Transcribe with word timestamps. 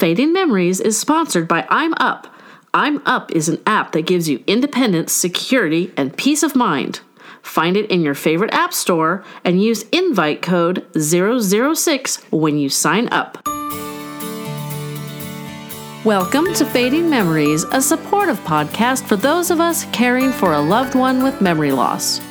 Fading 0.00 0.32
Memories 0.32 0.80
is 0.80 0.98
sponsored 0.98 1.46
by 1.46 1.66
I'm 1.68 1.92
Up. 1.98 2.26
I'm 2.72 3.02
Up 3.04 3.30
is 3.32 3.50
an 3.50 3.60
app 3.66 3.92
that 3.92 4.06
gives 4.06 4.30
you 4.30 4.42
independence, 4.46 5.12
security, 5.12 5.92
and 5.94 6.16
peace 6.16 6.42
of 6.42 6.56
mind. 6.56 7.00
Find 7.42 7.76
it 7.76 7.90
in 7.90 8.00
your 8.00 8.14
favorite 8.14 8.54
app 8.54 8.72
store 8.72 9.22
and 9.44 9.62
use 9.62 9.82
invite 9.90 10.40
code 10.40 10.86
006 10.98 12.16
when 12.30 12.56
you 12.56 12.70
sign 12.70 13.08
up. 13.12 13.46
Welcome 16.06 16.54
to 16.54 16.64
Fading 16.64 17.10
Memories, 17.10 17.64
a 17.64 17.82
supportive 17.82 18.40
podcast 18.40 19.04
for 19.06 19.16
those 19.16 19.50
of 19.50 19.60
us 19.60 19.84
caring 19.92 20.32
for 20.32 20.54
a 20.54 20.60
loved 20.62 20.94
one 20.94 21.22
with 21.22 21.42
memory 21.42 21.72
loss. 21.72 22.22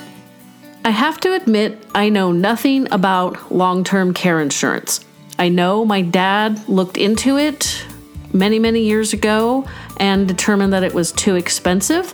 I 0.83 0.89
have 0.89 1.19
to 1.19 1.35
admit, 1.35 1.85
I 1.93 2.09
know 2.09 2.31
nothing 2.31 2.91
about 2.91 3.51
long 3.51 3.83
term 3.83 4.15
care 4.15 4.41
insurance. 4.41 5.05
I 5.39 5.47
know 5.47 5.85
my 5.85 6.01
dad 6.01 6.67
looked 6.67 6.97
into 6.97 7.37
it 7.37 7.85
many, 8.33 8.59
many 8.59 8.81
years 8.81 9.13
ago 9.13 9.65
and 9.97 10.27
determined 10.27 10.73
that 10.73 10.83
it 10.83 10.93
was 10.93 11.13
too 11.13 11.35
expensive. 11.35 12.13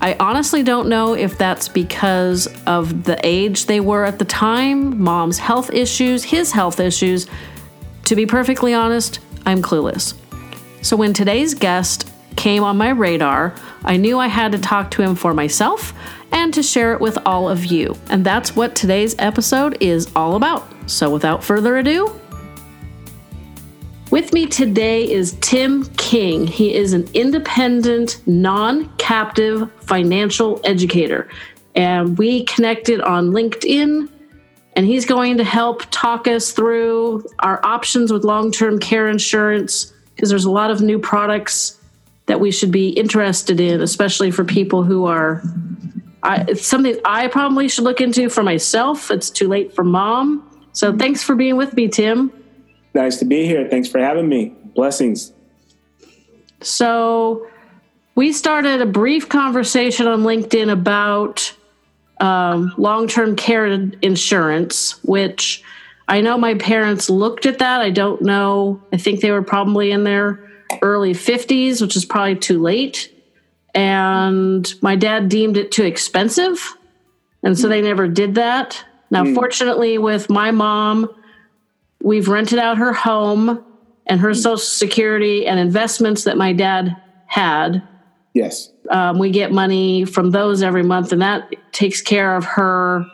I 0.00 0.16
honestly 0.18 0.62
don't 0.62 0.88
know 0.88 1.14
if 1.14 1.36
that's 1.36 1.68
because 1.68 2.48
of 2.66 3.04
the 3.04 3.20
age 3.22 3.66
they 3.66 3.80
were 3.80 4.06
at 4.06 4.18
the 4.18 4.24
time, 4.24 5.02
mom's 5.02 5.36
health 5.38 5.70
issues, 5.70 6.24
his 6.24 6.50
health 6.50 6.80
issues. 6.80 7.26
To 8.06 8.16
be 8.16 8.24
perfectly 8.24 8.72
honest, 8.72 9.20
I'm 9.44 9.60
clueless. 9.60 10.14
So 10.80 10.96
when 10.96 11.12
today's 11.12 11.52
guest 11.52 12.10
came 12.36 12.64
on 12.64 12.78
my 12.78 12.88
radar, 12.88 13.54
I 13.84 13.98
knew 13.98 14.18
I 14.18 14.28
had 14.28 14.52
to 14.52 14.58
talk 14.58 14.90
to 14.92 15.02
him 15.02 15.14
for 15.14 15.34
myself 15.34 15.92
and 16.32 16.54
to 16.54 16.62
share 16.62 16.94
it 16.94 17.00
with 17.00 17.18
all 17.26 17.50
of 17.50 17.66
you. 17.66 17.96
And 18.08 18.24
that's 18.24 18.56
what 18.56 18.74
today's 18.74 19.14
episode 19.18 19.76
is 19.80 20.10
all 20.16 20.36
about. 20.36 20.66
So 20.86 21.10
without 21.10 21.44
further 21.44 21.76
ado, 21.76 22.18
with 24.16 24.32
me 24.32 24.46
today 24.46 25.12
is 25.12 25.36
Tim 25.42 25.84
King. 25.96 26.46
He 26.46 26.74
is 26.74 26.94
an 26.94 27.06
independent, 27.12 28.22
non 28.26 28.88
captive 28.96 29.70
financial 29.82 30.58
educator. 30.64 31.28
And 31.74 32.16
we 32.16 32.44
connected 32.44 33.02
on 33.02 33.32
LinkedIn, 33.32 34.08
and 34.72 34.86
he's 34.86 35.04
going 35.04 35.36
to 35.36 35.44
help 35.44 35.82
talk 35.90 36.26
us 36.28 36.52
through 36.52 37.26
our 37.40 37.60
options 37.62 38.10
with 38.10 38.24
long 38.24 38.50
term 38.50 38.78
care 38.78 39.06
insurance 39.06 39.92
because 40.14 40.30
there's 40.30 40.46
a 40.46 40.50
lot 40.50 40.70
of 40.70 40.80
new 40.80 40.98
products 40.98 41.78
that 42.24 42.40
we 42.40 42.50
should 42.50 42.72
be 42.72 42.88
interested 42.88 43.60
in, 43.60 43.82
especially 43.82 44.30
for 44.30 44.44
people 44.46 44.82
who 44.82 45.04
are. 45.04 45.42
I, 46.22 46.46
it's 46.48 46.66
something 46.66 46.98
I 47.04 47.28
probably 47.28 47.68
should 47.68 47.84
look 47.84 48.00
into 48.00 48.30
for 48.30 48.42
myself. 48.42 49.10
It's 49.10 49.28
too 49.28 49.46
late 49.46 49.74
for 49.74 49.84
mom. 49.84 50.42
So 50.72 50.96
thanks 50.96 51.22
for 51.22 51.34
being 51.34 51.58
with 51.58 51.74
me, 51.74 51.88
Tim. 51.88 52.32
Nice 52.96 53.18
to 53.18 53.26
be 53.26 53.44
here. 53.44 53.68
Thanks 53.68 53.88
for 53.88 53.98
having 53.98 54.26
me. 54.26 54.54
Blessings. 54.74 55.34
So 56.62 57.46
we 58.14 58.32
started 58.32 58.80
a 58.80 58.86
brief 58.86 59.28
conversation 59.28 60.06
on 60.06 60.22
LinkedIn 60.22 60.72
about 60.72 61.54
um, 62.20 62.72
long 62.78 63.06
term 63.06 63.36
care 63.36 63.66
insurance, 63.66 64.92
which 65.04 65.62
I 66.08 66.22
know 66.22 66.38
my 66.38 66.54
parents 66.54 67.10
looked 67.10 67.44
at 67.44 67.58
that. 67.58 67.82
I 67.82 67.90
don't 67.90 68.22
know. 68.22 68.82
I 68.90 68.96
think 68.96 69.20
they 69.20 69.30
were 69.30 69.42
probably 69.42 69.90
in 69.90 70.04
their 70.04 70.50
early 70.80 71.12
50s, 71.12 71.82
which 71.82 71.96
is 71.96 72.06
probably 72.06 72.36
too 72.36 72.62
late. 72.62 73.12
And 73.74 74.72
my 74.80 74.96
dad 74.96 75.28
deemed 75.28 75.58
it 75.58 75.70
too 75.70 75.84
expensive. 75.84 76.74
And 77.42 77.58
so 77.58 77.68
they 77.68 77.82
never 77.82 78.08
did 78.08 78.36
that. 78.36 78.82
Now, 79.10 79.24
mm. 79.24 79.34
fortunately, 79.34 79.98
with 79.98 80.30
my 80.30 80.50
mom, 80.50 81.14
we've 82.02 82.28
rented 82.28 82.58
out 82.58 82.78
her 82.78 82.92
home 82.92 83.64
and 84.06 84.20
her 84.20 84.34
social 84.34 84.58
security 84.58 85.46
and 85.46 85.58
investments 85.58 86.24
that 86.24 86.36
my 86.36 86.52
dad 86.52 86.96
had. 87.26 87.82
Yes. 88.34 88.70
Um, 88.90 89.18
we 89.18 89.30
get 89.30 89.50
money 89.50 90.04
from 90.04 90.30
those 90.30 90.62
every 90.62 90.82
month, 90.82 91.12
and 91.12 91.22
that 91.22 91.52
takes 91.72 92.02
care 92.02 92.36
of 92.36 92.44
her 92.44 93.04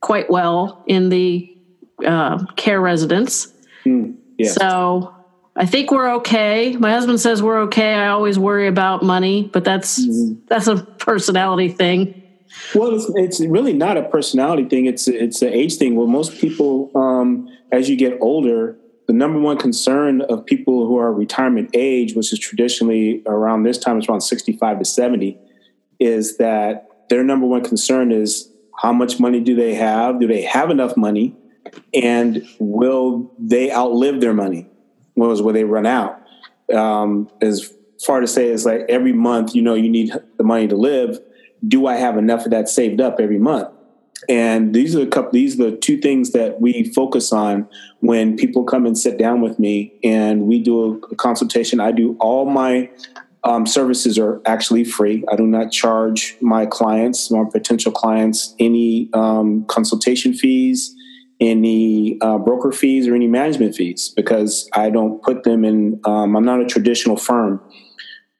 quite 0.00 0.28
well 0.28 0.84
in 0.86 1.08
the 1.08 1.56
uh, 2.04 2.44
care 2.56 2.80
residence. 2.80 3.52
Mm, 3.84 4.16
yes. 4.36 4.54
So 4.54 5.14
I 5.56 5.66
think 5.66 5.90
we're 5.90 6.14
okay. 6.16 6.76
My 6.76 6.90
husband 6.90 7.20
says 7.20 7.42
we're 7.42 7.62
okay. 7.62 7.94
I 7.94 8.08
always 8.08 8.38
worry 8.38 8.66
about 8.66 9.02
money, 9.02 9.48
but 9.52 9.64
that's 9.64 10.00
mm-hmm. 10.00 10.40
that's 10.48 10.66
a 10.66 10.76
personality 10.76 11.68
thing. 11.68 12.21
Well, 12.74 12.94
it's, 12.94 13.10
it's 13.14 13.40
really 13.40 13.72
not 13.72 13.96
a 13.96 14.02
personality 14.04 14.64
thing. 14.64 14.86
It's 14.86 15.08
it's 15.08 15.42
an 15.42 15.52
age 15.52 15.76
thing. 15.76 15.94
Well, 15.96 16.06
most 16.06 16.38
people, 16.38 16.90
um, 16.94 17.48
as 17.70 17.88
you 17.88 17.96
get 17.96 18.18
older, 18.20 18.76
the 19.06 19.12
number 19.12 19.38
one 19.38 19.58
concern 19.58 20.22
of 20.22 20.46
people 20.46 20.86
who 20.86 20.98
are 20.98 21.12
retirement 21.12 21.70
age, 21.74 22.14
which 22.14 22.32
is 22.32 22.38
traditionally 22.38 23.22
around 23.26 23.64
this 23.64 23.78
time, 23.78 23.98
it's 23.98 24.08
around 24.08 24.22
sixty-five 24.22 24.78
to 24.78 24.84
seventy, 24.84 25.38
is 25.98 26.38
that 26.38 26.88
their 27.10 27.22
number 27.22 27.46
one 27.46 27.62
concern 27.62 28.12
is 28.12 28.50
how 28.80 28.92
much 28.92 29.20
money 29.20 29.40
do 29.40 29.54
they 29.54 29.74
have? 29.74 30.18
Do 30.18 30.26
they 30.26 30.42
have 30.42 30.70
enough 30.70 30.96
money? 30.96 31.36
and 31.94 32.46
will 32.58 33.30
they 33.38 33.70
outlive 33.72 34.20
their 34.20 34.34
money? 34.34 34.66
Was 35.14 35.42
will 35.42 35.52
they 35.52 35.64
run 35.64 35.86
out? 35.86 36.20
Um, 36.72 37.30
as 37.40 37.72
far 38.04 38.22
as 38.22 38.30
to 38.30 38.34
say 38.34 38.48
is 38.48 38.64
like 38.64 38.80
every 38.88 39.12
month, 39.12 39.54
you 39.54 39.62
know, 39.62 39.74
you 39.74 39.88
need 39.88 40.12
the 40.36 40.44
money 40.44 40.66
to 40.68 40.76
live. 40.76 41.18
Do 41.66 41.86
I 41.86 41.96
have 41.96 42.16
enough 42.16 42.44
of 42.44 42.50
that 42.50 42.68
saved 42.68 43.00
up 43.00 43.20
every 43.20 43.38
month? 43.38 43.68
And 44.28 44.74
these 44.74 44.94
are 44.94 45.02
a 45.02 45.06
couple. 45.06 45.32
These 45.32 45.58
are 45.58 45.70
the 45.70 45.76
two 45.76 45.98
things 45.98 46.30
that 46.30 46.60
we 46.60 46.84
focus 46.92 47.32
on 47.32 47.68
when 48.00 48.36
people 48.36 48.62
come 48.62 48.86
and 48.86 48.96
sit 48.96 49.18
down 49.18 49.40
with 49.40 49.58
me, 49.58 49.94
and 50.04 50.42
we 50.42 50.60
do 50.60 51.02
a 51.10 51.16
consultation. 51.16 51.80
I 51.80 51.90
do 51.90 52.16
all 52.20 52.46
my 52.46 52.88
um, 53.44 53.66
services 53.66 54.18
are 54.18 54.40
actually 54.46 54.84
free. 54.84 55.24
I 55.30 55.36
do 55.36 55.46
not 55.46 55.72
charge 55.72 56.36
my 56.40 56.66
clients, 56.66 57.30
my 57.30 57.44
potential 57.50 57.90
clients, 57.90 58.54
any 58.58 59.08
um, 59.12 59.64
consultation 59.66 60.32
fees, 60.34 60.94
any 61.40 62.18
uh, 62.20 62.38
broker 62.38 62.70
fees 62.70 63.08
or 63.08 63.14
any 63.14 63.26
management 63.26 63.74
fees 63.74 64.12
because 64.14 64.68
I 64.74 64.90
don't 64.90 65.20
put 65.22 65.42
them 65.42 65.64
in. 65.64 66.00
Um, 66.04 66.36
I'm 66.36 66.44
not 66.44 66.60
a 66.60 66.66
traditional 66.66 67.16
firm. 67.16 67.60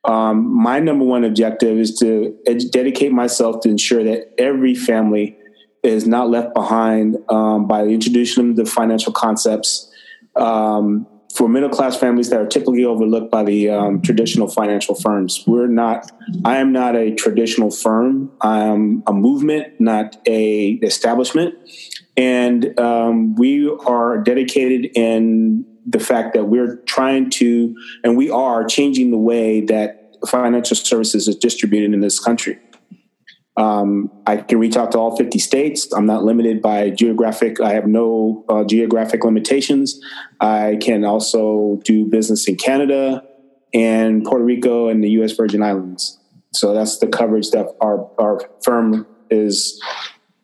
Um, 0.04 0.52
my 0.52 0.80
number 0.80 1.04
one 1.04 1.24
objective 1.24 1.78
is 1.78 1.98
to 2.00 2.36
ed- 2.46 2.70
dedicate 2.70 3.12
myself 3.12 3.60
to 3.60 3.68
ensure 3.68 4.02
that 4.02 4.32
every 4.38 4.74
family 4.74 5.36
is 5.82 6.06
not 6.06 6.28
left 6.28 6.54
behind 6.54 7.16
um, 7.28 7.66
by 7.66 7.84
introducing 7.84 8.54
them 8.54 8.64
to 8.64 8.70
financial 8.70 9.12
concepts 9.12 9.90
um, 10.36 11.06
for 11.34 11.48
middle 11.48 11.68
class 11.68 11.96
families 11.96 12.28
that 12.30 12.40
are 12.40 12.46
typically 12.46 12.84
overlooked 12.84 13.30
by 13.30 13.42
the 13.42 13.70
um, 13.70 14.02
traditional 14.02 14.48
financial 14.48 14.94
firms. 14.94 15.42
We're 15.46 15.66
not. 15.66 16.10
I 16.44 16.58
am 16.58 16.72
not 16.72 16.94
a 16.94 17.14
traditional 17.14 17.70
firm. 17.70 18.30
I 18.40 18.64
am 18.64 19.02
a 19.06 19.12
movement, 19.12 19.80
not 19.80 20.16
a 20.26 20.72
establishment. 20.82 21.54
And 22.16 22.78
um, 22.78 23.34
we 23.36 23.68
are 23.86 24.18
dedicated 24.18 24.90
in 24.94 25.64
the 25.86 25.98
fact 25.98 26.34
that 26.34 26.44
we're 26.44 26.76
trying 26.86 27.30
to, 27.30 27.74
and 28.04 28.16
we 28.16 28.30
are 28.30 28.64
changing 28.64 29.10
the 29.10 29.18
way 29.18 29.60
that 29.62 30.16
financial 30.26 30.76
services 30.76 31.28
is 31.28 31.36
distributed 31.36 31.92
in 31.92 32.00
this 32.00 32.18
country. 32.18 32.58
Um, 33.56 34.10
I 34.26 34.38
can 34.38 34.58
reach 34.58 34.76
out 34.76 34.92
to 34.92 34.98
all 34.98 35.16
50 35.16 35.38
states. 35.38 35.92
I'm 35.92 36.06
not 36.06 36.24
limited 36.24 36.62
by 36.62 36.90
geographic. 36.90 37.60
I 37.60 37.74
have 37.74 37.86
no 37.86 38.44
uh, 38.48 38.64
geographic 38.64 39.24
limitations. 39.24 40.00
I 40.40 40.78
can 40.80 41.04
also 41.04 41.80
do 41.84 42.06
business 42.06 42.48
in 42.48 42.56
Canada 42.56 43.22
and 43.74 44.24
Puerto 44.24 44.44
Rico 44.44 44.88
and 44.88 45.04
the 45.04 45.10
U.S. 45.10 45.32
Virgin 45.32 45.62
Islands. 45.62 46.18
So 46.52 46.72
that's 46.72 46.98
the 46.98 47.06
coverage 47.06 47.50
that 47.50 47.66
our, 47.80 48.08
our 48.18 48.40
firm 48.62 49.06
is 49.30 49.80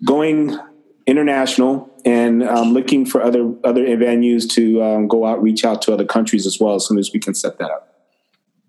going 0.04 0.58
international 1.06 1.87
and 2.04 2.42
um, 2.42 2.72
looking 2.72 3.04
for 3.04 3.22
other 3.22 3.52
other 3.64 3.84
venues 3.96 4.48
to 4.50 4.82
um, 4.82 5.08
go 5.08 5.26
out, 5.26 5.42
reach 5.42 5.64
out 5.64 5.82
to 5.82 5.92
other 5.92 6.04
countries 6.04 6.46
as 6.46 6.58
well 6.60 6.74
as 6.74 6.86
soon 6.86 6.98
as 6.98 7.12
we 7.12 7.20
can 7.20 7.34
set 7.34 7.58
that 7.58 7.70
up. 7.70 7.94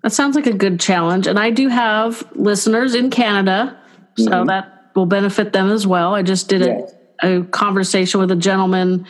That 0.04 0.14
sounds 0.14 0.36
like 0.36 0.48
a 0.48 0.54
good 0.54 0.80
challenge, 0.80 1.28
and 1.28 1.38
I 1.38 1.50
do 1.50 1.68
have 1.68 2.24
listeners 2.36 2.96
in 2.96 3.10
Canada, 3.10 3.78
so 4.18 4.32
mm-hmm. 4.32 4.48
that 4.48 4.92
will 4.96 5.06
benefit 5.06 5.54
them 5.54 5.70
as 5.70 5.86
well. 5.86 6.16
I 6.16 6.24
just 6.24 6.48
did 6.48 6.62
a, 6.62 6.88
a 7.22 7.44
conversation 7.46 8.20
with 8.20 8.32
a 8.32 8.36
gentleman 8.36 9.06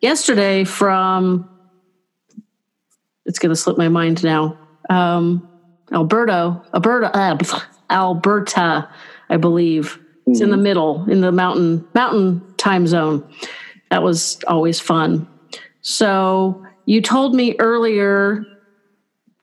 yesterday 0.00 0.64
from. 0.64 1.48
It's 3.26 3.38
going 3.38 3.50
to 3.50 3.56
slip 3.56 3.78
my 3.78 3.88
mind 3.88 4.22
now. 4.22 4.58
Um, 4.90 5.48
Alberto, 5.90 6.62
Alberta, 6.74 7.16
uh, 7.16 7.38
Alberta, 7.90 8.90
I 9.30 9.36
believe. 9.38 9.98
It's 10.26 10.40
in 10.40 10.50
the 10.50 10.56
mm-hmm. 10.56 10.62
middle, 10.62 11.10
in 11.10 11.20
the 11.20 11.32
mountain 11.32 11.86
mountain 11.94 12.42
time 12.56 12.86
zone. 12.86 13.28
That 13.94 14.02
was 14.02 14.40
always 14.48 14.80
fun. 14.80 15.28
So 15.82 16.66
you 16.84 17.00
told 17.00 17.32
me 17.32 17.54
earlier 17.60 18.44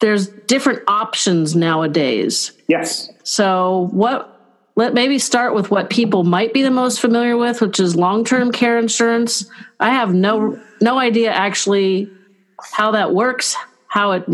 there's 0.01 0.27
different 0.27 0.81
options 0.89 1.55
nowadays. 1.55 2.51
Yes. 2.67 3.09
So 3.23 3.87
what 3.93 4.27
let 4.75 4.93
maybe 4.93 5.19
start 5.19 5.55
with 5.55 5.71
what 5.71 5.89
people 5.89 6.25
might 6.25 6.53
be 6.53 6.63
the 6.63 6.69
most 6.69 6.99
familiar 6.99 7.37
with, 7.37 7.61
which 7.61 7.79
is 7.79 7.95
long-term 7.95 8.51
care 8.51 8.77
insurance. 8.77 9.49
I 9.79 9.91
have 9.91 10.13
no 10.13 10.61
no 10.81 10.99
idea 10.99 11.31
actually 11.31 12.11
how 12.73 12.91
that 12.91 13.13
works, 13.13 13.55
how 13.87 14.11
it 14.11 14.25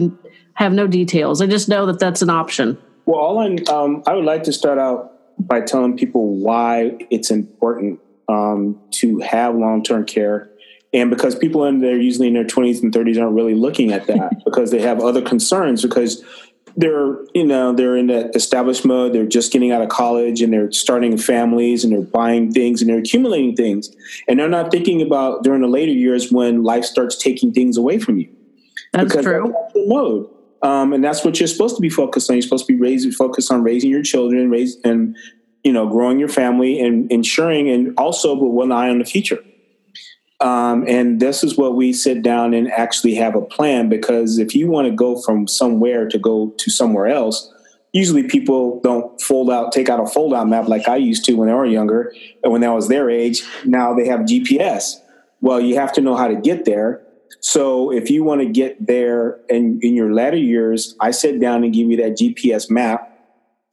have 0.54 0.74
no 0.74 0.88
details. 0.88 1.44
I 1.44 1.46
just 1.46 1.70
know 1.70 1.86
that 1.86 2.00
that's 2.00 2.24
an 2.24 2.32
option. 2.32 2.76
Well, 3.06 3.20
all 3.20 3.38
I, 3.38 3.56
um, 3.72 4.02
I 4.08 4.16
would 4.16 4.26
like 4.26 4.42
to 4.46 4.52
start 4.52 4.80
out 4.80 5.14
by 5.38 5.62
telling 5.62 5.96
people 5.96 6.34
why 6.38 6.98
it's 7.12 7.30
important 7.30 8.00
um, 8.28 8.80
to 8.92 9.20
have 9.20 9.56
long 9.56 9.84
term 9.84 10.06
care. 10.06 10.50
And 10.94 11.10
because 11.10 11.36
people 11.36 11.66
in 11.66 11.80
there 11.80 11.98
usually 11.98 12.28
in 12.28 12.34
their 12.34 12.46
20s 12.46 12.82
and 12.82 12.94
30s 12.94 13.22
aren't 13.22 13.36
really 13.36 13.56
looking 13.56 13.92
at 13.92 14.08
that 14.08 14.42
because 14.46 14.72
they 14.72 14.82
have 14.82 15.02
other 15.02 15.22
concerns 15.22 15.82
because 15.82 16.24
they're 16.78 17.18
you 17.34 17.44
know 17.44 17.74
they're 17.74 17.98
in 17.98 18.08
that 18.08 18.36
established 18.36 18.86
mode. 18.86 19.12
They're 19.12 19.26
just 19.26 19.52
getting 19.52 19.72
out 19.72 19.82
of 19.82 19.90
college 19.90 20.42
and 20.42 20.54
they're 20.54 20.72
starting 20.72 21.18
families 21.18 21.84
and 21.84 21.92
they're 21.92 22.02
buying 22.02 22.52
things 22.52 22.82
and 22.82 22.90
they're 22.90 23.00
accumulating 23.00 23.56
things. 23.56 23.96
And 24.28 24.40
they're 24.40 24.48
not 24.48 24.72
thinking 24.72 25.02
about 25.02 25.44
during 25.44 25.62
the 25.62 25.68
later 25.68 25.92
years 25.92 26.32
when 26.32 26.64
life 26.64 26.86
starts 26.86 27.18
taking 27.18 27.52
things 27.52 27.78
away 27.78 27.98
from 27.98 28.20
you. 28.20 28.30
That's 28.94 29.10
because 29.10 29.26
true. 29.26 29.54
that's 29.54 29.74
the 29.74 29.86
mode. 29.88 30.30
Um, 30.62 30.94
and 30.94 31.04
that's 31.04 31.24
what 31.24 31.40
you're 31.40 31.48
supposed 31.48 31.76
to 31.76 31.82
be 31.82 31.90
focused 31.90 32.30
on. 32.30 32.36
You're 32.36 32.44
supposed 32.44 32.68
to 32.68 32.74
be 32.74 32.80
raising 32.80 33.12
focused 33.12 33.52
on 33.52 33.64
raising 33.64 33.90
your 33.90 34.04
children 34.04 34.50
raise 34.50 34.78
and 34.84 35.16
you 35.64 35.74
know 35.74 35.88
growing 35.88 36.20
your 36.20 36.30
family 36.30 36.80
and 36.80 37.12
ensuring 37.12 37.70
and 37.70 37.94
also 37.98 38.34
with 38.34 38.52
one 38.52 38.72
eye 38.72 38.90
on 38.90 39.00
the 39.00 39.06
future 39.06 39.40
um, 40.40 40.86
and 40.88 41.20
this 41.20 41.44
is 41.44 41.58
what 41.58 41.76
we 41.76 41.94
sit 41.94 42.22
down 42.22 42.54
and 42.54 42.72
actually 42.72 43.16
have 43.16 43.36
a 43.36 43.42
plan 43.42 43.90
because 43.90 44.38
if 44.38 44.54
you 44.54 44.68
want 44.68 44.88
to 44.88 44.94
go 44.94 45.20
from 45.22 45.48
somewhere 45.48 46.08
to 46.08 46.20
go 46.20 46.54
to 46.58 46.70
somewhere 46.70 47.08
else, 47.08 47.52
usually 47.92 48.24
people 48.24 48.80
don't 48.82 49.20
fold 49.20 49.50
out, 49.50 49.72
take 49.72 49.90
out 49.90 50.00
a 50.00 50.06
fold 50.06 50.34
out 50.34 50.48
map 50.48 50.68
like 50.68 50.88
I 50.88 50.98
used 50.98 51.26
to 51.26 51.34
when 51.34 51.48
they 51.48 51.54
were 51.54 51.66
younger 51.66 52.14
and 52.44 52.54
when 52.54 52.64
I 52.64 52.70
was 52.70 52.88
their 52.88 53.10
age. 53.10 53.44
Now 53.66 53.96
they 53.96 54.06
have 54.08 54.22
GPS. 54.22 55.02
Well, 55.42 55.60
you 55.60 55.76
have 55.76 55.92
to 55.94 56.02
know 56.02 56.16
how 56.16 56.28
to 56.28 56.36
get 56.36 56.66
there. 56.66 57.02
So 57.40 57.92
if 57.92 58.10
you 58.12 58.24
want 58.24 58.42
to 58.42 58.48
get 58.48 58.86
there 58.86 59.40
and 59.50 59.84
in 59.84 59.96
your 59.96 60.14
latter 60.14 60.38
years, 60.38 60.96
I 61.00 61.12
sit 61.12 61.40
down 61.40 61.64
and 61.64 61.74
give 61.74 61.90
you 61.90 61.98
that 61.98 62.18
GPS 62.18 62.70
map 62.70 63.17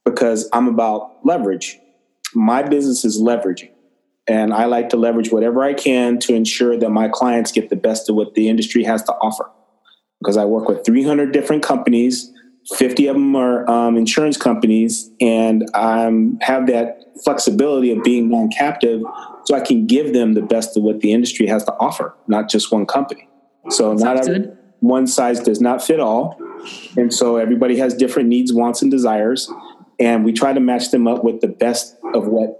because 0.05 0.47
I'm 0.53 0.67
about 0.67 1.25
leverage. 1.25 1.79
My 2.33 2.63
business 2.63 3.03
is 3.03 3.21
leveraging. 3.21 3.71
And 4.27 4.53
I 4.53 4.65
like 4.65 4.89
to 4.89 4.97
leverage 4.97 5.31
whatever 5.31 5.63
I 5.63 5.73
can 5.73 6.19
to 6.19 6.33
ensure 6.33 6.77
that 6.77 6.89
my 6.89 7.09
clients 7.09 7.51
get 7.51 7.69
the 7.69 7.75
best 7.75 8.09
of 8.09 8.15
what 8.15 8.33
the 8.33 8.49
industry 8.49 8.83
has 8.83 9.03
to 9.03 9.13
offer. 9.13 9.49
Because 10.19 10.37
I 10.37 10.45
work 10.45 10.67
with 10.67 10.83
300 10.85 11.31
different 11.31 11.61
companies, 11.61 12.31
50 12.73 13.07
of 13.07 13.15
them 13.15 13.35
are 13.35 13.69
um, 13.69 13.95
insurance 13.95 14.37
companies, 14.37 15.11
and 15.21 15.69
I 15.75 16.09
have 16.41 16.65
that 16.67 17.03
flexibility 17.23 17.91
of 17.91 18.03
being 18.03 18.29
non 18.29 18.49
captive 18.49 19.03
so 19.45 19.55
I 19.55 19.59
can 19.59 19.85
give 19.85 20.13
them 20.13 20.33
the 20.33 20.41
best 20.41 20.75
of 20.75 20.81
what 20.81 21.01
the 21.01 21.11
industry 21.11 21.45
has 21.45 21.63
to 21.65 21.73
offer, 21.73 22.15
not 22.27 22.49
just 22.49 22.71
one 22.71 22.87
company. 22.87 23.29
So, 23.69 23.93
not 23.93 24.17
every, 24.17 24.49
one 24.79 25.05
size 25.05 25.39
does 25.39 25.61
not 25.61 25.83
fit 25.83 25.99
all. 25.99 26.39
And 26.97 27.13
so, 27.13 27.35
everybody 27.37 27.77
has 27.77 27.93
different 27.93 28.29
needs, 28.29 28.51
wants, 28.51 28.81
and 28.81 28.89
desires. 28.89 29.51
And 29.99 30.25
we 30.25 30.33
try 30.33 30.53
to 30.53 30.59
match 30.59 30.91
them 30.91 31.07
up 31.07 31.23
with 31.23 31.41
the 31.41 31.47
best 31.47 31.95
of 32.13 32.27
what 32.27 32.59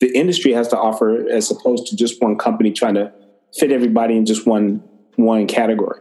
the 0.00 0.12
industry 0.16 0.52
has 0.52 0.68
to 0.68 0.78
offer 0.78 1.28
as 1.28 1.50
opposed 1.50 1.86
to 1.86 1.96
just 1.96 2.20
one 2.20 2.36
company 2.36 2.72
trying 2.72 2.94
to 2.94 3.12
fit 3.54 3.70
everybody 3.70 4.16
in 4.16 4.26
just 4.26 4.46
one 4.46 4.82
one 5.16 5.46
category. 5.46 6.00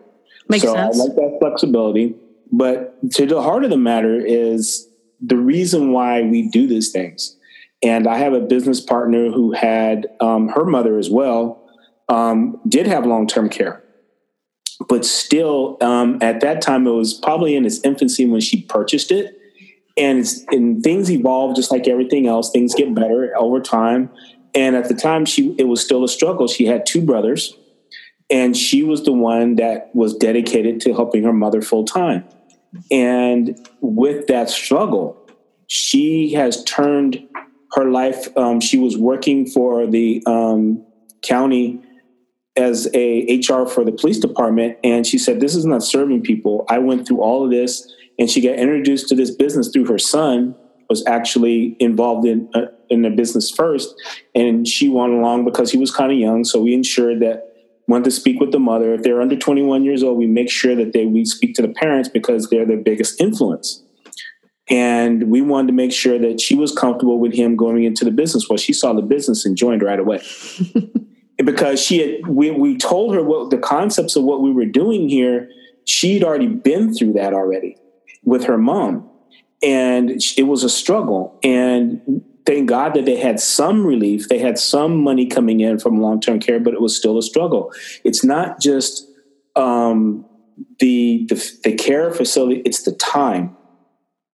Makes 0.50 0.64
so 0.64 0.74
sense. 0.74 1.00
I 1.00 1.04
like 1.04 1.16
that 1.16 1.38
flexibility. 1.40 2.16
But 2.52 3.12
to 3.12 3.26
the 3.26 3.42
heart 3.42 3.64
of 3.64 3.70
the 3.70 3.78
matter 3.78 4.20
is 4.20 4.88
the 5.22 5.38
reason 5.38 5.92
why 5.92 6.24
we 6.24 6.50
do 6.50 6.68
these 6.68 6.92
things. 6.92 7.38
And 7.84 8.08
I 8.08 8.18
have 8.18 8.34
a 8.34 8.40
business 8.40 8.82
partner 8.82 9.30
who 9.32 9.54
had 9.54 10.08
um, 10.20 10.50
her 10.50 10.66
mother 10.66 10.98
as 10.98 11.10
well, 11.10 11.64
um, 12.10 12.60
did 12.68 12.88
have 12.88 13.06
long 13.06 13.28
term 13.28 13.50
care. 13.50 13.84
But 14.90 15.06
still, 15.06 15.78
um, 15.82 16.18
at 16.22 16.42
that 16.42 16.62
time, 16.62 16.88
it 16.88 16.92
was 16.92 17.14
probably 17.14 17.56
in 17.56 17.66
its 17.66 17.80
infancy 17.84 18.26
when 18.26 18.42
she 18.42 18.64
purchased 18.64 19.12
it 19.12 19.38
and 19.98 20.26
and 20.50 20.84
things 20.84 21.12
evolve 21.12 21.56
just 21.56 21.72
like 21.72 21.88
everything 21.88 22.28
else. 22.28 22.52
Things 22.52 22.74
get 22.74 22.94
better 22.94 23.34
over 23.38 23.60
time. 23.60 24.10
And 24.54 24.76
at 24.76 24.88
the 24.88 24.94
time, 24.94 25.26
she 25.26 25.56
it 25.58 25.66
was 25.66 25.84
still 25.84 26.04
a 26.04 26.08
struggle. 26.08 26.48
She 26.48 26.66
had 26.66 26.86
two 26.86 27.02
brothers, 27.02 27.56
and 28.30 28.56
she 28.56 28.84
was 28.84 29.04
the 29.04 29.14
one 29.14 29.56
that 29.56 29.94
was 29.96 30.16
dedicated 30.16 30.82
to 30.82 30.94
helping 30.94 31.24
her 31.24 31.34
mother 31.34 31.62
full 31.62 31.86
time. 31.86 32.26
And 32.90 33.68
with 33.82 34.28
that 34.28 34.50
struggle, 34.50 35.18
she 35.68 36.34
has 36.34 36.64
turned 36.64 37.28
her 37.74 37.90
life. 37.90 38.36
Um, 38.38 38.60
she 38.60 38.78
was 38.78 38.98
working 38.98 39.46
for 39.46 39.88
the 39.88 40.22
um, 40.26 40.86
county 41.22 41.82
as 42.58 42.90
a 42.94 43.38
HR 43.38 43.66
for 43.66 43.86
the 43.86 43.94
police 43.94 44.20
department, 44.20 44.78
and 44.84 45.08
she 45.08 45.18
said, 45.18 45.40
"This 45.40 45.56
is 45.56 45.66
not 45.66 45.84
serving 45.84 46.24
people. 46.24 46.66
I 46.70 46.80
went 46.80 47.08
through 47.08 47.22
all 47.22 47.46
of 47.46 47.52
this 47.52 47.90
and 48.22 48.30
she 48.30 48.40
got 48.40 48.54
introduced 48.54 49.08
to 49.10 49.16
this 49.16 49.32
business 49.32 49.70
through 49.70 49.86
her 49.86 49.98
son 49.98 50.56
was 50.88 51.04
actually 51.08 51.76
involved 51.80 52.28
in 52.28 52.48
uh, 52.54 52.68
in 52.90 53.02
the 53.02 53.10
business 53.10 53.50
first 53.50 53.96
and 54.36 54.68
she 54.68 54.88
went 54.88 55.12
along 55.12 55.44
because 55.44 55.72
he 55.72 55.78
was 55.78 55.90
kind 55.90 56.12
of 56.12 56.18
young 56.20 56.44
so 56.44 56.62
we 56.62 56.74
ensured 56.76 57.20
that 57.20 57.48
went 57.88 58.06
to 58.06 58.12
speak 58.12 58.40
with 58.40 58.52
the 58.52 58.60
mother. 58.60 58.94
If 58.94 59.02
they're 59.02 59.22
under 59.22 59.36
21 59.36 59.84
years 59.84 60.04
old 60.04 60.20
we 60.20 60.28
make 60.28 60.52
sure 60.52 60.76
that 60.76 60.94
they 60.94 61.08
we 61.08 61.26
speak 61.26 61.56
to 61.56 61.64
the 61.64 61.70
parents 61.70 62.10
because 62.10 62.48
they're 62.50 62.66
their 62.66 62.78
biggest 62.78 63.20
influence. 63.20 63.84
And 64.70 65.30
we 65.30 65.42
wanted 65.42 65.68
to 65.68 65.74
make 65.74 65.92
sure 65.92 66.20
that 66.20 66.40
she 66.40 66.56
was 66.56 66.72
comfortable 66.74 67.20
with 67.20 67.34
him 67.34 67.56
going 67.56 67.84
into 67.84 68.06
the 68.06 68.12
business. 68.12 68.48
Well 68.48 68.58
she 68.58 68.72
saw 68.72 68.94
the 68.94 69.02
business 69.02 69.46
and 69.46 69.58
joined 69.58 69.82
right 69.82 70.00
away. 70.00 70.22
Because 71.44 71.82
she 71.82 71.98
had 71.98 72.28
we, 72.28 72.52
we 72.52 72.78
told 72.78 73.16
her 73.16 73.24
what 73.24 73.50
the 73.50 73.58
concepts 73.58 74.16
of 74.16 74.24
what 74.24 74.44
we 74.44 74.52
were 74.52 74.68
doing 74.68 75.10
here 75.10 75.50
she'd 75.86 76.24
already 76.24 76.46
been 76.46 76.94
through 76.94 77.14
that 77.14 77.34
already 77.34 77.76
with 78.24 78.46
her 78.46 78.58
mom. 78.58 79.08
And 79.64 80.22
it 80.38 80.48
was 80.48 80.64
a 80.64 80.70
struggle. 80.70 81.40
And 81.44 82.24
thank 82.46 82.68
God 82.68 82.94
that 82.96 83.06
they 83.06 83.18
had 83.18 83.40
some 83.40 83.86
relief. 83.86 84.28
They 84.28 84.40
had 84.40 84.58
some 84.58 84.98
money 84.98 85.28
coming 85.28 85.60
in 85.60 85.80
from 85.80 86.02
long 86.02 86.20
term 86.20 86.40
care, 86.40 86.60
but 86.60 86.74
it 86.74 86.82
was 86.82 86.96
still 86.98 87.18
a 87.18 87.22
struggle. 87.22 87.72
It's 88.04 88.24
not 88.24 88.60
just 88.60 89.08
um, 89.56 90.26
the, 90.80 91.26
the, 91.30 91.52
the 91.64 91.76
care 91.76 92.12
facility; 92.12 92.62
it's 92.66 92.84
the 92.84 92.94
time. 92.94 93.56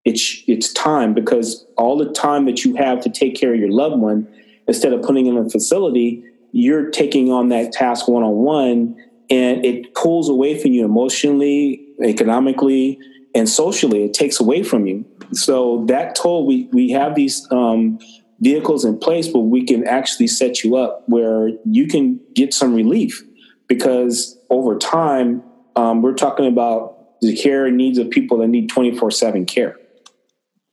It's 0.05 0.43
it's 0.47 0.71
time 0.71 1.13
because 1.13 1.65
all 1.77 1.97
the 1.97 2.11
time 2.13 2.45
that 2.45 2.63
you 2.63 2.75
have 2.75 3.01
to 3.01 3.09
take 3.09 3.35
care 3.35 3.53
of 3.53 3.59
your 3.59 3.71
loved 3.71 3.99
one, 3.99 4.27
instead 4.67 4.93
of 4.93 5.01
putting 5.01 5.25
in 5.25 5.37
a 5.37 5.49
facility, 5.49 6.23
you're 6.51 6.89
taking 6.89 7.31
on 7.31 7.49
that 7.49 7.73
task 7.73 8.07
one 8.07 8.23
on 8.23 8.35
one, 8.35 8.95
and 9.29 9.65
it 9.65 9.93
pulls 9.95 10.29
away 10.29 10.59
from 10.59 10.71
you 10.71 10.85
emotionally, 10.85 11.85
economically, 12.01 12.99
and 13.35 13.47
socially 13.47 14.03
it 14.03 14.13
takes 14.13 14.39
away 14.39 14.63
from 14.63 14.87
you. 14.87 15.05
So 15.33 15.85
that 15.87 16.15
toll 16.15 16.45
we 16.45 16.69
we 16.71 16.91
have 16.91 17.15
these 17.15 17.47
um, 17.51 17.99
vehicles 18.39 18.85
in 18.85 18.97
place 18.97 19.31
where 19.31 19.43
we 19.43 19.65
can 19.65 19.87
actually 19.87 20.27
set 20.27 20.63
you 20.63 20.77
up 20.77 21.03
where 21.07 21.51
you 21.65 21.87
can 21.87 22.19
get 22.33 22.53
some 22.53 22.73
relief 22.73 23.23
because 23.67 24.37
over 24.49 24.77
time 24.77 25.43
um, 25.75 26.01
we're 26.01 26.13
talking 26.13 26.47
about 26.47 27.19
the 27.21 27.35
care 27.35 27.69
needs 27.71 27.97
of 27.97 28.09
people 28.09 28.37
that 28.37 28.47
need 28.47 28.69
24-7 28.69 29.47
care. 29.47 29.77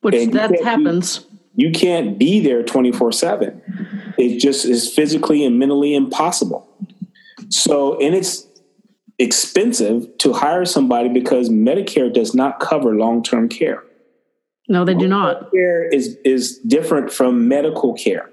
Which 0.02 0.14
and 0.14 0.32
that 0.34 0.62
happens 0.62 1.20
be, 1.20 1.64
you 1.64 1.72
can't 1.72 2.18
be 2.18 2.40
there 2.40 2.62
24-7 2.62 3.60
it 4.18 4.38
just 4.38 4.64
is 4.64 4.92
physically 4.92 5.44
and 5.44 5.58
mentally 5.58 5.94
impossible. 5.94 6.68
So 7.50 8.00
and 8.00 8.14
it's 8.14 8.46
expensive 9.18 10.06
to 10.18 10.32
hire 10.32 10.64
somebody 10.64 11.08
because 11.08 11.48
Medicare 11.48 12.12
does 12.12 12.34
not 12.34 12.60
cover 12.60 12.96
long-term 12.96 13.48
care. 13.48 13.82
No, 14.68 14.84
they 14.84 14.94
do 14.94 15.06
not. 15.06 15.50
Care 15.52 15.86
is 15.86 16.16
is 16.24 16.58
different 16.60 17.12
from 17.12 17.48
medical 17.48 17.92
care. 17.94 18.30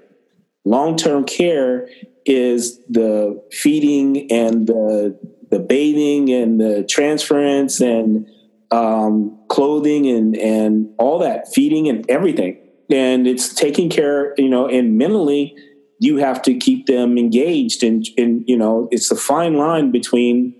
Long-term 0.64 1.24
care 1.24 1.88
is 2.24 2.78
the 2.88 3.42
feeding 3.52 4.30
and 4.30 4.66
the 4.66 5.18
the 5.50 5.58
bathing 5.58 6.30
and 6.30 6.58
the 6.58 6.84
transference 6.88 7.80
and 7.80 8.26
um, 8.70 9.38
clothing 9.48 10.06
and 10.06 10.36
and 10.38 10.88
all 10.98 11.18
that 11.18 11.52
feeding 11.52 11.88
and 11.88 12.08
everything. 12.08 12.56
And 12.90 13.26
it's 13.26 13.54
taking 13.54 13.90
care, 13.90 14.34
you 14.38 14.48
know, 14.48 14.66
and 14.66 14.96
mentally 14.96 15.54
you 15.98 16.16
have 16.16 16.42
to 16.42 16.54
keep 16.54 16.86
them 16.86 17.18
engaged 17.18 17.84
and 17.84 18.06
and 18.16 18.42
you 18.48 18.56
know 18.56 18.88
it's 18.90 19.10
a 19.10 19.16
fine 19.16 19.54
line 19.54 19.92
between 19.92 20.54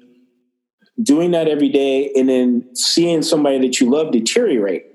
doing 1.03 1.31
that 1.33 1.49
every 1.49 1.69
day 1.69 2.13
and 2.15 2.29
then 2.29 2.75
seeing 2.75 3.23
somebody 3.23 3.59
that 3.61 3.81
you 3.81 3.91
love 3.91 4.13
deteriorate. 4.13 4.87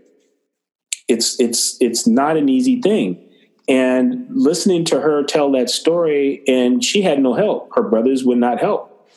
It's 1.08 1.40
it's 1.40 1.78
it's 1.80 2.06
not 2.06 2.38
an 2.38 2.50
easy 2.50 2.82
thing. 2.82 3.24
And 3.70 4.28
listening 4.30 4.86
to 4.86 5.02
her 5.02 5.24
tell 5.24 5.52
that 5.52 5.70
story 5.70 6.44
and 6.48 6.84
she 6.84 7.02
had 7.02 7.22
no 7.22 7.34
help. 7.34 7.72
Her 7.76 7.84
brothers 7.84 8.24
would 8.24 8.38
not 8.38 8.60
help. 8.60 9.10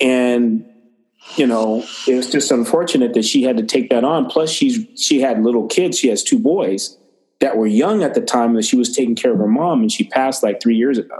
And 0.00 0.66
you 1.36 1.46
know 1.46 1.84
it 2.06 2.14
was 2.14 2.30
just 2.30 2.50
unfortunate 2.50 3.14
that 3.14 3.24
she 3.24 3.42
had 3.42 3.56
to 3.56 3.64
take 3.64 3.90
that 3.90 4.04
on. 4.04 4.26
Plus 4.26 4.50
she's 4.50 4.86
she 5.00 5.20
had 5.20 5.42
little 5.42 5.66
kids. 5.66 5.98
She 5.98 6.08
has 6.08 6.22
two 6.22 6.38
boys 6.38 6.96
that 7.40 7.56
were 7.56 7.66
young 7.66 8.02
at 8.02 8.14
the 8.14 8.20
time 8.20 8.54
that 8.54 8.64
she 8.64 8.76
was 8.76 8.94
taking 8.94 9.16
care 9.16 9.32
of 9.32 9.38
her 9.38 9.48
mom 9.48 9.80
and 9.80 9.90
she 9.90 10.04
passed 10.04 10.42
like 10.42 10.60
three 10.60 10.76
years 10.76 10.98
ago 10.98 11.16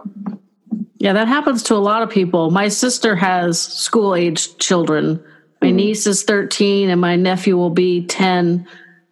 yeah, 0.99 1.15
that 1.15 1.29
happens 1.29 1.63
to 1.65 1.75
a 1.75 1.77
lot 1.77 2.03
of 2.03 2.11
people. 2.11 2.51
My 2.51 2.69
sister 2.69 3.17
has 3.17 3.61
school 3.61 4.15
aged 4.15 4.59
children 4.59 5.25
My 5.63 5.69
mm-hmm. 5.69 5.77
niece 5.77 6.07
is 6.07 6.23
13, 6.25 6.91
and 6.91 7.01
my 7.01 7.17
nephew 7.17 7.57
will 7.57 7.71
be 7.71 8.07
10 8.07 8.67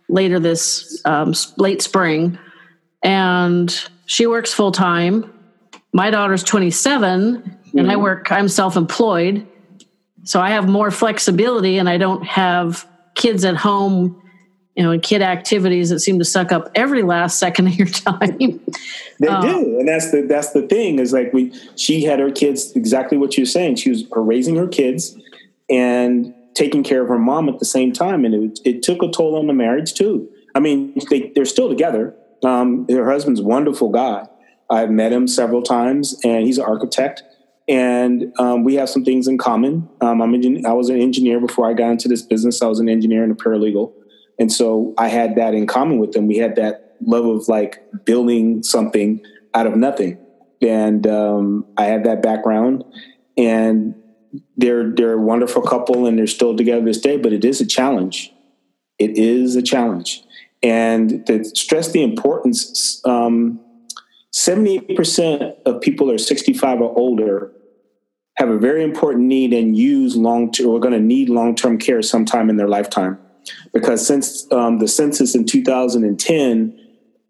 later 0.08 0.38
this 0.38 1.00
um, 1.04 1.34
late 1.56 1.82
spring. 1.82 2.38
And 3.02 3.74
she 4.06 4.26
works 4.26 4.52
full 4.52 4.72
time. 4.72 5.32
My 5.92 6.10
daughter's 6.10 6.42
27, 6.42 7.36
mm-hmm. 7.36 7.78
and 7.78 7.90
I 7.90 7.94
mm-hmm. 7.94 8.02
work, 8.02 8.32
I'm 8.32 8.48
self 8.48 8.76
employed. 8.76 9.46
So 10.24 10.40
I 10.40 10.50
have 10.50 10.68
more 10.68 10.90
flexibility, 10.90 11.78
and 11.78 11.88
I 11.88 11.96
don't 11.96 12.24
have 12.26 12.86
kids 13.14 13.44
at 13.44 13.56
home 13.56 14.22
you 14.78 14.84
know, 14.84 14.92
and 14.92 15.02
kid 15.02 15.22
activities 15.22 15.90
that 15.90 15.98
seem 15.98 16.20
to 16.20 16.24
suck 16.24 16.52
up 16.52 16.70
every 16.76 17.02
last 17.02 17.40
second 17.40 17.66
of 17.66 17.74
your 17.74 17.88
time. 17.88 18.60
they 19.18 19.26
um, 19.26 19.42
do, 19.42 19.78
and 19.80 19.88
that's 19.88 20.12
the 20.12 20.22
that's 20.22 20.52
the 20.52 20.62
thing 20.62 21.00
is 21.00 21.12
like 21.12 21.32
we 21.32 21.52
she 21.74 22.04
had 22.04 22.20
her 22.20 22.30
kids 22.30 22.76
exactly 22.76 23.18
what 23.18 23.36
you're 23.36 23.44
saying. 23.44 23.74
She 23.74 23.90
was 23.90 24.04
raising 24.12 24.54
her 24.54 24.68
kids 24.68 25.16
and 25.68 26.32
taking 26.54 26.84
care 26.84 27.02
of 27.02 27.08
her 27.08 27.18
mom 27.18 27.48
at 27.48 27.58
the 27.58 27.64
same 27.64 27.92
time, 27.92 28.24
and 28.24 28.34
it 28.34 28.60
it 28.64 28.82
took 28.84 29.02
a 29.02 29.10
toll 29.10 29.36
on 29.36 29.48
the 29.48 29.52
marriage 29.52 29.94
too. 29.94 30.30
I 30.54 30.60
mean, 30.60 30.96
they 31.10 31.32
they're 31.34 31.44
still 31.44 31.68
together. 31.68 32.14
Um, 32.44 32.86
her 32.88 33.10
husband's 33.10 33.40
a 33.40 33.44
wonderful 33.44 33.88
guy. 33.88 34.28
I've 34.70 34.90
met 34.90 35.12
him 35.12 35.26
several 35.26 35.62
times, 35.62 36.16
and 36.22 36.46
he's 36.46 36.58
an 36.58 36.66
architect 36.66 37.24
and 37.68 38.32
um, 38.38 38.64
we 38.64 38.76
have 38.76 38.88
some 38.88 39.04
things 39.04 39.28
in 39.28 39.36
common. 39.36 39.88
Um, 40.00 40.22
I'm 40.22 40.34
I 40.64 40.72
was 40.72 40.88
an 40.88 41.00
engineer 41.00 41.38
before 41.38 41.68
I 41.68 41.74
got 41.74 41.90
into 41.90 42.08
this 42.08 42.22
business. 42.22 42.62
I 42.62 42.66
was 42.66 42.80
an 42.80 42.88
engineer 42.88 43.22
and 43.22 43.30
a 43.30 43.34
paralegal, 43.34 43.92
and 44.38 44.52
so 44.52 44.94
I 44.96 45.08
had 45.08 45.34
that 45.36 45.54
in 45.54 45.66
common 45.66 45.98
with 45.98 46.12
them. 46.12 46.26
We 46.26 46.36
had 46.36 46.56
that 46.56 46.96
love 47.04 47.26
of 47.26 47.48
like 47.48 47.82
building 48.04 48.62
something 48.62 49.20
out 49.54 49.66
of 49.66 49.76
nothing. 49.76 50.18
And 50.62 51.06
um, 51.06 51.66
I 51.76 51.84
had 51.84 52.04
that 52.04 52.22
background. 52.22 52.84
And 53.36 53.94
they're 54.56 54.90
they're 54.90 55.14
a 55.14 55.20
wonderful 55.20 55.62
couple 55.62 56.06
and 56.06 56.18
they're 56.18 56.26
still 56.26 56.56
together 56.56 56.84
this 56.84 57.00
day, 57.00 57.16
but 57.16 57.32
it 57.32 57.44
is 57.44 57.60
a 57.60 57.66
challenge. 57.66 58.32
It 58.98 59.16
is 59.16 59.56
a 59.56 59.62
challenge. 59.62 60.22
And 60.62 61.24
to 61.26 61.44
stress 61.44 61.92
the 61.92 62.02
importance, 62.02 63.00
um, 63.04 63.60
78% 64.34 65.54
of 65.64 65.80
people 65.80 66.10
are 66.10 66.18
65 66.18 66.80
or 66.80 66.98
older 66.98 67.52
have 68.34 68.50
a 68.50 68.58
very 68.58 68.84
important 68.84 69.26
need 69.26 69.52
and 69.52 69.76
use 69.76 70.16
long 70.16 70.52
term, 70.52 70.66
or 70.66 70.78
going 70.78 70.94
to 70.94 71.00
need 71.00 71.28
long 71.28 71.54
term 71.54 71.78
care 71.78 72.02
sometime 72.02 72.50
in 72.50 72.56
their 72.56 72.68
lifetime 72.68 73.18
because 73.72 74.06
since 74.06 74.50
um, 74.52 74.78
the 74.78 74.88
census 74.88 75.34
in 75.34 75.44
2010, 75.44 76.78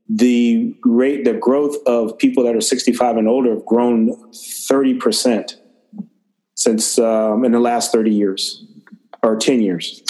the 0.09 0.75
rate, 0.85 1.25
the 1.25 1.35
growth 1.35 1.77
of 1.87 2.17
people 2.19 2.45
that 2.45 2.57
are 2.57 2.61
65 2.61 3.17
and 3.17 3.29
older 3.29 3.51
have 3.51 3.67
grown 3.67 4.15
30% 4.33 5.55
since 6.55 6.99
um, 6.99 7.45
in 7.45 7.53
the 7.53 7.61
last 7.61 7.93
30 7.93 8.11
years 8.11 8.65
or 9.23 9.37
10 9.37 9.61
years 9.61 10.03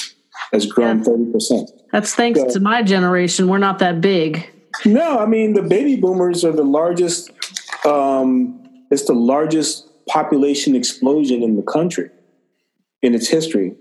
has 0.52 0.66
grown 0.66 0.98
yeah. 0.98 1.04
30%. 1.04 1.68
That's 1.92 2.14
thanks 2.14 2.40
so, 2.40 2.50
to 2.50 2.60
my 2.60 2.82
generation. 2.82 3.48
We're 3.48 3.58
not 3.58 3.80
that 3.80 4.00
big. 4.00 4.48
No, 4.84 5.18
I 5.18 5.26
mean, 5.26 5.54
the 5.54 5.62
baby 5.62 5.96
boomers 5.96 6.44
are 6.44 6.52
the 6.52 6.64
largest, 6.64 7.30
um, 7.84 8.86
it's 8.90 9.06
the 9.06 9.14
largest 9.14 9.88
population 10.06 10.74
explosion 10.74 11.42
in 11.42 11.56
the 11.56 11.62
country 11.62 12.10
in 13.02 13.14
its 13.14 13.28
history. 13.28 13.74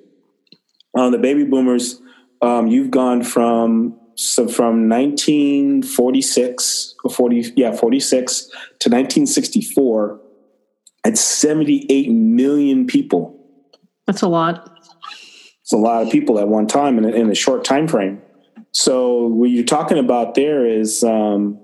Uh, 0.98 1.10
the 1.10 1.18
baby 1.18 1.44
boomers 1.44 2.02
um, 2.42 2.68
you've 2.68 2.92
gone 2.92 3.24
from 3.24 4.00
so 4.16 4.48
from 4.48 4.90
1946 4.90 6.96
or 7.04 7.12
40 7.12 7.54
yeah 7.56 7.76
46 7.76 8.46
to 8.46 8.90
1964 8.90 10.20
at 11.04 11.18
78 11.18 12.10
million 12.10 12.88
people. 12.88 13.34
That's 14.06 14.22
a 14.22 14.28
lot. 14.28 14.74
It's 15.62 15.74
a 15.74 15.78
lot 15.78 16.04
of 16.04 16.12
people 16.12 16.40
at 16.40 16.48
one 16.48 16.68
time 16.68 16.98
in 16.98 17.06
a, 17.06 17.10
in 17.10 17.30
a 17.30 17.36
short 17.36 17.64
time 17.64 17.88
frame 17.88 18.22
so 18.78 19.26
what 19.26 19.50
you're 19.50 19.66
talking 19.66 19.98
about 19.98 20.36
there 20.36 20.68
is 20.68 21.04
um, 21.04 21.60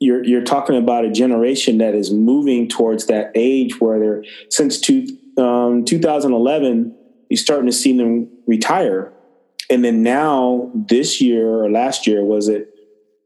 you're 0.00 0.24
you're 0.24 0.42
talking 0.42 0.74
about 0.74 1.04
a 1.04 1.10
generation 1.10 1.76
that 1.78 1.94
is 1.94 2.10
moving 2.10 2.66
towards 2.66 3.06
that 3.06 3.30
age 3.34 3.78
where 3.78 4.00
they're 4.00 4.24
since 4.48 4.80
two, 4.80 5.06
um, 5.36 5.84
2011 5.84 6.96
you're 7.28 7.36
starting 7.36 7.66
to 7.66 7.72
see 7.72 7.94
them 7.94 8.26
retire 8.46 9.12
and 9.72 9.84
then 9.84 10.02
now 10.02 10.70
this 10.74 11.20
year 11.20 11.48
or 11.48 11.70
last 11.70 12.06
year 12.06 12.24
was 12.24 12.48
it 12.48 12.68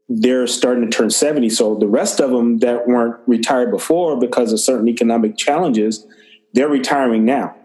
they're 0.09 0.47
starting 0.47 0.89
to 0.89 0.97
turn 0.97 1.09
70 1.09 1.49
so 1.49 1.75
the 1.75 1.87
rest 1.87 2.19
of 2.19 2.31
them 2.31 2.59
that 2.59 2.87
weren't 2.87 3.17
retired 3.27 3.71
before 3.71 4.17
because 4.17 4.53
of 4.53 4.59
certain 4.59 4.87
economic 4.87 5.37
challenges 5.37 6.05
they're 6.53 6.69
retiring 6.69 7.25
now. 7.25 7.55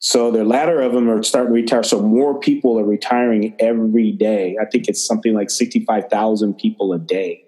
So 0.00 0.30
the 0.30 0.44
latter 0.44 0.80
of 0.80 0.92
them 0.92 1.10
are 1.10 1.22
starting 1.22 1.50
to 1.50 1.54
retire. 1.54 1.82
So 1.82 2.00
more 2.00 2.38
people 2.38 2.78
are 2.78 2.84
retiring 2.84 3.54
every 3.58 4.12
day. 4.12 4.56
I 4.60 4.64
think 4.64 4.88
it's 4.88 5.04
something 5.04 5.34
like 5.34 5.50
65000 5.50 6.54
people 6.54 6.92
a 6.92 6.98
day. 6.98 7.44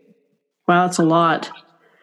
Wow 0.66 0.86
that's 0.86 0.98
a 0.98 1.04
lot. 1.04 1.50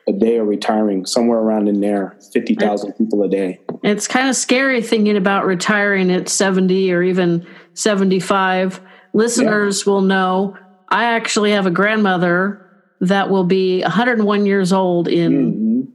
A 0.10 0.14
day 0.14 0.38
are 0.38 0.46
retiring 0.46 1.06
somewhere 1.06 1.40
around 1.40 1.68
in 1.68 1.82
there 1.82 2.18
50,000 2.34 2.94
people 2.94 3.24
a 3.24 3.30
day. 3.30 3.60
It's 3.84 4.08
kind 4.08 4.30
of 4.30 4.36
scary 4.38 4.82
thinking 4.82 5.18
about 5.18 5.46
retiring 5.46 6.12
at 6.12 6.30
70 6.30 6.92
or 6.94 7.04
even 7.04 7.46
75 7.78 8.82
listeners 9.14 9.86
yeah. 9.86 9.94
will 9.94 10.02
know 10.02 10.58
I 10.90 11.06
actually 11.16 11.52
have 11.52 11.66
a 11.66 11.72
grandmother 11.72 12.66
that 13.02 13.30
will 13.30 13.44
be 13.44 13.82
101 13.82 14.46
years 14.46 14.74
old 14.74 15.08
in 15.08 15.32
mm-hmm. 15.32 15.92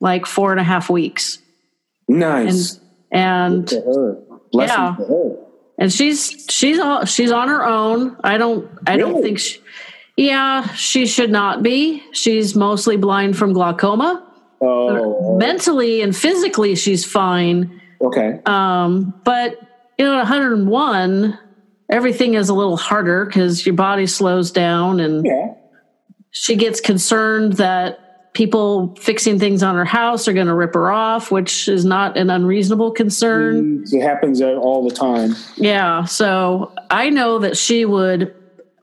like 0.00 0.24
four 0.26 0.50
and 0.52 0.60
a 0.60 0.64
half 0.64 0.88
weeks. 0.88 1.38
Nice. 2.08 2.80
And, 3.10 3.70
and 3.72 3.84
yeah. 4.52 4.96
And 5.78 5.92
she's 5.92 6.46
she's 6.48 6.78
all, 6.78 7.04
she's 7.04 7.32
on 7.32 7.48
her 7.48 7.64
own. 7.64 8.16
I 8.22 8.38
don't 8.38 8.70
I 8.86 8.96
really? 8.96 9.12
don't 9.12 9.22
think 9.22 9.38
she, 9.38 9.60
yeah, 10.16 10.66
she 10.74 11.06
should 11.06 11.30
not 11.30 11.62
be. 11.62 12.02
She's 12.12 12.54
mostly 12.54 12.96
blind 12.96 13.36
from 13.36 13.52
glaucoma. 13.52 14.26
Oh. 14.60 15.38
Mentally 15.38 16.02
and 16.02 16.14
physically 16.14 16.74
she's 16.76 17.04
fine. 17.04 17.80
Okay. 18.00 18.40
Um, 18.46 19.14
but 19.24 19.58
you 20.00 20.06
know, 20.06 20.14
at 20.14 20.20
101, 20.20 21.38
everything 21.90 22.32
is 22.32 22.48
a 22.48 22.54
little 22.54 22.78
harder 22.78 23.26
because 23.26 23.66
your 23.66 23.74
body 23.74 24.06
slows 24.06 24.50
down 24.50 24.98
and 24.98 25.26
yeah. 25.26 25.52
she 26.30 26.56
gets 26.56 26.80
concerned 26.80 27.58
that 27.58 28.32
people 28.32 28.96
fixing 28.96 29.38
things 29.38 29.62
on 29.62 29.74
her 29.74 29.84
house 29.84 30.26
are 30.26 30.32
going 30.32 30.46
to 30.46 30.54
rip 30.54 30.72
her 30.72 30.90
off, 30.90 31.30
which 31.30 31.68
is 31.68 31.84
not 31.84 32.16
an 32.16 32.30
unreasonable 32.30 32.92
concern. 32.92 33.84
Mm, 33.84 33.92
it 33.92 34.00
happens 34.00 34.40
all 34.40 34.88
the 34.88 34.94
time. 34.94 35.36
Yeah. 35.56 36.04
So 36.06 36.72
I 36.88 37.10
know 37.10 37.38
that 37.40 37.58
she 37.58 37.84
would 37.84 38.34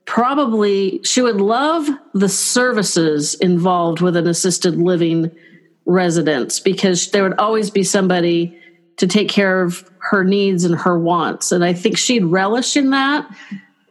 probably, 0.05 1.01
she 1.03 1.23
would 1.23 1.41
love 1.41 1.89
the 2.13 2.29
services 2.29 3.33
involved 3.33 4.01
with 4.01 4.15
an 4.17 4.27
assisted 4.27 4.75
living 4.75 5.31
residence 5.87 6.59
because 6.59 7.09
there 7.09 7.23
would 7.23 7.39
always 7.39 7.71
be 7.71 7.81
somebody 7.81 8.55
to 8.97 9.07
take 9.07 9.29
care 9.29 9.61
of 9.61 9.89
her 9.99 10.23
needs 10.23 10.63
and 10.63 10.75
her 10.75 10.97
wants. 10.97 11.51
And 11.51 11.63
I 11.63 11.73
think 11.73 11.97
she'd 11.97 12.25
relish 12.25 12.75
in 12.75 12.91
that. 12.91 13.29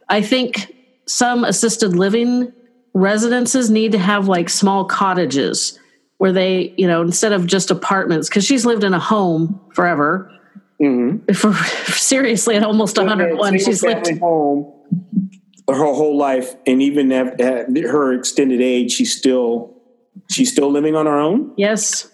I 0.09 0.21
think 0.21 0.75
some 1.05 1.43
assisted 1.43 1.95
living 1.95 2.51
residences 2.93 3.69
need 3.69 3.91
to 3.93 3.99
have 3.99 4.27
like 4.27 4.49
small 4.49 4.85
cottages 4.85 5.79
where 6.17 6.33
they, 6.33 6.73
you 6.77 6.87
know, 6.87 7.01
instead 7.01 7.31
of 7.31 7.45
just 7.45 7.69
apartments, 7.69 8.27
because 8.27 8.43
she's 8.43 8.65
lived 8.65 8.83
in 8.83 8.93
a 8.93 8.99
home 8.99 9.59
forever. 9.73 10.31
Mm-hmm. 10.81 11.33
For 11.33 11.53
seriously, 11.91 12.55
at 12.55 12.63
almost 12.63 12.97
101, 12.97 13.59
she's 13.59 13.83
lived 13.83 14.07
in 14.07 14.17
home 14.17 14.73
her 15.69 15.93
whole 15.93 16.17
life, 16.17 16.55
and 16.65 16.81
even 16.81 17.11
at, 17.11 17.39
at 17.41 17.67
her 17.77 18.13
extended 18.13 18.61
age, 18.61 18.91
she's 18.91 19.15
still 19.15 19.73
she's 20.29 20.51
still 20.51 20.71
living 20.71 20.95
on 20.95 21.05
her 21.05 21.17
own. 21.17 21.53
Yes, 21.57 22.09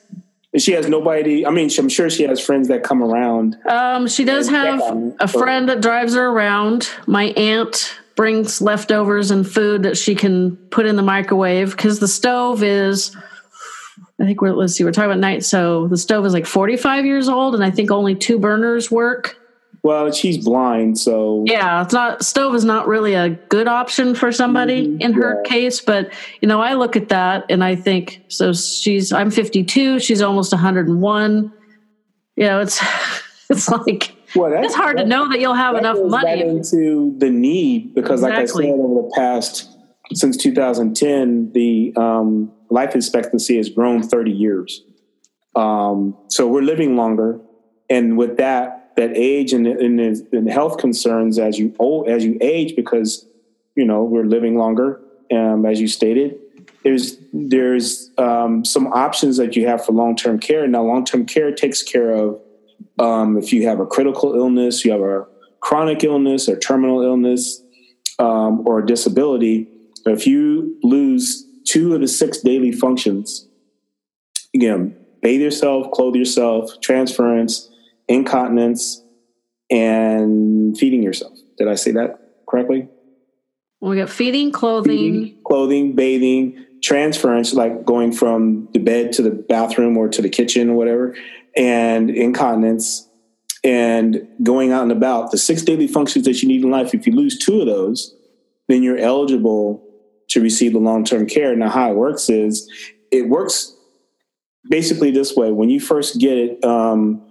she 0.57 0.73
has 0.73 0.87
nobody. 0.87 1.45
I 1.45 1.49
mean, 1.49 1.69
I'm 1.77 1.89
sure 1.89 2.09
she 2.09 2.23
has 2.23 2.39
friends 2.39 2.67
that 2.67 2.83
come 2.83 3.01
around. 3.01 3.57
Um, 3.67 4.07
she 4.07 4.23
does 4.23 4.47
have 4.49 4.81
a 5.19 5.27
friend 5.27 5.69
that 5.69 5.81
drives 5.81 6.13
her 6.13 6.27
around. 6.27 6.89
My 7.07 7.25
aunt 7.25 7.99
brings 8.15 8.61
leftovers 8.61 9.31
and 9.31 9.49
food 9.49 9.83
that 9.83 9.97
she 9.97 10.13
can 10.13 10.55
put 10.69 10.85
in 10.85 10.95
the 10.95 11.01
microwave 11.01 11.71
because 11.71 11.99
the 11.99 12.07
stove 12.07 12.63
is. 12.63 13.15
I 14.19 14.25
think 14.25 14.41
we're 14.41 14.53
let's 14.53 14.75
see, 14.75 14.83
we're 14.83 14.91
talking 14.91 15.09
about 15.09 15.19
night. 15.19 15.43
So 15.43 15.87
the 15.87 15.97
stove 15.97 16.25
is 16.25 16.33
like 16.33 16.45
45 16.45 17.05
years 17.05 17.27
old, 17.27 17.55
and 17.55 17.63
I 17.63 17.71
think 17.71 17.89
only 17.89 18.15
two 18.15 18.37
burners 18.37 18.91
work. 18.91 19.37
Well, 19.83 20.13
she's 20.13 20.37
blind, 20.37 20.97
so 20.97 21.43
yeah, 21.45 21.83
it's 21.83 21.93
not 21.93 22.23
stove 22.23 22.55
is 22.55 22.63
not 22.63 22.87
really 22.87 23.15
a 23.15 23.29
good 23.29 23.67
option 23.67 24.15
for 24.15 24.31
somebody 24.31 24.87
mm-hmm, 24.87 25.01
in 25.01 25.11
her 25.11 25.41
yeah. 25.43 25.49
case. 25.49 25.81
But 25.81 26.13
you 26.41 26.47
know, 26.47 26.61
I 26.61 26.73
look 26.75 26.95
at 26.95 27.09
that 27.09 27.45
and 27.49 27.61
I 27.61 27.75
think 27.75 28.23
so. 28.29 28.53
She's 28.53 29.11
I'm 29.11 29.29
52. 29.29 29.99
She's 29.99 30.21
almost 30.21 30.53
101. 30.53 31.53
You 32.37 32.43
know, 32.45 32.61
it's 32.61 32.81
it's 33.49 33.67
like 33.67 34.15
well, 34.35 34.53
it's 34.63 34.73
hard 34.73 34.97
to 34.97 35.05
know 35.05 35.29
that 35.29 35.39
you'll 35.39 35.53
have 35.53 35.75
enough 35.75 35.97
money 36.01 36.41
into 36.41 37.13
the 37.17 37.29
need 37.29 37.93
because, 37.93 38.23
exactly. 38.23 38.65
like 38.65 38.73
I 38.73 38.77
said, 38.77 38.79
over 38.79 39.01
the 39.01 39.11
past 39.15 39.77
since 40.13 40.37
2010, 40.37 41.51
the 41.53 41.93
um, 41.95 42.51
life 42.69 42.95
expectancy 42.95 43.57
has 43.57 43.69
grown 43.69 44.01
30 44.01 44.31
years. 44.31 44.83
Um, 45.55 46.17
so 46.29 46.47
we're 46.47 46.61
living 46.61 46.95
longer, 46.95 47.39
and 47.89 48.17
with 48.17 48.37
that 48.37 48.82
that 48.95 49.11
age 49.15 49.53
and, 49.53 49.65
and, 49.65 49.99
and 49.99 50.49
health 50.49 50.77
concerns 50.77 51.39
as 51.39 51.57
you 51.57 51.75
old, 51.79 52.07
as 52.07 52.23
you 52.23 52.37
age 52.41 52.75
because 52.75 53.25
you 53.75 53.85
know 53.85 54.03
we're 54.03 54.25
living 54.25 54.57
longer, 54.57 55.01
um, 55.31 55.65
as 55.65 55.81
you 55.81 55.87
stated. 55.87 56.39
There's 56.83 57.17
there's 57.31 58.11
um, 58.17 58.65
some 58.65 58.87
options 58.87 59.37
that 59.37 59.55
you 59.55 59.67
have 59.67 59.85
for 59.85 59.93
long 59.93 60.15
term 60.15 60.39
care. 60.39 60.67
Now, 60.67 60.83
long 60.83 61.05
term 61.05 61.25
care 61.25 61.53
takes 61.53 61.81
care 61.81 62.11
of 62.11 62.39
um, 62.99 63.37
if 63.37 63.51
you 63.51 63.67
have 63.67 63.79
a 63.79 63.85
critical 63.85 64.35
illness, 64.35 64.85
you 64.85 64.91
have 64.91 65.01
a 65.01 65.25
chronic 65.59 66.03
illness 66.03 66.47
or 66.49 66.59
terminal 66.59 67.01
illness, 67.01 67.61
um, 68.19 68.67
or 68.67 68.79
a 68.79 68.85
disability. 68.85 69.67
If 70.05 70.27
you 70.27 70.77
lose 70.83 71.47
two 71.65 71.95
of 71.95 72.01
the 72.01 72.07
six 72.07 72.39
daily 72.39 72.71
functions, 72.71 73.47
again, 74.53 74.95
bathe 75.21 75.41
yourself, 75.41 75.91
clothe 75.91 76.15
yourself, 76.15 76.69
transference, 76.81 77.69
incontinence, 78.07 79.03
and 79.69 80.77
feeding 80.77 81.03
yourself. 81.03 81.37
Did 81.57 81.67
I 81.67 81.75
say 81.75 81.91
that 81.91 82.19
correctly? 82.47 82.87
We 83.81 83.97
got 83.97 84.09
feeding, 84.09 84.51
clothing, 84.51 84.97
feeding, 84.97 85.37
clothing, 85.43 85.93
bathing, 85.93 86.65
transference, 86.81 87.53
like 87.53 87.85
going 87.85 88.11
from 88.11 88.69
the 88.71 88.79
bed 88.79 89.11
to 89.13 89.21
the 89.21 89.31
bathroom 89.31 89.97
or 89.97 90.07
to 90.09 90.21
the 90.21 90.29
kitchen 90.29 90.69
or 90.69 90.75
whatever, 90.75 91.15
and 91.55 92.09
incontinence 92.09 93.09
and 93.63 94.27
going 94.41 94.71
out 94.71 94.83
and 94.83 94.91
about. 94.91 95.31
The 95.31 95.37
six 95.37 95.61
daily 95.61 95.87
functions 95.87 96.25
that 96.25 96.41
you 96.41 96.47
need 96.47 96.63
in 96.63 96.71
life, 96.71 96.93
if 96.93 97.07
you 97.07 97.13
lose 97.13 97.37
two 97.37 97.61
of 97.61 97.67
those, 97.67 98.15
then 98.67 98.83
you're 98.83 98.97
eligible 98.97 99.83
to 100.29 100.41
receive 100.41 100.73
the 100.73 100.79
long 100.79 101.03
term 101.03 101.27
care. 101.27 101.55
Now, 101.55 101.69
how 101.69 101.91
it 101.91 101.95
works 101.95 102.29
is 102.29 102.69
it 103.11 103.29
works 103.29 103.75
basically 104.69 105.11
this 105.11 105.35
way. 105.35 105.51
When 105.51 105.69
you 105.69 105.79
first 105.79 106.19
get 106.19 106.37
it, 106.37 106.63
um, 106.63 107.21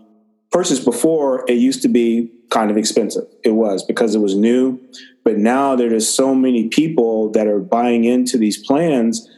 purchased 0.53 0.85
before, 0.85 1.45
it 1.49 1.55
used 1.55 1.83
to 1.83 1.89
be 1.89 2.31
kind 2.51 2.71
of 2.71 2.77
expensive. 2.77 3.25
It 3.43 3.53
was 3.53 3.83
because 3.83 4.15
it 4.15 4.21
was 4.21 4.37
new. 4.37 4.79
But 5.25 5.39
now 5.39 5.75
there's 5.75 6.09
so 6.09 6.35
many 6.35 6.69
people 6.69 7.31
that 7.33 7.47
are 7.47 7.59
buying 7.59 8.05
into 8.05 8.37
these 8.37 8.63
plans 8.65 9.29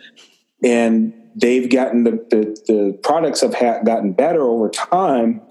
and 0.62 1.12
they've 1.34 1.70
gotten 1.70 2.04
the, 2.04 2.12
the, 2.30 2.56
the 2.66 2.98
products 3.02 3.40
have 3.42 3.54
ha- 3.54 3.82
gotten 3.82 4.12
better 4.12 4.42
over 4.42 4.68
time. 4.68 5.42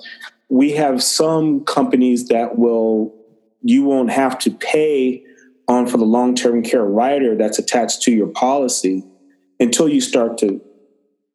We 0.50 0.72
have 0.72 1.02
some 1.02 1.64
companies 1.64 2.28
that 2.28 2.58
will, 2.58 3.16
you 3.62 3.84
won't 3.84 4.12
have 4.12 4.38
to 4.40 4.52
pay 4.52 5.24
on 5.68 5.88
for 5.88 5.98
the 5.98 6.06
long 6.06 6.36
term 6.36 6.64
care 6.64 6.84
rider 6.84 7.36
that's 7.36 7.60
attached 7.60 8.02
to 8.04 8.12
your 8.12 8.28
policy 8.28 9.04
until 9.60 9.88
you 9.88 10.02
start 10.02 10.38
to, 10.40 10.62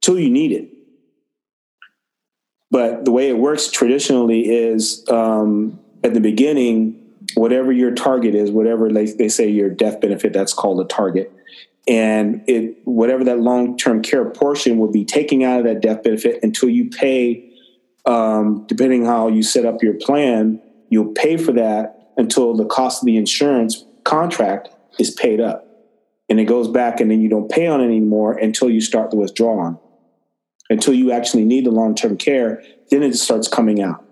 till 0.03 0.19
you 0.19 0.29
need 0.29 0.53
it. 0.53 0.78
But 2.71 3.05
the 3.05 3.13
way 3.13 3.29
it 3.29 3.39
works 3.39 3.71
traditionally 3.71 4.49
is 4.51 5.05
um, 5.09 5.79
at 6.05 6.15
the 6.15 6.21
beginning, 6.21 7.01
whatever 7.35 7.73
your 7.73 7.93
target 7.93 8.35
is, 8.35 8.51
whatever 8.51 8.93
they, 8.93 9.07
they 9.07 9.29
say 9.29 9.49
your 9.49 9.71
death 9.71 10.01
benefit, 10.01 10.33
that's 10.33 10.53
called 10.53 10.81
a 10.81 10.85
target. 10.85 11.33
And 11.87 12.43
it, 12.47 12.77
whatever 12.85 13.25
that 13.25 13.41
long 13.41 13.79
term 13.79 14.03
care 14.03 14.29
portion 14.29 14.79
will 14.79 14.93
be 14.93 15.05
taking 15.05 15.45
out 15.45 15.61
of 15.61 15.65
that 15.65 15.81
death 15.81 16.03
benefit 16.03 16.41
until 16.43 16.69
you 16.69 16.91
pay, 16.91 17.51
um, 18.05 18.67
depending 18.67 19.07
how 19.07 19.29
you 19.29 19.43
set 19.43 19.65
up 19.65 19.83
your 19.83 19.95
plan, 19.95 20.61
you'll 20.91 21.13
pay 21.13 21.39
for 21.39 21.53
that 21.53 22.13
until 22.19 22.55
the 22.55 22.67
cost 22.67 23.03
of 23.03 23.07
the 23.07 23.17
insurance 23.17 23.85
contract 24.05 24.69
is 24.99 25.11
paid 25.13 25.41
up. 25.41 25.65
And 26.29 26.39
it 26.39 26.45
goes 26.45 26.69
back, 26.69 27.01
and 27.01 27.11
then 27.11 27.23
you 27.23 27.31
don't 27.31 27.51
pay 27.51 27.67
on 27.67 27.81
it 27.81 27.85
anymore 27.85 28.35
until 28.35 28.69
you 28.69 28.83
start 28.83 29.11
the 29.11 29.17
withdrawal 29.17 29.83
until 30.71 30.95
you 30.95 31.13
actually 31.13 31.45
need 31.45 31.65
the 31.65 31.71
long 31.71 31.95
term 31.95 32.17
care, 32.17 32.63
then 32.91 33.03
it 33.03 33.15
starts 33.15 33.49
coming 33.49 33.83
out. 33.83 34.05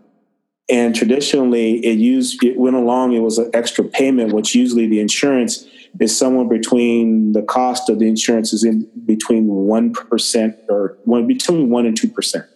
And 0.69 0.97
traditionally, 0.97 1.85
it 1.85 1.99
used 1.99 2.43
it 2.43 2.59
went 2.59 2.77
along. 2.77 3.13
It 3.13 3.21
was 3.21 3.39
an 3.39 3.51
extra 3.55 3.85
payment, 3.85 4.33
which 4.33 4.55
usually 4.55 4.89
the 4.89 5.01
insurance 5.01 5.67
is 6.01 6.17
somewhere 6.17 6.45
between 6.47 7.33
the 7.33 7.43
cost 7.43 7.89
of 7.89 8.01
the 8.01 8.09
insurance 8.09 8.53
is 8.53 8.65
in 8.65 8.89
between 9.05 9.47
one 9.47 9.93
percent 9.93 10.57
or 10.69 10.99
one 11.05 11.27
between 11.27 11.71
one 11.71 11.87
and 11.87 11.97
two 11.97 12.09
percent. 12.09 12.47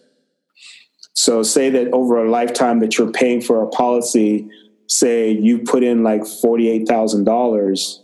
So, 1.13 1.41
say 1.41 1.69
that 1.69 1.91
over 1.93 2.25
a 2.25 2.29
lifetime 2.29 2.79
that 2.79 2.97
you're 2.97 3.11
paying 3.11 3.39
for 3.39 3.63
a 3.63 3.67
policy, 3.67 4.49
say 4.87 5.31
you 5.31 5.59
put 5.59 5.81
in 5.81 6.03
like 6.03 6.25
forty 6.25 6.69
eight 6.69 6.89
thousand 6.89 7.29
uh, 7.29 7.31
dollars 7.31 8.03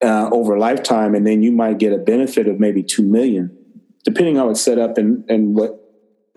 over 0.00 0.54
a 0.54 0.58
lifetime, 0.58 1.14
and 1.14 1.26
then 1.26 1.42
you 1.42 1.52
might 1.52 1.78
get 1.78 1.92
a 1.92 1.98
benefit 1.98 2.48
of 2.48 2.58
maybe 2.58 2.82
two 2.82 3.02
million 3.02 3.57
depending 4.04 4.36
how 4.36 4.50
it's 4.50 4.60
set 4.60 4.78
up 4.78 4.98
and, 4.98 5.28
and 5.28 5.54
what 5.54 5.84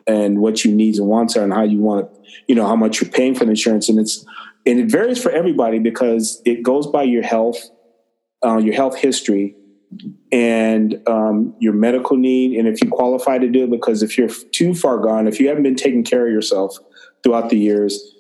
and 0.08 0.40
what 0.40 0.64
your 0.66 0.74
needs 0.74 1.00
and 1.00 1.08
wants 1.08 1.36
are 1.38 1.44
and 1.44 1.54
how 1.54 1.64
you 1.64 1.80
want 1.80 2.12
to, 2.12 2.22
you 2.48 2.56
know, 2.56 2.66
how 2.66 2.76
much 2.76 3.02
you're 3.02 3.10
paying 3.10 3.36
for 3.36 3.46
the 3.46 3.52
insurance. 3.52 3.90
And 3.90 4.00
it's 4.00 4.26
and 4.66 4.80
it 4.80 4.92
varies 4.92 5.22
for 5.22 5.32
everybody 5.32 5.80
because 5.80 6.42
it 6.46 6.64
goes 6.64 6.88
by 6.88 7.04
your 7.04 7.24
health, 7.24 7.58
uh, 8.46 8.58
your 8.58 8.76
health 8.76 8.96
history, 8.96 9.56
and 10.32 11.02
um, 11.08 11.56
your 11.60 11.74
medical 11.74 12.18
need, 12.18 12.58
and 12.58 12.68
if 12.68 12.82
you 12.82 12.90
qualify 12.90 13.38
to 13.38 13.48
do 13.48 13.64
it. 13.64 13.72
Because 13.72 14.04
if 14.04 14.18
you're 14.18 14.30
too 14.52 14.74
far 14.74 14.98
gone, 15.00 15.28
if 15.28 15.40
you 15.40 15.48
haven't 15.48 15.64
been 15.64 15.76
taking 15.76 16.04
care 16.04 16.28
of 16.28 16.34
yourself 16.34 16.78
throughout 17.24 17.50
the 17.50 17.58
years, 17.58 18.16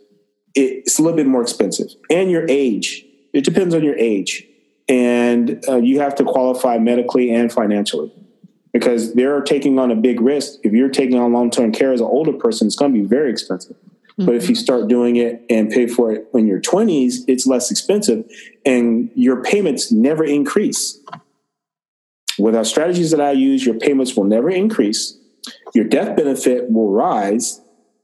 it's 0.55 0.99
a 0.99 1.01
little 1.01 1.15
bit 1.17 1.27
more 1.27 1.41
expensive. 1.41 1.87
And 2.09 2.31
your 2.31 2.45
age, 2.49 3.05
it 3.33 3.43
depends 3.43 3.75
on 3.75 3.83
your 3.83 3.97
age, 3.97 4.45
and 4.89 5.63
uh, 5.67 5.77
you 5.77 5.99
have 5.99 6.15
to 6.15 6.23
qualify 6.23 6.77
medically 6.79 7.31
and 7.31 7.51
financially 7.51 8.11
because 8.73 9.13
they're 9.13 9.41
taking 9.41 9.79
on 9.79 9.91
a 9.91 9.95
big 9.95 10.21
risk. 10.21 10.59
If 10.63 10.73
you're 10.73 10.89
taking 10.89 11.19
on 11.19 11.33
long 11.33 11.51
term 11.51 11.71
care 11.71 11.93
as 11.93 11.99
an 11.99 12.07
older 12.07 12.33
person, 12.33 12.67
it's 12.67 12.75
going 12.75 12.93
to 12.93 12.99
be 12.99 13.05
very 13.05 13.29
expensive. 13.29 13.75
Mm-hmm. 13.75 14.25
But 14.25 14.35
if 14.35 14.49
you 14.49 14.55
start 14.55 14.87
doing 14.87 15.15
it 15.15 15.43
and 15.49 15.69
pay 15.69 15.87
for 15.87 16.11
it 16.11 16.27
when 16.31 16.47
you're 16.47 16.61
20s, 16.61 17.23
it's 17.27 17.45
less 17.47 17.71
expensive 17.71 18.25
and 18.65 19.09
your 19.15 19.41
payments 19.41 19.91
never 19.91 20.23
increase. 20.23 20.99
With 22.39 22.55
our 22.55 22.65
strategies 22.65 23.11
that 23.11 23.21
I 23.21 23.31
use, 23.31 23.65
your 23.65 23.75
payments 23.75 24.15
will 24.15 24.23
never 24.23 24.49
increase. 24.49 25.17
Your 25.73 25.85
death 25.85 26.15
benefit 26.15 26.71
will 26.71 26.91
rise 26.91 27.61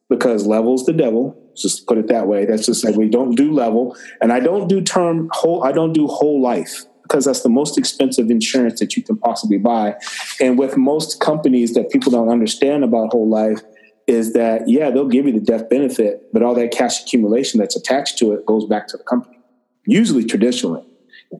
because 0.10 0.46
level's 0.46 0.86
the 0.86 0.94
devil. 0.94 1.42
Just 1.56 1.88
put 1.88 1.98
it 1.98 2.08
that 2.08 2.28
way. 2.28 2.46
That's 2.46 2.66
just 2.66 2.84
like 2.84 2.96
we 2.96 3.10
don't 3.10 3.36
do 3.36 3.52
level. 3.52 3.98
And 4.22 4.32
I 4.32 4.40
don't 4.40 4.68
do 4.68 4.82
term 4.82 5.30
whole, 5.34 5.64
I 5.64 5.72
don't 5.72 5.94
do 5.94 6.08
whole 6.08 6.42
life 6.42 6.86
because 7.08 7.26
that's 7.26 7.42
the 7.42 7.50
most 7.50 7.78
expensive 7.78 8.30
insurance 8.30 8.80
that 8.80 8.98
you 8.98 9.04
can 9.04 9.18
possibly 9.18 9.58
buy. 9.58 9.96
And 10.42 10.60
with 10.60 10.76
most 10.76 11.20
companies 11.20 11.74
that 11.74 11.90
people 11.90 12.12
don't 12.12 12.30
understand 12.30 12.84
about 12.84 13.12
whole 13.12 13.30
life 13.30 13.62
is 14.08 14.34
that, 14.34 14.68
yeah, 14.68 14.90
they'll 14.90 15.08
give 15.08 15.26
you 15.26 15.34
the 15.34 15.40
death 15.40 15.70
benefit, 15.70 16.32
but 16.34 16.44
all 16.44 16.54
that 16.56 16.72
cash 16.72 17.02
accumulation 17.02 17.60
that's 17.60 17.76
attached 17.76 18.18
to 18.20 18.34
it 18.34 18.46
goes 18.46 18.66
back 18.66 18.88
to 18.88 18.98
the 18.98 19.04
company, 19.04 19.40
usually 19.86 20.26
traditionally. 20.26 20.86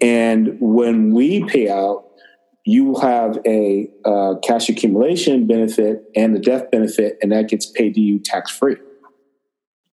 And 0.02 0.58
when 0.60 1.14
we 1.14 1.44
pay 1.46 1.70
out, 1.70 2.06
you 2.66 2.96
have 2.96 3.40
a 3.46 3.90
uh, 4.04 4.36
cash 4.44 4.68
accumulation 4.68 5.48
benefit 5.48 6.04
and 6.16 6.36
the 6.36 6.40
death 6.40 6.70
benefit, 6.70 7.18
and 7.22 7.32
that 7.32 7.48
gets 7.48 7.66
paid 7.66 7.94
to 7.96 8.02
you 8.02 8.20
tax 8.20 8.52
free. 8.52 8.76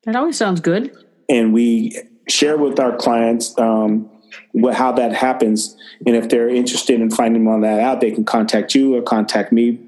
That 0.04 0.16
always 0.16 0.36
sounds 0.36 0.60
good. 0.60 0.96
And 1.28 1.52
we 1.54 1.96
share 2.28 2.56
with 2.56 2.80
our 2.80 2.96
clients 2.96 3.56
um, 3.58 4.10
what, 4.52 4.74
how 4.74 4.92
that 4.92 5.12
happens. 5.12 5.76
And 6.06 6.16
if 6.16 6.28
they're 6.28 6.48
interested 6.48 7.00
in 7.00 7.10
finding 7.10 7.46
all 7.46 7.60
that 7.60 7.80
out, 7.80 8.00
they 8.00 8.10
can 8.10 8.24
contact 8.24 8.74
you 8.74 8.94
or 8.94 9.02
contact 9.02 9.52
me, 9.52 9.78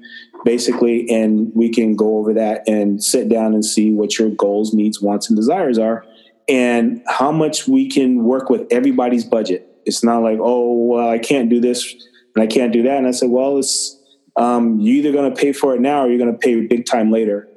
basically, 0.45 1.09
and 1.09 1.51
we 1.55 1.69
can 1.69 1.95
go 1.95 2.17
over 2.17 2.33
that 2.33 2.67
and 2.67 3.03
sit 3.03 3.29
down 3.29 3.53
and 3.53 3.65
see 3.65 3.93
what 3.93 4.17
your 4.17 4.29
goals, 4.29 4.73
needs, 4.73 5.01
wants, 5.01 5.29
and 5.29 5.37
desires 5.37 5.77
are, 5.77 6.05
and 6.47 7.01
how 7.07 7.31
much 7.31 7.67
we 7.67 7.89
can 7.89 8.23
work 8.23 8.49
with 8.49 8.67
everybody's 8.71 9.25
budget. 9.25 9.67
It's 9.85 10.03
not 10.03 10.21
like, 10.21 10.39
oh, 10.41 10.73
well, 10.73 11.09
I 11.09 11.17
can't 11.19 11.49
do 11.49 11.61
this 11.61 11.93
and 12.35 12.43
I 12.43 12.47
can't 12.47 12.71
do 12.71 12.83
that. 12.83 12.97
And 12.97 13.07
I 13.07 13.11
said, 13.11 13.29
well, 13.29 13.57
it's 13.57 13.97
um, 14.35 14.79
you're 14.79 14.97
either 14.97 15.11
going 15.11 15.33
to 15.33 15.35
pay 15.35 15.51
for 15.51 15.73
it 15.73 15.81
now 15.81 16.03
or 16.03 16.09
you're 16.09 16.19
going 16.19 16.31
to 16.31 16.37
pay 16.37 16.59
big 16.67 16.85
time 16.85 17.11
later. 17.11 17.49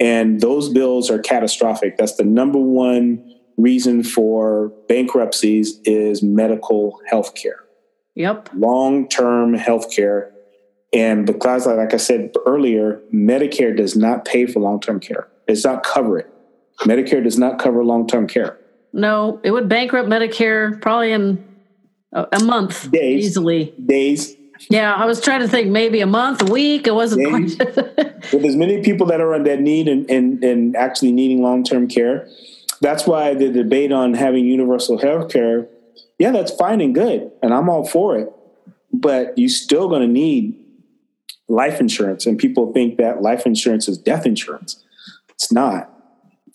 And 0.00 0.40
those 0.40 0.68
bills 0.68 1.10
are 1.10 1.18
catastrophic. 1.18 1.96
That's 1.96 2.14
the 2.14 2.24
number 2.24 2.58
one 2.58 3.37
reason 3.58 4.02
for 4.02 4.72
bankruptcies 4.88 5.80
is 5.84 6.22
medical 6.22 7.00
health 7.06 7.34
care. 7.34 7.64
Yep. 8.14 8.50
Long 8.54 9.08
term 9.08 9.54
health 9.54 9.94
care. 9.94 10.32
And 10.92 11.26
because, 11.26 11.66
like 11.66 11.92
I 11.92 11.98
said 11.98 12.32
earlier, 12.46 13.02
Medicare 13.12 13.76
does 13.76 13.94
not 13.94 14.24
pay 14.24 14.46
for 14.46 14.60
long 14.60 14.80
term 14.80 15.00
care, 15.00 15.28
it 15.46 15.52
does 15.52 15.64
not 15.64 15.82
cover 15.82 16.18
it. 16.18 16.32
Medicare 16.80 17.22
does 17.22 17.38
not 17.38 17.58
cover 17.58 17.84
long 17.84 18.06
term 18.06 18.26
care. 18.26 18.58
No, 18.92 19.40
it 19.42 19.50
would 19.50 19.68
bankrupt 19.68 20.08
Medicare 20.08 20.80
probably 20.80 21.12
in 21.12 21.44
a, 22.12 22.26
a 22.32 22.44
month 22.44 22.90
days, 22.90 23.26
easily. 23.26 23.74
Days. 23.84 24.34
Yeah, 24.70 24.92
I 24.92 25.04
was 25.04 25.20
trying 25.20 25.40
to 25.40 25.48
think 25.48 25.68
maybe 25.68 26.00
a 26.00 26.06
month, 26.06 26.42
a 26.42 26.50
week. 26.50 26.86
It 26.86 26.94
wasn't 26.94 27.24
days. 27.24 27.56
quite. 27.56 27.76
With 28.32 28.44
as 28.44 28.56
many 28.56 28.82
people 28.82 29.06
that 29.06 29.20
are 29.20 29.34
on 29.34 29.44
that 29.44 29.60
need 29.60 29.86
and, 29.88 30.10
and, 30.10 30.42
and 30.42 30.76
actually 30.76 31.12
needing 31.12 31.42
long 31.42 31.62
term 31.62 31.86
care, 31.86 32.28
that's 32.80 33.06
why 33.06 33.34
the 33.34 33.50
debate 33.50 33.92
on 33.92 34.14
having 34.14 34.44
universal 34.44 34.98
health 34.98 35.30
care, 35.30 35.68
yeah, 36.18 36.30
that's 36.30 36.52
fine 36.54 36.80
and 36.80 36.94
good. 36.94 37.30
And 37.42 37.52
I'm 37.52 37.68
all 37.68 37.86
for 37.86 38.16
it. 38.18 38.32
But 38.92 39.36
you're 39.36 39.48
still 39.48 39.88
going 39.88 40.02
to 40.02 40.08
need 40.08 40.58
life 41.48 41.80
insurance. 41.80 42.26
And 42.26 42.38
people 42.38 42.72
think 42.72 42.98
that 42.98 43.22
life 43.22 43.46
insurance 43.46 43.88
is 43.88 43.98
death 43.98 44.26
insurance. 44.26 44.82
It's 45.30 45.52
not. 45.52 45.92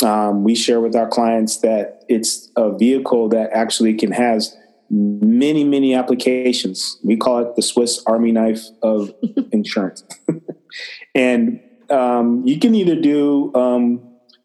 Um, 0.01 0.43
we 0.43 0.55
share 0.55 0.81
with 0.81 0.95
our 0.95 1.07
clients 1.07 1.57
that 1.57 2.03
it's 2.09 2.51
a 2.55 2.75
vehicle 2.75 3.29
that 3.29 3.51
actually 3.51 3.93
can 3.93 4.11
has 4.11 4.55
many 4.89 5.63
many 5.63 5.93
applications. 5.93 6.99
We 7.03 7.15
call 7.15 7.39
it 7.39 7.55
the 7.55 7.61
Swiss 7.61 8.03
Army 8.05 8.31
knife 8.31 8.63
of 8.81 9.13
insurance, 9.51 10.03
and 11.15 11.61
um, 11.89 12.45
you 12.45 12.59
can 12.59 12.75
either 12.75 12.99
do 12.99 13.53
um, 13.55 14.01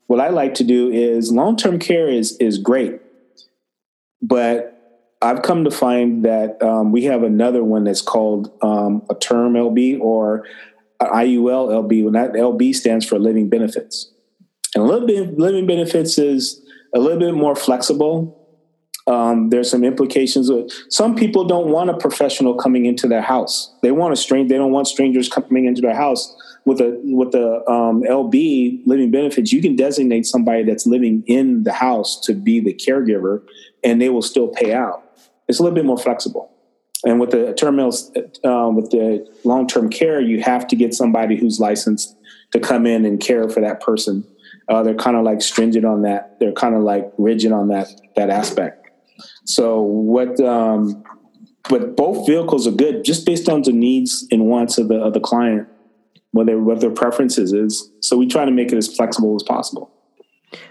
what 0.09 0.21
I 0.21 0.31
like 0.31 0.55
to 0.55 0.65
do 0.65 0.91
is 0.91 1.31
long 1.31 1.57
term 1.57 1.79
care 1.79 2.09
is 2.09 2.37
is 2.39 2.59
great, 2.59 3.01
but 4.21 4.75
I've 5.21 5.43
come 5.43 5.65
to 5.65 5.71
find 5.71 6.25
that 6.25 6.61
um, 6.63 6.93
we 6.93 7.05
have 7.05 7.23
another 7.23 7.63
one 7.63 7.85
that's 7.85 8.03
called 8.03 8.51
um, 8.63 9.03
a 9.11 9.15
term 9.15 9.53
LB 9.53 10.01
or 10.01 10.45
IUL 11.01 11.69
LB. 11.69 12.05
When 12.05 12.15
that 12.15 12.33
LB 12.33 12.75
stands 12.75 13.05
for 13.05 13.19
living 13.19 13.51
benefits, 13.51 14.11
and 14.75 14.83
a 14.83 14.87
little 14.87 15.07
bit 15.07 15.39
living 15.39 15.67
benefits 15.67 16.19
is 16.19 16.65
a 16.95 16.99
little 16.99 17.19
bit 17.19 17.35
more 17.35 17.55
flexible. 17.55 18.35
Um, 19.07 19.51
there's 19.51 19.71
some 19.71 19.85
implications. 19.85 20.51
Some 20.89 21.17
people 21.17 21.45
don't 21.45 21.69
want 21.69 21.91
a 21.91 21.97
professional 21.99 22.55
coming 22.55 22.87
into 22.87 23.07
their 23.07 23.23
house. 23.23 23.75
They 23.83 23.91
want 23.93 24.15
a 24.15 24.17
strange. 24.17 24.49
They 24.49 24.57
don't 24.57 24.73
want 24.73 24.87
strangers 24.87 25.29
coming 25.29 25.67
into 25.67 25.83
their 25.83 25.95
house 25.95 26.35
with 26.69 26.83
a 26.83 27.01
with 27.03 27.33
the 27.33 27.69
um, 27.69 28.03
LB 28.03 28.83
living 28.87 29.11
benefits, 29.11 29.53
you 29.53 29.63
can 29.63 29.75
designate 29.75 30.27
somebody 30.27 30.63
that's 30.65 30.87
living 30.87 31.25
in 31.27 31.63
the 31.63 31.73
house 31.73 32.21
to 32.21 32.35
be 32.35 32.61
the 32.61 32.75
caregiver, 32.75 33.43
and 33.83 34.03
they 34.03 34.11
will 34.11 34.23
still 34.23 34.49
pay 34.49 34.75
out. 34.75 35.03
It's 35.49 35.59
a 35.59 35.63
little 35.63 35.75
bit 35.75 35.87
more 35.87 35.97
flexible. 35.97 36.53
And 37.05 37.19
with 37.19 37.31
the 37.31 37.55
term 37.55 37.79
um, 37.81 38.77
with 38.77 38.91
the 38.91 39.27
long 39.45 39.67
term 39.67 39.89
care, 39.89 40.21
you 40.21 40.43
have 40.43 40.67
to 40.69 40.77
get 40.77 40.93
somebody 40.93 41.37
who's 41.37 41.59
licensed 41.59 42.15
to 42.53 42.61
come 42.61 42.87
in 42.87 43.07
and 43.07 43.19
care 43.19 43.49
for 43.49 43.61
that 43.61 43.81
person. 43.81 44.27
Uh, 44.69 44.83
they're 44.83 44.95
kind 44.95 45.17
of 45.17 45.25
like 45.25 45.41
stringent 45.41 45.87
on 45.87 46.03
that. 46.03 46.39
They're 46.39 46.53
kind 46.53 46.75
of 46.75 46.83
like 46.83 47.11
rigid 47.17 47.51
on 47.51 47.69
that 47.69 47.89
that 48.17 48.29
aspect. 48.29 48.91
So 49.47 49.81
what? 49.81 50.39
Um, 50.41 51.03
but 51.71 51.97
both 51.97 52.27
vehicles 52.27 52.67
are 52.67 52.73
good 52.73 53.05
just 53.05 53.25
based 53.25 53.49
on 53.49 53.63
the 53.63 53.73
needs 53.73 54.27
and 54.31 54.47
wants 54.47 54.77
of 54.77 54.89
the 54.89 54.97
of 54.97 55.15
the 55.15 55.21
client 55.21 55.67
what 56.33 56.47
their 56.47 56.59
what 56.59 56.81
their 56.81 56.91
preferences 56.91 57.53
is. 57.53 57.91
So 58.01 58.17
we 58.17 58.27
try 58.27 58.45
to 58.45 58.51
make 58.51 58.73
it 58.73 58.77
as 58.77 58.95
flexible 58.95 59.35
as 59.37 59.43
possible. 59.43 59.91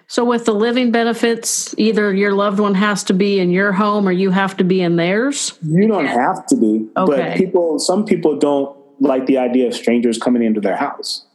So 0.07 0.23
with 0.23 0.45
the 0.45 0.53
living 0.53 0.91
benefits, 0.91 1.75
either 1.77 2.13
your 2.13 2.33
loved 2.33 2.59
one 2.59 2.75
has 2.75 3.03
to 3.05 3.13
be 3.13 3.39
in 3.39 3.51
your 3.51 3.73
home 3.73 4.07
or 4.07 4.11
you 4.11 4.31
have 4.31 4.57
to 4.57 4.63
be 4.63 4.81
in 4.81 4.95
theirs. 4.95 5.57
You 5.61 5.87
don't 5.87 6.05
have 6.05 6.45
to 6.47 6.55
be, 6.55 6.87
okay. 6.97 7.29
but 7.29 7.37
people 7.37 7.79
some 7.79 8.05
people 8.05 8.37
don't 8.37 8.75
like 8.99 9.25
the 9.25 9.37
idea 9.37 9.67
of 9.67 9.73
strangers 9.73 10.17
coming 10.17 10.43
into 10.43 10.61
their 10.61 10.77
house. 10.77 11.25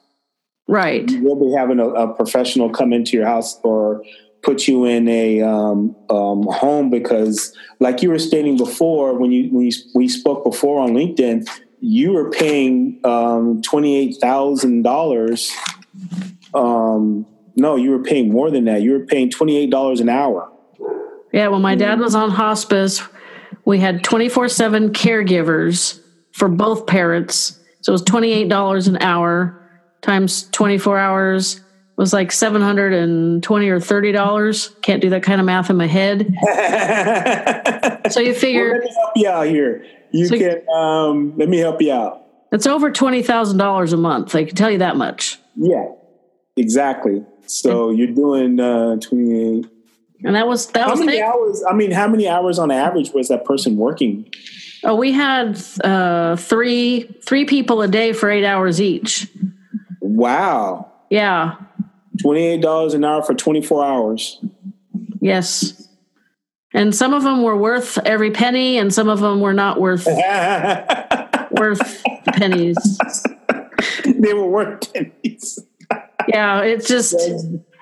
Right. 0.69 1.09
You'll 1.11 1.39
be 1.39 1.55
having 1.57 1.79
a, 1.81 1.89
a 1.89 2.15
professional 2.15 2.71
come 2.71 2.93
into 2.93 3.17
your 3.17 3.27
house 3.27 3.59
or 3.63 4.03
put 4.43 4.67
you 4.67 4.85
in 4.85 5.09
a 5.09 5.43
um, 5.43 5.95
um, 6.11 6.45
home 6.45 6.91
because, 6.91 7.57
like 7.81 8.03
you 8.03 8.11
were 8.11 8.19
stating 8.19 8.57
before, 8.57 9.15
when 9.15 9.33
you 9.33 9.49
when 9.51 9.67
you, 9.67 9.73
we 9.95 10.09
spoke 10.09 10.45
before 10.45 10.81
on 10.81 10.91
LinkedIn, 10.91 11.49
you 11.83 12.13
were 12.13 12.31
paying 12.31 13.01
um, 13.05 13.61
twenty 13.61 13.97
eight 13.97 14.17
thousand 14.21 14.83
dollars. 14.83 15.53
Um, 16.55 17.27
no, 17.57 17.75
you 17.77 17.91
were 17.91 18.03
paying 18.03 18.31
more 18.31 18.51
than 18.51 18.65
that. 18.67 18.83
You 18.83 18.93
were 18.93 19.05
paying 19.05 19.31
twenty 19.31 19.57
eight 19.57 19.71
dollars 19.71 20.01
an 20.01 20.09
hour. 20.09 20.51
Yeah, 21.33 21.49
when 21.49 21.61
my 21.61 21.75
dad 21.75 21.99
was 21.99 22.15
on 22.15 22.31
hospice, 22.31 23.03
we 23.65 23.81
had 23.81 24.05
twenty 24.05 24.29
four 24.29 24.49
seven 24.49 24.93
caregivers 24.93 26.01
for 26.31 26.49
both 26.49 26.87
parents. 26.87 27.59
So 27.81 27.91
it 27.91 27.95
was 27.95 28.03
twenty 28.03 28.33
eight 28.33 28.49
dollars 28.49 28.87
an 28.87 28.99
hour 28.99 29.59
times 30.03 30.49
twenty 30.53 30.79
four 30.79 30.99
hours 30.99 31.61
was 31.97 32.13
like 32.13 32.31
seven 32.31 32.63
hundred 32.63 32.93
and 32.93 33.43
twenty 33.43 33.69
or 33.69 33.81
thirty 33.81 34.13
dollars. 34.13 34.69
Can't 34.83 35.03
do 35.03 35.11
that 35.11 35.25
kind 35.25 35.41
of 35.41 35.47
math 35.47 35.69
in 35.69 35.77
my 35.77 35.89
head. 35.89 36.33
so 38.13 38.21
you 38.21 38.35
figure. 38.35 38.71
Well, 38.71 38.73
let 38.75 38.85
me 38.85 38.95
help 38.95 39.13
you 39.17 39.29
out 39.29 39.47
here 39.49 39.85
you 40.13 40.27
so 40.27 40.37
can 40.37 40.69
um, 40.69 41.37
let 41.37 41.49
me 41.49 41.59
help 41.59 41.81
you 41.81 41.93
out. 41.93 42.25
It's 42.53 42.67
over 42.67 42.91
twenty 42.91 43.23
thousand 43.23 43.59
dollars 43.59 43.93
a 43.93 43.97
month. 43.97 44.35
I 44.35 44.45
can 44.45 44.55
tell 44.55 44.71
you 44.71 44.79
that 44.79 44.97
much. 44.97 45.39
Yeah, 45.57 45.87
exactly. 46.57 47.25
So 47.47 47.89
and, 47.89 47.99
you're 47.99 48.09
doing 48.09 48.61
uh, 48.61 48.97
twenty 48.97 49.59
eight. 49.59 49.67
And 50.25 50.37
that 50.37 50.47
was 50.47 50.67
that 50.69 50.85
how 50.85 50.91
was 50.91 51.01
many 51.01 51.21
hours? 51.21 51.65
I 51.69 51.75
mean, 51.75 51.91
how 51.91 52.07
many 52.09 52.29
hours 52.29 52.59
on 52.59 52.71
average 52.71 53.11
was 53.13 53.29
that 53.29 53.45
person 53.45 53.77
working? 53.77 54.31
Oh, 54.85 54.95
we 54.95 55.13
had 55.13 55.61
uh, 55.83 56.37
three 56.37 57.03
three 57.27 57.45
people 57.45 57.83
a 57.83 57.89
day 57.89 58.13
for 58.13 58.31
eight 58.31 58.45
hours 58.45 58.81
each. 58.81 59.29
Wow. 60.01 60.93
Yeah. 61.11 61.57
Twenty 62.21 62.47
eight 62.47 62.61
dollars 62.61 62.95
an 62.95 63.05
hour 63.05 63.23
for 63.23 63.35
twenty 63.35 63.63
four 63.63 63.85
hours. 63.85 64.45
Yes 65.21 65.89
and 66.75 66.95
some 66.95 67.13
of 67.13 67.23
them 67.23 67.43
were 67.43 67.57
worth 67.57 67.99
every 67.99 68.31
penny 68.31 68.79
and 68.79 68.93
some 68.93 69.09
of 69.09 69.21
them 69.21 69.41
were 69.41 69.53
not 69.53 69.81
worth 69.81 70.07
worth 71.53 72.03
pennies. 72.27 72.99
They 74.05 74.35
were 74.35 74.49
worth 74.49 74.93
pennies. 74.93 75.59
Yeah 76.29 76.63
it's 76.63 76.89
just 76.89 77.15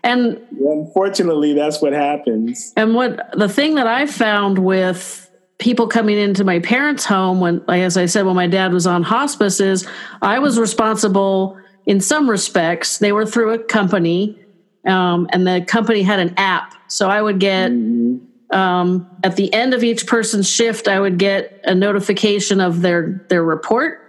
and 0.03 0.41
unfortunately 0.59 1.53
that's 1.53 1.81
what 1.81 1.93
happens. 1.93 2.73
And 2.77 2.95
what 2.95 3.31
the 3.39 3.49
thing 3.49 3.77
that 3.77 3.87
i 3.87 4.07
found 4.07 4.59
with 4.59 5.29
people 5.59 5.87
coming 5.87 6.19
into 6.19 6.43
my 6.43 6.59
parents 6.59 7.05
home 7.05 7.39
when 7.41 7.63
as 7.69 7.97
i 7.97 8.07
said 8.07 8.25
when 8.25 8.35
my 8.35 8.47
dad 8.47 8.73
was 8.73 8.87
on 8.87 9.03
hospice 9.03 9.61
is 9.61 9.87
i 10.23 10.39
was 10.39 10.59
responsible 10.59 11.59
in 11.87 12.01
some 12.01 12.31
respects. 12.31 12.99
They 12.99 13.11
were 13.11 13.27
through 13.27 13.55
a 13.55 13.59
company 13.59 14.39
um, 14.87 15.29
and 15.33 15.47
the 15.47 15.65
company 15.67 16.03
had 16.03 16.21
an 16.21 16.35
app. 16.37 16.75
So 16.89 17.09
i 17.09 17.21
would 17.21 17.39
get 17.39 17.71
mm-hmm 17.71 18.27
um, 18.51 19.09
at 19.23 19.37
the 19.37 19.53
end 19.53 19.75
of 19.75 19.85
each 19.85 20.07
person's 20.07 20.49
shift, 20.49 20.89
I 20.89 20.99
would 20.99 21.19
get 21.19 21.61
a 21.65 21.75
notification 21.75 22.61
of 22.61 22.81
their 22.81 23.25
their 23.29 23.43
report, 23.43 24.01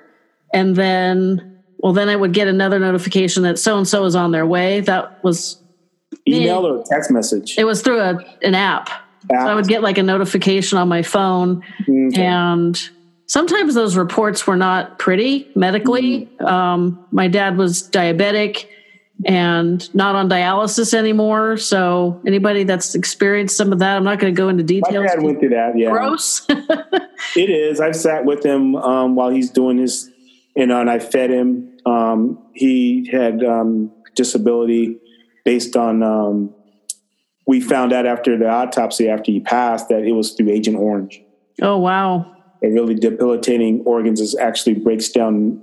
and 0.54 0.76
then 0.76 1.60
well, 1.80 1.94
then 1.94 2.10
I 2.10 2.16
would 2.16 2.34
get 2.34 2.48
another 2.48 2.80
notification 2.80 3.44
that 3.44 3.60
so 3.60 3.78
and 3.78 3.88
so 3.88 4.06
is 4.06 4.16
on 4.16 4.32
their 4.32 4.46
way. 4.46 4.82
That 4.82 5.24
was 5.24 5.62
email 6.28 6.66
or 6.66 6.84
text 6.84 7.12
message. 7.12 7.56
It 7.58 7.66
was 7.66 7.82
through 7.82 8.00
a 8.00 8.18
an 8.42 8.56
app. 8.56 8.90
app. 8.90 9.02
So 9.30 9.36
I 9.36 9.56
would 9.56 9.68
get 9.68 9.84
like 9.84 9.98
a 9.98 10.04
notification 10.04 10.78
on 10.78 10.88
my 10.88 11.04
phone, 11.04 11.64
okay. 11.82 12.24
and 12.24 12.80
sometimes 13.28 13.76
those 13.76 13.96
reports 13.96 14.48
were 14.48 14.58
not 14.58 14.98
pretty 14.98 15.50
medically. 15.56 16.26
Mm-hmm. 16.26 16.46
Um, 16.46 17.06
my 17.12 17.28
dad 17.28 17.58
was 17.58 17.84
diabetic 17.90 18.66
and 19.26 19.94
not 19.94 20.16
on 20.16 20.30
dialysis 20.30 20.94
anymore. 20.94 21.58
So 21.58 22.22
anybody 22.26 22.64
that's 22.64 22.96
experienced 22.96 23.56
some 23.56 23.72
of 23.72 23.80
that, 23.80 23.98
I'm 23.98 24.04
not 24.04 24.20
going 24.20 24.34
to 24.34 24.38
go 24.38 24.50
into 24.50 24.64
details. 24.64 24.94
My 24.94 25.08
dad 25.08 25.22
went 25.22 25.40
through 25.40 25.50
that. 25.50 25.78
Yeah, 25.78 25.90
gross. 25.90 26.46
it 26.50 27.50
is. 27.50 27.80
I've 27.80 27.96
sat 27.96 28.26
with 28.26 28.46
him 28.46 28.76
um, 28.76 29.16
while 29.16 29.30
he's 29.30 29.50
doing 29.50 29.78
his, 29.78 30.10
you 30.56 30.66
know, 30.66 30.82
and 30.82 30.90
I 30.90 31.00
fed 31.00 31.30
him. 31.30 31.78
Um, 31.86 32.44
he 32.54 33.10
had 33.12 33.44
um, 33.44 33.92
disability 34.16 35.00
based 35.46 35.76
on. 35.76 36.04
Um, 36.04 36.56
we 37.48 37.60
found 37.60 37.92
out 37.92 38.06
after 38.06 38.38
the 38.38 38.48
autopsy, 38.48 39.10
after 39.10 39.32
he 39.32 39.40
passed, 39.40 39.90
that 39.90 40.04
it 40.04 40.14
was 40.14 40.34
through 40.34 40.52
Agent 40.52 40.78
Orange. 40.78 41.22
Oh 41.62 41.78
wow! 41.78 42.36
A 42.64 42.70
really 42.70 42.96
debilitating 42.96 43.82
organs 43.86 44.22
is 44.22 44.36
actually 44.36 44.76
breaks 44.76 45.10
down 45.10 45.62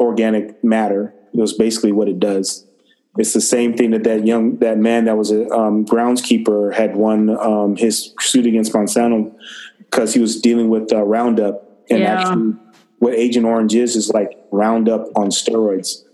organic 0.00 0.62
matter. 0.62 1.14
It 1.32 1.40
was 1.40 1.52
basically 1.52 1.92
what 1.92 2.08
it 2.08 2.18
does 2.18 2.66
it's 3.16 3.32
the 3.32 3.40
same 3.40 3.76
thing 3.76 3.92
that 3.92 4.04
that 4.04 4.26
young 4.26 4.56
that 4.58 4.78
man 4.78 5.04
that 5.04 5.16
was 5.16 5.30
a 5.30 5.48
um, 5.50 5.84
groundskeeper 5.84 6.74
had 6.74 6.96
won 6.96 7.30
um, 7.38 7.76
his 7.76 8.12
suit 8.20 8.46
against 8.46 8.72
Monsanto 8.72 9.34
because 9.78 10.14
he 10.14 10.20
was 10.20 10.40
dealing 10.40 10.68
with 10.68 10.92
uh, 10.92 11.02
Roundup 11.02 11.64
and 11.90 12.00
yeah. 12.00 12.20
actually 12.20 12.54
what 12.98 13.14
Agent 13.14 13.44
Orange 13.44 13.74
is 13.74 13.96
is 13.96 14.10
like 14.10 14.30
Roundup 14.50 15.08
on 15.14 15.28
steroids, 15.28 16.04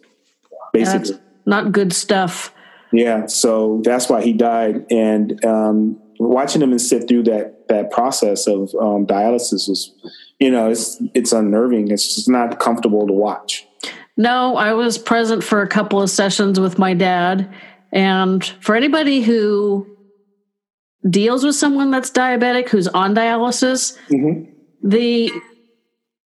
basically. 0.73 1.13
That's 1.13 1.23
not 1.47 1.73
good 1.73 1.93
stuff. 1.93 2.53
Yeah, 2.93 3.27
so 3.27 3.81
that's 3.85 4.09
why 4.09 4.23
he 4.23 4.33
died, 4.33 4.85
and 4.91 5.43
um, 5.45 6.01
watching 6.19 6.61
him 6.61 6.73
and 6.73 6.81
sit 6.81 7.07
through 7.07 7.25
that 7.25 7.69
that 7.69 7.93
process 7.93 8.49
of 8.49 8.75
um, 8.81 9.07
dialysis 9.07 9.69
was, 9.69 9.93
you 10.41 10.51
know, 10.51 10.69
it's 10.71 11.01
it's 11.15 11.33
unnerving. 11.33 11.91
It's 11.93 12.17
just 12.17 12.29
not 12.29 12.59
comfortable 12.59 13.07
to 13.07 13.13
watch. 13.13 13.67
No, 14.21 14.55
I 14.59 14.75
was 14.75 14.99
present 14.99 15.43
for 15.43 15.63
a 15.63 15.67
couple 15.67 16.03
of 16.03 16.11
sessions 16.11 16.61
with 16.61 16.79
my 16.79 16.93
dad. 16.93 17.51
And 17.91 18.45
for 18.61 18.77
anybody 18.77 19.23
who 19.23 19.97
deals 21.09 21.43
with 21.43 21.55
someone 21.55 21.91
that's 21.91 22.11
diabetic 22.11 22.69
who's 22.69 22.87
on 22.87 23.15
dialysis, 23.15 23.97
mm-hmm. 24.11 24.53
the 24.87 25.33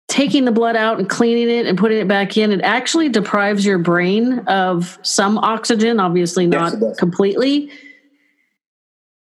taking 0.08 0.46
the 0.46 0.52
blood 0.52 0.76
out 0.76 1.00
and 1.00 1.10
cleaning 1.10 1.50
it 1.50 1.66
and 1.66 1.80
putting 1.80 1.98
it 1.98 2.08
back 2.08 2.38
in, 2.38 2.52
it 2.52 2.62
actually 2.62 3.10
deprives 3.10 3.66
your 3.66 3.80
brain 3.80 4.38
of 4.46 5.00
some 5.02 5.40
oxygen, 5.40 6.00
obviously 6.00 6.46
not 6.46 6.76
yes, 6.80 6.96
completely. 7.00 7.72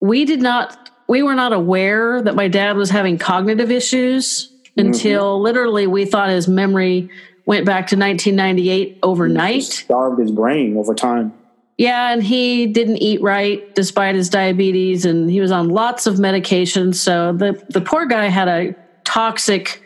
We 0.01 0.25
did 0.27 0.41
not, 0.41 0.91
we 1.09 1.25
were 1.25 1.35
not 1.35 1.53
aware 1.53 2.23
that 2.23 2.37
my 2.37 2.47
dad 2.47 2.77
was 2.77 2.89
having 2.89 3.19
cognitive 3.19 3.73
issues 3.73 4.47
mm-hmm. 4.47 4.87
until 4.87 5.43
literally 5.43 5.89
we 5.89 6.05
thought 6.05 6.29
his 6.29 6.47
memory 6.47 7.11
went 7.47 7.67
back 7.67 7.89
to 7.89 7.97
1998 7.97 8.99
overnight. 9.03 9.63
Starved 9.63 10.21
his 10.21 10.31
brain 10.31 10.77
over 10.77 10.95
time. 10.95 11.33
Yeah, 11.77 12.13
and 12.13 12.23
he 12.23 12.67
didn't 12.67 12.99
eat 12.99 13.21
right 13.21 13.75
despite 13.75 14.15
his 14.15 14.29
diabetes, 14.29 15.05
and 15.05 15.29
he 15.29 15.41
was 15.41 15.51
on 15.51 15.71
lots 15.71 16.07
of 16.07 16.17
medications. 16.17 16.97
So 16.97 17.33
the 17.33 17.65
the 17.71 17.81
poor 17.81 18.07
guy 18.07 18.27
had 18.27 18.49
a 18.49 18.77
toxic. 19.05 19.81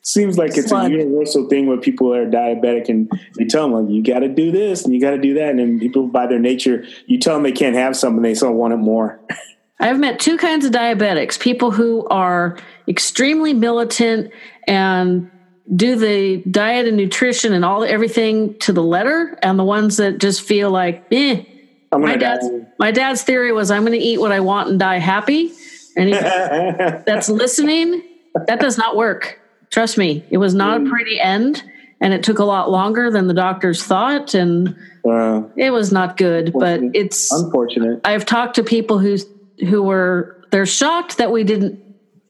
Seems 0.00 0.36
like 0.36 0.56
it's 0.56 0.68
Slug. 0.68 0.90
a 0.90 0.96
universal 0.96 1.48
thing 1.48 1.66
where 1.66 1.78
people 1.78 2.14
are 2.14 2.26
diabetic 2.26 2.90
and 2.90 3.10
you 3.38 3.48
tell 3.48 3.62
them, 3.62 3.86
like, 3.86 3.94
you 3.94 4.02
got 4.02 4.18
to 4.18 4.28
do 4.28 4.52
this 4.52 4.84
and 4.84 4.92
you 4.92 5.00
got 5.00 5.12
to 5.12 5.18
do 5.18 5.32
that. 5.32 5.48
And 5.48 5.58
then 5.58 5.80
people, 5.80 6.08
by 6.08 6.26
their 6.26 6.38
nature, 6.38 6.84
you 7.06 7.18
tell 7.18 7.34
them 7.34 7.42
they 7.42 7.52
can't 7.52 7.74
have 7.74 7.96
something, 7.96 8.20
they 8.22 8.34
still 8.34 8.52
want 8.52 8.74
it 8.74 8.78
more. 8.78 9.18
I've 9.80 9.98
met 9.98 10.20
two 10.20 10.36
kinds 10.36 10.64
of 10.64 10.72
diabetics: 10.72 11.38
people 11.38 11.70
who 11.70 12.06
are 12.08 12.58
extremely 12.88 13.52
militant 13.52 14.30
and 14.66 15.30
do 15.72 15.96
the 15.96 16.42
diet 16.50 16.86
and 16.86 16.96
nutrition 16.96 17.52
and 17.52 17.64
all 17.64 17.84
everything 17.84 18.58
to 18.60 18.72
the 18.72 18.82
letter, 18.82 19.38
and 19.42 19.58
the 19.58 19.64
ones 19.64 19.96
that 19.96 20.18
just 20.18 20.42
feel 20.42 20.70
like, 20.70 21.06
eh. 21.10 21.44
My 21.92 22.16
dad's 22.16 22.48
my 22.78 22.90
dad's 22.90 23.22
theory 23.22 23.52
was 23.52 23.70
I'm 23.70 23.82
going 23.82 23.92
to 23.92 24.04
eat 24.04 24.18
what 24.18 24.32
I 24.32 24.40
want 24.40 24.68
and 24.68 24.80
die 24.80 24.98
happy, 24.98 25.52
and 25.96 26.08
he 26.08 26.14
that's 27.06 27.28
listening, 27.28 28.02
that 28.46 28.58
does 28.58 28.76
not 28.76 28.96
work. 28.96 29.40
Trust 29.70 29.96
me, 29.96 30.24
it 30.28 30.38
was 30.38 30.54
not 30.54 30.82
a 30.82 30.90
pretty 30.90 31.20
end, 31.20 31.62
and 32.00 32.12
it 32.12 32.24
took 32.24 32.40
a 32.40 32.44
lot 32.44 32.68
longer 32.68 33.12
than 33.12 33.28
the 33.28 33.34
doctors 33.34 33.82
thought, 33.82 34.34
and 34.34 34.76
uh, 35.08 35.42
it 35.56 35.70
was 35.70 35.92
not 35.92 36.16
good. 36.16 36.52
But 36.52 36.80
it's 36.94 37.32
unfortunate. 37.32 38.00
I've 38.04 38.26
talked 38.26 38.56
to 38.56 38.64
people 38.64 38.98
who 38.98 39.16
who 39.60 39.82
were 39.82 40.44
they're 40.50 40.66
shocked 40.66 41.18
that 41.18 41.30
we 41.30 41.44
didn't 41.44 41.83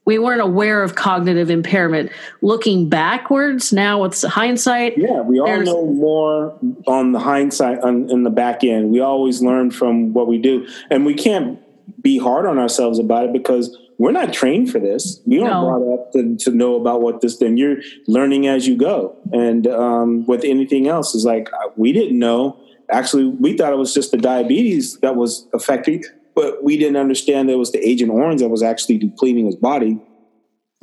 we 0.05 0.19
weren't 0.19 0.41
aware 0.41 0.83
of 0.83 0.95
cognitive 0.95 1.49
impairment. 1.49 2.11
Looking 2.41 2.87
backwards 2.89 3.73
now 3.73 4.01
with 4.03 4.21
hindsight, 4.21 4.97
Yeah, 4.97 5.21
we 5.21 5.39
all 5.39 5.61
know 5.61 5.85
more 5.87 6.57
on 6.87 7.11
the 7.11 7.19
hindsight 7.19 7.79
on, 7.79 8.09
in 8.09 8.23
the 8.23 8.29
back 8.29 8.63
end. 8.63 8.91
We 8.91 8.99
always 8.99 9.41
learn 9.41 9.71
from 9.71 10.13
what 10.13 10.27
we 10.27 10.37
do, 10.37 10.67
and 10.89 11.05
we 11.05 11.15
can't 11.15 11.59
be 12.01 12.17
hard 12.17 12.45
on 12.45 12.59
ourselves 12.59 12.99
about 12.99 13.25
it 13.25 13.33
because 13.33 13.75
we're 13.97 14.11
not 14.11 14.33
trained 14.33 14.69
for 14.71 14.79
this. 14.79 15.21
We 15.25 15.37
don't 15.37 15.47
No. 15.47 15.61
brought 15.65 15.93
up 15.93 16.11
to, 16.13 16.35
to 16.37 16.51
know 16.51 16.75
about 16.75 17.01
what 17.01 17.21
this. 17.21 17.37
Then 17.37 17.57
you're 17.57 17.77
learning 18.07 18.45
as 18.47 18.67
you 18.67 18.75
go, 18.77 19.15
and 19.31 19.65
um, 19.67 20.25
with 20.27 20.43
anything 20.43 20.87
else, 20.87 21.15
is 21.15 21.25
like 21.25 21.51
uh, 21.53 21.69
we 21.75 21.91
didn't 21.93 22.19
know. 22.19 22.57
Actually, 22.91 23.25
we 23.25 23.57
thought 23.57 23.73
it 23.73 23.77
was 23.77 23.93
just 23.93 24.11
the 24.11 24.17
diabetes 24.17 24.99
that 24.99 25.15
was 25.15 25.47
affecting, 25.53 26.03
but 26.35 26.63
we 26.63 26.77
didn't 26.77 26.97
understand 26.97 27.49
that 27.49 27.53
it 27.53 27.57
was 27.57 27.71
the 27.71 27.79
Agent 27.87 28.11
Orange 28.11 28.41
that 28.41 28.49
was 28.49 28.61
actually 28.61 28.97
depleting 28.97 29.45
his 29.45 29.55
body 29.55 29.99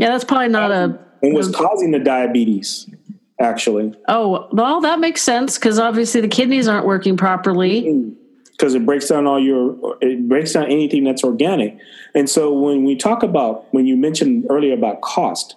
yeah, 0.03 0.09
that's 0.09 0.25
probably 0.25 0.49
not 0.49 0.73
a 0.73 0.99
and 1.23 1.33
was 1.33 1.55
causing 1.55 1.93
the 1.93 2.01
diabetes. 2.01 2.88
Actually, 3.41 3.95
oh 4.09 4.49
well 4.53 4.81
that 4.81 4.99
makes 4.99 5.23
sense 5.23 5.59
because 5.59 5.79
obviously 5.79 6.21
the 6.21 6.29
kidneys 6.29 6.67
aren't 6.67 6.87
working 6.87 7.17
properly. 7.17 8.05
because 8.51 8.75
it 8.75 8.85
breaks 8.85 9.09
down 9.09 9.27
all 9.27 9.41
your 9.41 9.97
it 10.01 10.29
breaks 10.29 10.55
down 10.55 10.67
anything 10.67 11.05
that's 11.05 11.25
organic 11.25 11.77
and 12.15 12.29
so 12.29 12.53
when 12.53 12.85
we 12.85 12.95
talk 12.97 13.23
about 13.23 13.73
when 13.73 13.87
you 13.87 13.97
mentioned 13.97 14.45
earlier 14.51 14.75
about 14.75 15.01
cost 15.03 15.57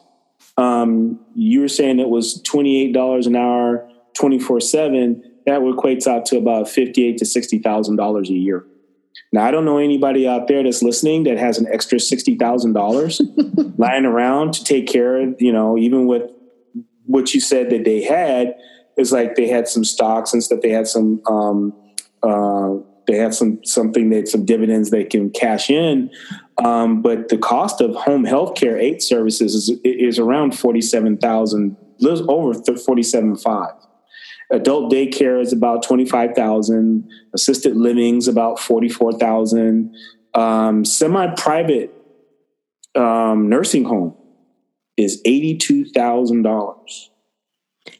um, 0.57 1.19
you 1.35 1.61
were 1.61 1.67
saying 1.67 1.99
it 1.99 2.09
was 2.09 2.41
$28 2.43 3.27
an 3.27 3.35
hour 3.35 3.87
24-7 4.17 5.21
that 5.45 5.59
equates 5.59 6.07
out 6.07 6.25
to 6.25 6.37
about 6.37 6.69
58 6.69 7.17
to 7.17 7.25
$60000 7.25 8.29
a 8.29 8.33
year 8.33 8.65
now 9.35 9.45
i 9.45 9.51
don't 9.51 9.65
know 9.65 9.77
anybody 9.77 10.27
out 10.27 10.47
there 10.47 10.63
that's 10.63 10.81
listening 10.81 11.23
that 11.23 11.37
has 11.37 11.57
an 11.57 11.67
extra 11.71 11.97
$60000 11.97 13.77
lying 13.77 14.05
around 14.05 14.53
to 14.53 14.63
take 14.63 14.87
care 14.87 15.21
of 15.21 15.35
you 15.39 15.53
know 15.53 15.77
even 15.77 16.07
with 16.07 16.23
what 17.05 17.33
you 17.33 17.39
said 17.39 17.69
that 17.69 17.85
they 17.85 18.03
had 18.03 18.55
is 18.97 19.11
like 19.11 19.35
they 19.35 19.47
had 19.47 19.67
some 19.67 19.83
stocks 19.83 20.33
and 20.33 20.43
stuff 20.43 20.61
they 20.61 20.71
had 20.71 20.87
some 20.87 21.21
um, 21.27 21.73
uh, 22.23 22.75
they 23.07 23.17
have 23.17 23.35
some 23.35 23.63
something 23.63 24.09
that 24.09 24.27
some 24.27 24.45
dividends 24.45 24.89
they 24.89 25.03
can 25.03 25.29
cash 25.29 25.69
in. 25.69 26.09
Um, 26.63 27.01
but 27.01 27.29
the 27.29 27.37
cost 27.37 27.81
of 27.81 27.95
home 27.95 28.23
health 28.23 28.55
care 28.55 28.77
aid 28.77 29.01
services 29.01 29.53
is, 29.55 29.79
is 29.83 30.19
around 30.19 30.57
forty 30.57 30.81
seven 30.81 31.17
thousand, 31.17 31.77
little 31.99 32.31
over 32.31 32.53
forty 32.77 33.03
seven 33.03 33.35
five. 33.35 33.73
Adult 34.55 34.91
daycare 34.91 35.41
is 35.41 35.53
about 35.53 35.83
twenty 35.83 36.05
five 36.05 36.35
thousand. 36.35 37.09
Assisted 37.33 37.75
living 37.75 38.17
is 38.17 38.27
about 38.27 38.59
forty 38.59 38.89
four 38.89 39.13
thousand. 39.13 39.95
Um, 40.33 40.83
Semi 40.85 41.27
private 41.35 41.93
um, 42.95 43.49
nursing 43.49 43.83
home 43.83 44.15
is 44.97 45.21
eighty 45.25 45.57
two 45.57 45.85
thousand 45.85 46.43
dollars. 46.43 47.09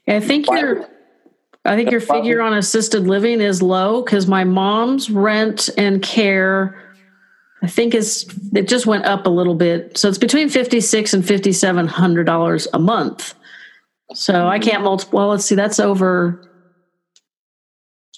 I 0.08 0.20
think 0.20 0.50
your 0.50 0.88
I 1.64 1.76
think 1.76 1.92
your 1.92 2.02
figure 2.02 2.42
on 2.42 2.54
assisted 2.54 3.08
living 3.08 3.42
is 3.42 3.62
low 3.62 4.04
because 4.04 4.28
my 4.28 4.44
mom's 4.44 5.10
rent 5.10 5.70
and 5.78 6.02
care 6.02 6.82
I 7.66 7.68
think 7.68 7.96
is 7.96 8.28
it 8.54 8.68
just 8.68 8.86
went 8.86 9.06
up 9.06 9.26
a 9.26 9.30
little 9.30 9.56
bit. 9.56 9.98
So 9.98 10.08
it's 10.08 10.20
between 10.20 10.50
fifty 10.50 10.80
six 10.80 11.14
and 11.16 11.26
fifty 11.26 11.52
seven 11.52 11.88
hundred 11.88 12.26
dollars 12.26 12.68
a 12.74 12.80
month. 12.80 13.34
So 14.14 14.48
I 14.48 14.60
can't 14.60 14.84
multiply 14.84 15.20
well, 15.22 15.30
let's 15.30 15.46
see, 15.46 15.56
that's 15.56 15.80
over 15.80 16.46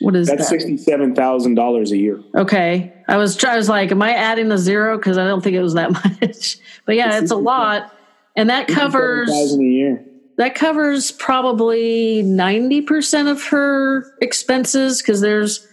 what 0.01 0.15
is 0.15 0.27
that? 0.27 0.37
That's 0.37 0.49
that? 0.49 0.59
sixty 0.61 0.77
seven 0.77 1.15
thousand 1.15 1.55
dollars 1.55 1.91
a 1.91 1.97
year. 1.97 2.21
Okay. 2.35 2.93
I 3.07 3.17
was 3.17 3.43
I 3.43 3.55
was 3.55 3.69
like, 3.69 3.91
am 3.91 4.01
I 4.01 4.11
adding 4.11 4.51
a 4.51 4.57
zero? 4.57 4.97
Because 4.97 5.17
I 5.17 5.25
don't 5.25 5.43
think 5.43 5.55
it 5.55 5.61
was 5.61 5.73
that 5.73 5.91
much. 6.21 6.57
But 6.85 6.95
yeah, 6.95 7.19
it's 7.19 7.31
a 7.31 7.35
lot. 7.35 7.93
And 8.35 8.49
that 8.49 8.67
covers 8.67 9.29
thousand 9.29 9.61
a 9.61 9.69
year. 9.69 10.05
that 10.37 10.53
covers 10.53 11.11
probably 11.11 12.21
90% 12.23 13.31
of 13.31 13.43
her 13.45 14.05
expenses 14.21 15.01
because 15.01 15.21
there's 15.21 15.67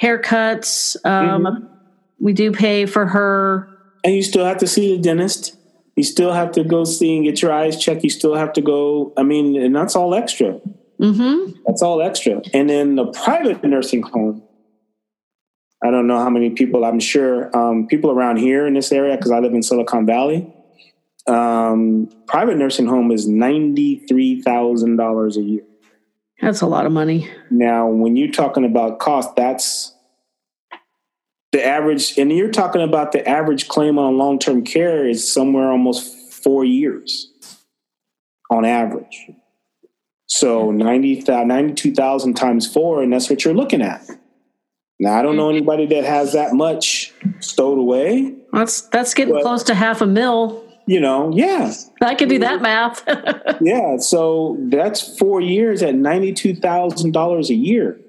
haircuts. 0.00 0.96
Um, 1.04 1.68
We 2.20 2.32
do 2.32 2.52
pay 2.52 2.86
for 2.86 3.06
her. 3.06 3.68
And 4.04 4.14
you 4.14 4.22
still 4.22 4.44
have 4.44 4.58
to 4.58 4.66
see 4.66 4.96
the 4.96 5.02
dentist. 5.02 5.56
You 5.96 6.02
still 6.02 6.32
have 6.32 6.52
to 6.52 6.64
go 6.64 6.84
see 6.84 7.14
and 7.16 7.24
get 7.24 7.40
your 7.40 7.52
eyes 7.52 7.80
checked. 7.82 8.02
You 8.02 8.10
still 8.10 8.34
have 8.34 8.52
to 8.54 8.60
go. 8.60 9.12
I 9.16 9.22
mean, 9.22 9.60
and 9.60 9.74
that's 9.74 9.94
all 9.94 10.14
extra. 10.14 10.52
hmm 10.98 11.52
That's 11.66 11.82
all 11.82 12.02
extra. 12.02 12.42
And 12.52 12.68
then 12.68 12.96
the 12.96 13.06
private 13.06 13.62
nursing 13.64 14.02
home. 14.02 14.42
I 15.82 15.90
don't 15.90 16.06
know 16.06 16.18
how 16.18 16.30
many 16.30 16.50
people. 16.50 16.84
I'm 16.84 16.98
sure 16.98 17.54
um, 17.56 17.86
people 17.86 18.10
around 18.10 18.38
here 18.38 18.66
in 18.66 18.74
this 18.74 18.90
area 18.90 19.16
because 19.16 19.30
I 19.30 19.38
live 19.38 19.52
in 19.52 19.62
Silicon 19.62 20.06
Valley. 20.06 20.50
Um, 21.26 22.08
private 22.26 22.56
nursing 22.56 22.86
home 22.86 23.10
is 23.12 23.28
ninety 23.28 24.04
three 24.08 24.40
thousand 24.42 24.96
dollars 24.96 25.36
a 25.36 25.42
year. 25.42 25.62
That's 26.40 26.60
a 26.60 26.66
lot 26.66 26.86
of 26.86 26.92
money. 26.92 27.30
Now, 27.50 27.86
when 27.88 28.16
you're 28.16 28.32
talking 28.32 28.64
about 28.64 28.98
cost, 28.98 29.36
that's 29.36 29.93
the 31.54 31.64
average, 31.64 32.18
and 32.18 32.32
you're 32.32 32.50
talking 32.50 32.82
about 32.82 33.12
the 33.12 33.26
average 33.28 33.68
claim 33.68 33.96
on 33.96 34.18
long 34.18 34.40
term 34.40 34.64
care 34.64 35.06
is 35.06 35.32
somewhere 35.32 35.70
almost 35.70 36.32
four 36.32 36.64
years 36.64 37.30
on 38.50 38.64
average. 38.64 39.30
So 40.26 40.66
mm-hmm. 40.66 40.78
90, 40.78 41.20
92,000 41.28 42.34
times 42.34 42.66
four, 42.70 43.04
and 43.04 43.12
that's 43.12 43.30
what 43.30 43.44
you're 43.44 43.54
looking 43.54 43.82
at. 43.82 44.04
Now, 44.98 45.16
I 45.16 45.22
don't 45.22 45.36
know 45.36 45.46
mm-hmm. 45.46 45.58
anybody 45.58 45.86
that 45.86 46.02
has 46.02 46.32
that 46.32 46.54
much 46.54 47.12
stowed 47.38 47.78
away. 47.78 48.34
That's 48.52 48.80
that's 48.80 49.14
getting 49.14 49.34
Well- 49.34 49.44
close 49.44 49.62
to 49.64 49.74
half 49.76 50.00
a 50.00 50.06
mil. 50.06 50.60
You 50.86 51.00
know, 51.00 51.30
yeah, 51.32 51.72
I 52.02 52.16
can 52.16 52.28
do 52.28 52.40
that 52.40 52.60
mm-hmm. 52.60 52.62
math. 52.64 53.58
yeah. 53.62 53.96
So 53.98 54.58
that's 54.60 55.16
four 55.18 55.40
years 55.40 55.82
at 55.82 55.94
$92,000 55.94 57.48
a 57.48 57.54
year. 57.54 58.00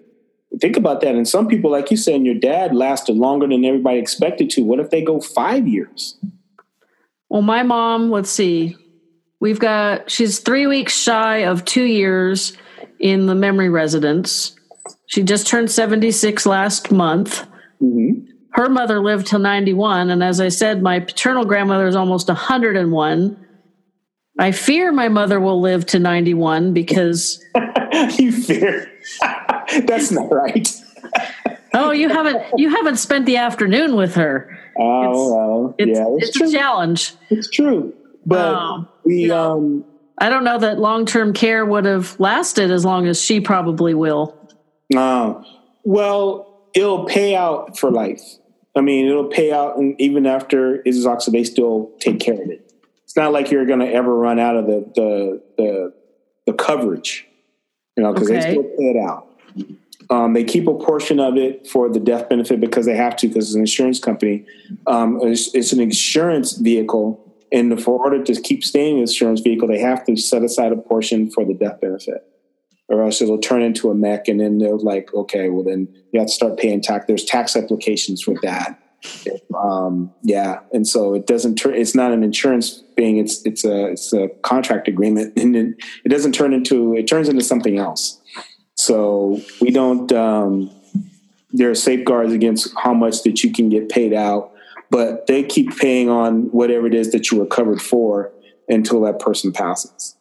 Think 0.62 0.78
about 0.78 1.02
that. 1.02 1.16
And 1.16 1.28
some 1.28 1.48
people, 1.48 1.72
like 1.72 1.92
you 1.92 1.98
said, 1.98 2.16
and 2.16 2.26
your 2.26 2.36
dad 2.36 2.76
lasted 2.76 3.16
longer 3.16 3.48
than 3.48 3.66
everybody 3.66 4.00
expected 4.00 4.50
to. 4.52 4.62
What 4.64 4.80
if 4.80 4.90
they 4.90 5.02
go 5.02 5.20
five 5.20 5.68
years? 5.68 6.18
well, 7.30 7.42
my 7.42 7.64
mom, 7.64 8.12
let's 8.12 8.30
see, 8.30 8.78
we've 9.40 9.60
got 9.60 10.10
she's 10.10 10.40
three 10.40 10.68
weeks 10.68 10.98
shy 10.98 11.40
of 11.40 11.66
two 11.66 11.84
years 11.84 12.54
in 13.00 13.26
the 13.26 13.36
memory 13.36 13.70
residence. 13.70 14.56
She 15.08 15.24
just 15.24 15.48
turned 15.48 15.70
76 15.70 16.46
last 16.46 16.92
month. 16.92 17.46
Mm-hmm. 17.84 18.26
her 18.54 18.70
mother 18.70 19.02
lived 19.02 19.28
till 19.28 19.40
91 19.40 20.10
and 20.10 20.24
as 20.24 20.40
i 20.40 20.48
said 20.48 20.82
my 20.82 21.02
paternal 21.02 21.44
grandmother 21.44 21.88
is 21.88 21.96
almost 21.98 22.30
101 22.30 23.46
i 24.40 24.52
fear 24.54 24.94
my 24.94 25.10
mother 25.10 25.42
will 25.42 25.60
live 25.60 25.86
to 25.88 26.00
91 26.00 26.72
because 26.72 27.44
you 28.18 28.32
fear. 28.32 28.90
that's 29.86 30.12
not 30.12 30.32
right. 30.32 30.70
oh 31.74 31.92
you 31.92 32.10
haven't 32.10 32.42
you 32.58 32.70
haven't 32.70 32.98
spent 32.98 33.26
the 33.26 33.38
afternoon 33.38 33.96
with 33.96 34.16
her 34.16 34.60
Oh, 34.78 35.34
well, 35.34 35.76
it's, 35.78 35.98
yeah, 35.98 36.06
it's, 36.18 36.30
it's 36.30 36.38
true. 36.38 36.50
a 36.50 36.52
challenge 36.52 37.14
It's 37.30 37.50
true. 37.50 37.94
But 38.26 38.56
Oh, 38.56 38.88
we, 39.06 39.32
um, 39.32 39.86
i 40.18 40.30
don't 40.30 40.44
know 40.44 40.58
that 40.60 40.80
long-term 40.80 41.34
care 41.34 41.66
would 41.66 41.86
have 41.86 42.20
lasted 42.20 42.72
as 42.72 42.84
long 42.86 43.08
as 43.08 43.22
she 43.22 43.40
probably 43.40 43.94
will 43.94 44.36
Uh, 44.96 45.42
well, 45.84 46.70
it'll 46.74 47.06
pay 47.06 47.36
out 47.36 47.78
for 47.78 47.90
life. 47.92 48.22
I 48.78 48.82
mean, 48.82 49.08
it'll 49.08 49.30
pay 49.30 49.52
out, 49.54 49.78
and 49.78 49.96
even 50.02 50.26
after 50.26 50.76
it's 50.84 50.98
exhausted, 50.98 51.32
they 51.32 51.44
still 51.46 51.92
take 52.00 52.20
care 52.20 52.34
of 52.34 52.50
it. 52.50 52.74
It's 53.04 53.16
not 53.16 53.32
like 53.32 53.50
you're 53.52 53.66
going 53.66 53.80
to 53.80 53.90
ever 53.90 54.14
run 54.14 54.38
out 54.40 54.58
of 54.58 54.66
the 54.66 54.80
the 54.96 55.42
the, 55.58 55.94
the 56.48 56.54
coverage, 56.54 57.26
you 57.96 58.04
know, 58.04 58.12
because 58.14 58.30
Okay. 58.30 58.40
they 58.42 58.52
still 58.52 58.64
pay 58.64 58.90
it 58.92 58.98
out. 59.10 59.28
Um, 60.10 60.34
they 60.34 60.44
keep 60.44 60.68
a 60.68 60.74
portion 60.74 61.20
of 61.20 61.38
it 61.38 61.68
for 61.68 61.90
the 61.90 62.00
death 62.00 62.30
benefit 62.30 62.60
because 62.60 62.86
they 62.86 62.96
have 62.96 63.16
to, 63.18 63.28
because 63.28 63.48
it's 63.48 63.56
an 63.56 63.62
insurance 63.62 64.00
company. 64.00 64.46
Um, 64.88 65.20
it's, 65.22 65.54
it's, 65.56 65.74
an 65.74 65.80
insurance 65.80 66.54
vehicle, 66.54 67.22
and 67.52 67.82
for 67.82 68.00
order 68.00 68.24
to 68.24 68.42
keep 68.42 68.64
staying 68.64 68.96
an 68.96 69.02
insurance 69.02 69.42
vehicle, 69.42 69.68
they 69.68 69.80
have 69.80 70.06
to 70.06 70.16
set 70.16 70.44
aside 70.44 70.72
a 70.72 70.78
portion 70.78 71.32
for 71.32 71.46
the 71.46 71.54
death 71.54 71.82
benefit, 71.82 72.24
or 72.88 73.04
else 73.04 73.22
it'll 73.22 73.40
turn 73.40 73.62
into 73.62 73.90
a 73.90 73.96
MEC, 73.96 74.28
and 74.28 74.40
then 74.40 74.60
they're 74.60 74.78
like, 74.78 75.14
okay, 75.14 75.50
well 75.50 75.64
then 75.64 75.88
you 76.12 76.20
have 76.20 76.28
to 76.28 76.34
start 76.34 76.58
paying 76.58 76.82
tax. 76.82 77.06
There's 77.08 77.26
tax 77.26 77.56
applications 77.56 78.22
for 78.22 78.36
that. 78.44 78.80
Um, 79.56 80.14
yeah, 80.24 80.60
and 80.74 80.88
so 80.88 81.14
it 81.14 81.28
doesn't 81.28 81.56
turn. 81.56 81.76
It's 81.76 81.96
not 81.96 82.12
an 82.12 82.24
insurance 82.24 82.84
thing. 82.96 83.18
It's 83.18 83.46
it's 83.46 83.64
a 83.64 83.88
it's 83.88 84.14
a 84.14 84.30
contract 84.44 84.88
agreement, 84.88 85.34
and 85.40 85.56
it, 85.56 85.76
it 86.04 86.10
doesn't 86.10 86.34
turn 86.34 86.54
into. 86.54 86.96
It 86.96 87.08
turns 87.08 87.30
into 87.30 87.44
something 87.44 87.78
else. 87.78 88.22
So 88.76 89.42
we 89.62 89.72
don't. 89.72 90.12
Um, 90.12 90.72
there 91.52 91.70
are 91.70 91.76
safeguards 91.76 92.34
against 92.34 92.74
how 92.78 92.94
much 92.94 93.24
that 93.24 93.44
you 93.44 93.52
can 93.52 93.70
get 93.70 93.90
paid 93.90 94.14
out, 94.14 94.52
but 94.90 95.28
they 95.28 95.44
keep 95.44 95.76
paying 95.78 96.10
on 96.10 96.52
whatever 96.52 96.86
it 96.86 96.94
is 96.94 97.12
that 97.12 97.32
you 97.32 97.40
were 97.40 97.46
covered 97.46 97.82
for 97.82 98.32
until 98.68 99.02
that 99.02 99.20
person 99.20 99.52
passes. 99.52 100.18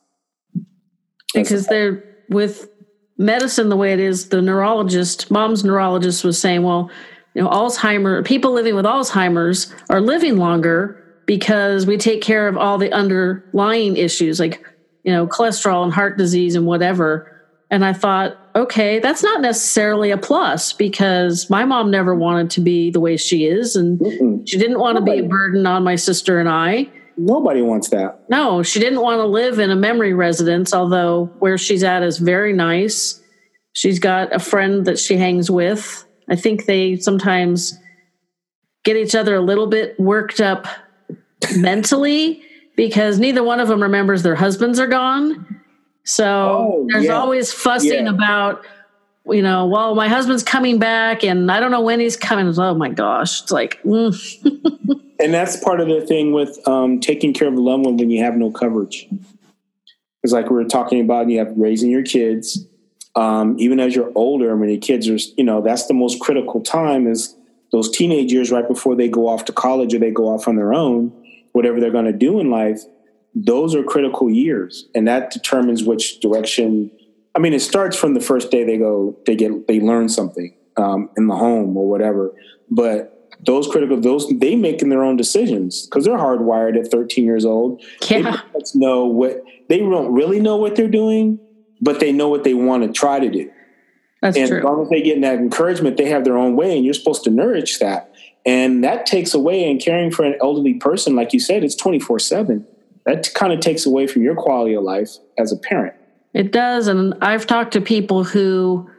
Because 1.34 1.66
they're 1.66 2.04
with 2.28 2.70
medicine 3.18 3.68
the 3.68 3.76
way 3.76 3.92
it 3.92 4.00
is. 4.00 4.28
The 4.28 4.40
neurologist, 4.40 5.30
mom's 5.30 5.64
neurologist, 5.64 6.22
was 6.22 6.38
saying, 6.38 6.62
well, 6.62 6.90
you 7.34 7.42
know, 7.42 7.48
Alzheimer 7.48 8.24
people 8.24 8.52
living 8.52 8.76
with 8.76 8.84
Alzheimer's 8.84 9.72
are 9.90 10.00
living 10.00 10.36
longer 10.36 11.00
because 11.26 11.86
we 11.86 11.96
take 11.96 12.22
care 12.22 12.48
of 12.48 12.56
all 12.56 12.78
the 12.78 12.92
underlying 12.92 13.96
issues 13.96 14.38
like 14.38 14.64
you 15.02 15.12
know 15.12 15.26
cholesterol 15.26 15.82
and 15.84 15.92
heart 15.92 16.16
disease 16.16 16.54
and 16.54 16.66
whatever 16.66 17.33
and 17.74 17.84
I 17.84 17.92
thought, 17.92 18.36
okay, 18.54 19.00
that's 19.00 19.24
not 19.24 19.40
necessarily 19.40 20.12
a 20.12 20.16
plus 20.16 20.72
because 20.72 21.50
my 21.50 21.64
mom 21.64 21.90
never 21.90 22.14
wanted 22.14 22.50
to 22.50 22.60
be 22.60 22.88
the 22.92 23.00
way 23.00 23.16
she 23.16 23.46
is, 23.46 23.74
and 23.74 23.98
Mm-mm. 23.98 24.48
she 24.48 24.58
didn't 24.58 24.78
want 24.78 24.94
Nobody. 24.94 25.16
to 25.16 25.22
be 25.22 25.26
a 25.26 25.28
burden 25.28 25.66
on 25.66 25.82
my 25.82 25.96
sister 25.96 26.38
and 26.38 26.48
I. 26.48 26.88
Nobody 27.16 27.62
wants 27.62 27.88
that. 27.88 28.20
No, 28.30 28.62
she 28.62 28.78
didn't 28.78 29.00
want 29.00 29.18
to 29.18 29.26
live 29.26 29.58
in 29.58 29.72
a 29.72 29.76
memory 29.76 30.14
residence, 30.14 30.72
although 30.72 31.26
where 31.40 31.58
she's 31.58 31.82
at 31.82 32.04
is 32.04 32.18
very 32.18 32.52
nice. 32.52 33.20
She's 33.72 33.98
got 33.98 34.32
a 34.32 34.38
friend 34.38 34.84
that 34.84 35.00
she 35.00 35.16
hangs 35.16 35.50
with. 35.50 36.04
I 36.30 36.36
think 36.36 36.66
they 36.66 36.94
sometimes 36.96 37.76
get 38.84 38.96
each 38.96 39.16
other 39.16 39.34
a 39.34 39.40
little 39.40 39.66
bit 39.66 39.98
worked 39.98 40.40
up 40.40 40.68
mentally 41.56 42.40
because 42.76 43.18
neither 43.18 43.42
one 43.42 43.58
of 43.58 43.66
them 43.66 43.82
remembers 43.82 44.22
their 44.22 44.36
husbands 44.36 44.78
are 44.78 44.86
gone 44.86 45.60
so 46.04 46.26
oh, 46.26 46.86
there's 46.90 47.06
yeah. 47.06 47.18
always 47.18 47.52
fussing 47.52 48.04
yeah. 48.04 48.10
about, 48.10 48.64
you 49.26 49.42
know, 49.42 49.66
well, 49.66 49.94
my 49.94 50.06
husband's 50.06 50.42
coming 50.42 50.78
back 50.78 51.24
and 51.24 51.50
I 51.50 51.60
don't 51.60 51.70
know 51.70 51.80
when 51.80 51.98
he's 51.98 52.16
coming. 52.16 52.52
Oh 52.58 52.74
my 52.74 52.90
gosh. 52.90 53.42
It's 53.42 53.50
like, 53.50 53.82
mm. 53.82 55.00
and 55.20 55.32
that's 55.32 55.56
part 55.56 55.80
of 55.80 55.88
the 55.88 56.02
thing 56.02 56.32
with 56.32 56.66
um, 56.68 57.00
taking 57.00 57.32
care 57.32 57.48
of 57.48 57.54
a 57.54 57.60
loved 57.60 57.86
one 57.86 57.96
when 57.96 58.10
you 58.10 58.22
have 58.22 58.36
no 58.36 58.50
coverage. 58.50 59.08
It's 60.22 60.32
like 60.32 60.50
we 60.50 60.56
were 60.56 60.64
talking 60.64 61.00
about, 61.00 61.28
you 61.28 61.38
have 61.38 61.52
raising 61.56 61.90
your 61.90 62.02
kids. 62.02 62.66
Um, 63.16 63.56
even 63.58 63.80
as 63.80 63.94
you're 63.94 64.12
older, 64.14 64.54
when 64.56 64.68
your 64.68 64.80
kids 64.80 65.08
are, 65.08 65.18
you 65.36 65.44
know, 65.44 65.62
that's 65.62 65.86
the 65.86 65.94
most 65.94 66.20
critical 66.20 66.60
time 66.60 67.06
is 67.06 67.34
those 67.72 67.90
teenage 67.90 68.32
years 68.32 68.50
right 68.50 68.66
before 68.66 68.94
they 68.94 69.08
go 69.08 69.26
off 69.28 69.46
to 69.46 69.52
college 69.52 69.94
or 69.94 69.98
they 69.98 70.10
go 70.10 70.28
off 70.28 70.48
on 70.48 70.56
their 70.56 70.74
own, 70.74 71.12
whatever 71.52 71.80
they're 71.80 71.90
going 71.90 72.04
to 72.04 72.12
do 72.12 72.40
in 72.40 72.50
life 72.50 72.82
those 73.34 73.74
are 73.74 73.82
critical 73.82 74.30
years 74.30 74.86
and 74.94 75.08
that 75.08 75.30
determines 75.30 75.82
which 75.82 76.20
direction 76.20 76.90
i 77.34 77.38
mean 77.38 77.52
it 77.52 77.60
starts 77.60 77.96
from 77.96 78.14
the 78.14 78.20
first 78.20 78.50
day 78.50 78.64
they 78.64 78.78
go 78.78 79.16
they 79.26 79.34
get 79.34 79.66
they 79.66 79.80
learn 79.80 80.08
something 80.08 80.54
um, 80.76 81.10
in 81.16 81.26
the 81.26 81.36
home 81.36 81.76
or 81.76 81.88
whatever. 81.88 82.32
But 82.70 83.10
those 83.44 83.68
critical 83.68 84.00
those 84.00 84.28
they 84.28 84.56
making 84.56 84.88
their 84.88 85.02
own 85.02 85.16
decisions 85.16 85.86
because 85.86 86.04
they're 86.04 86.16
hardwired 86.16 86.78
at 86.78 86.90
13 86.90 87.24
years 87.24 87.44
old. 87.44 87.82
Yeah. 88.08 88.40
they 88.54 88.60
know 88.74 89.04
what 89.04 89.42
they 89.68 89.78
don't 89.78 90.12
really 90.12 90.40
know 90.40 90.56
what 90.56 90.76
they're 90.76 90.88
doing 90.88 91.38
but 91.80 92.00
they 92.00 92.12
know 92.12 92.28
what 92.28 92.44
they 92.44 92.54
want 92.54 92.84
to 92.84 92.92
try 92.92 93.18
to 93.18 93.28
do. 93.28 93.50
That's 94.22 94.38
and 94.38 94.48
true. 94.48 94.58
as 94.58 94.64
long 94.64 94.82
as 94.82 94.88
they 94.88 95.02
get 95.02 95.20
that 95.20 95.38
encouragement 95.38 95.96
they 95.96 96.08
have 96.08 96.24
their 96.24 96.38
own 96.38 96.56
way 96.56 96.76
and 96.76 96.84
you're 96.84 96.94
supposed 96.94 97.24
to 97.24 97.30
nourish 97.30 97.78
that. 97.78 98.14
And 98.46 98.84
that 98.84 99.06
takes 99.06 99.34
away 99.34 99.68
in 99.68 99.78
caring 99.78 100.10
for 100.10 100.24
an 100.24 100.36
elderly 100.40 100.74
person 100.74 101.16
like 101.16 101.32
you 101.32 101.40
said 101.40 101.64
it's 101.64 101.74
24 101.74 102.18
7 102.18 102.66
that 103.06 103.32
kind 103.34 103.52
of 103.52 103.60
takes 103.60 103.86
away 103.86 104.06
from 104.06 104.22
your 104.22 104.34
quality 104.34 104.74
of 104.74 104.82
life 104.82 105.10
as 105.38 105.52
a 105.52 105.56
parent. 105.56 105.94
It 106.32 106.52
does. 106.52 106.88
And 106.88 107.14
I've 107.22 107.46
talked 107.46 107.72
to 107.74 107.80
people 107.80 108.24
who 108.24 108.90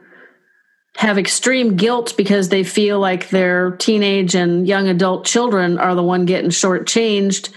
have 0.96 1.18
extreme 1.18 1.76
guilt 1.76 2.14
because 2.16 2.48
they 2.48 2.64
feel 2.64 2.98
like 2.98 3.28
their 3.28 3.72
teenage 3.72 4.34
and 4.34 4.66
young 4.66 4.88
adult 4.88 5.26
children 5.26 5.78
are 5.78 5.94
the 5.94 6.02
one 6.02 6.24
getting 6.24 6.50
shortchanged 6.50 7.50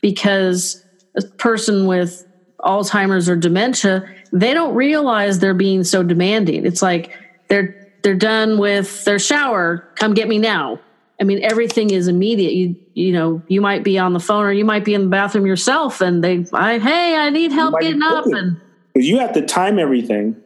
because 0.00 0.82
a 1.14 1.22
person 1.22 1.86
with 1.86 2.26
Alzheimer's 2.60 3.28
or 3.28 3.36
dementia, 3.36 4.08
they 4.32 4.54
don't 4.54 4.74
realize 4.74 5.38
they're 5.38 5.54
being 5.54 5.84
so 5.84 6.02
demanding. 6.02 6.64
It's 6.64 6.82
like 6.82 7.12
they're 7.48 7.82
they're 8.02 8.14
done 8.14 8.58
with 8.58 9.04
their 9.04 9.18
shower, 9.18 9.92
come 9.96 10.14
get 10.14 10.28
me 10.28 10.38
now. 10.38 10.80
I 11.20 11.24
mean, 11.24 11.42
everything 11.42 11.90
is 11.90 12.08
immediate. 12.08 12.52
You 12.52 12.76
you 12.94 13.12
know, 13.12 13.42
you 13.48 13.60
might 13.60 13.84
be 13.84 13.98
on 13.98 14.12
the 14.12 14.20
phone 14.20 14.44
or 14.44 14.52
you 14.52 14.64
might 14.64 14.84
be 14.84 14.94
in 14.94 15.02
the 15.02 15.08
bathroom 15.08 15.46
yourself, 15.46 16.00
and 16.00 16.22
they, 16.22 16.44
I, 16.52 16.78
hey, 16.78 17.16
I 17.16 17.30
need 17.30 17.52
help 17.52 17.80
getting 17.80 18.02
up, 18.02 18.26
and 18.26 18.60
you 18.94 19.18
have 19.18 19.32
to 19.34 19.44
time 19.44 19.78
everything. 19.78 20.36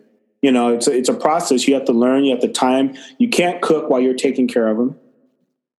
You 0.42 0.52
know, 0.52 0.74
it's 0.74 0.86
a, 0.86 0.96
it's 0.96 1.08
a 1.08 1.14
process. 1.14 1.68
You 1.68 1.74
have 1.74 1.84
to 1.86 1.92
learn. 1.92 2.24
You 2.24 2.32
have 2.32 2.40
to 2.40 2.48
time. 2.48 2.94
You 3.18 3.28
can't 3.28 3.60
cook 3.60 3.90
while 3.90 4.00
you're 4.00 4.14
taking 4.14 4.48
care 4.48 4.68
of 4.68 4.78
them. 4.78 4.98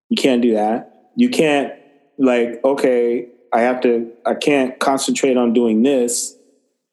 You 0.10 0.18
can't 0.18 0.42
do 0.42 0.54
that. 0.54 1.10
You 1.16 1.30
can't 1.30 1.74
like, 2.18 2.64
okay, 2.64 3.28
I 3.54 3.62
have 3.62 3.82
to. 3.82 4.12
I 4.26 4.36
can't 4.36 4.78
concentrate 4.80 5.38
on 5.38 5.54
doing 5.54 5.84
this. 5.84 6.36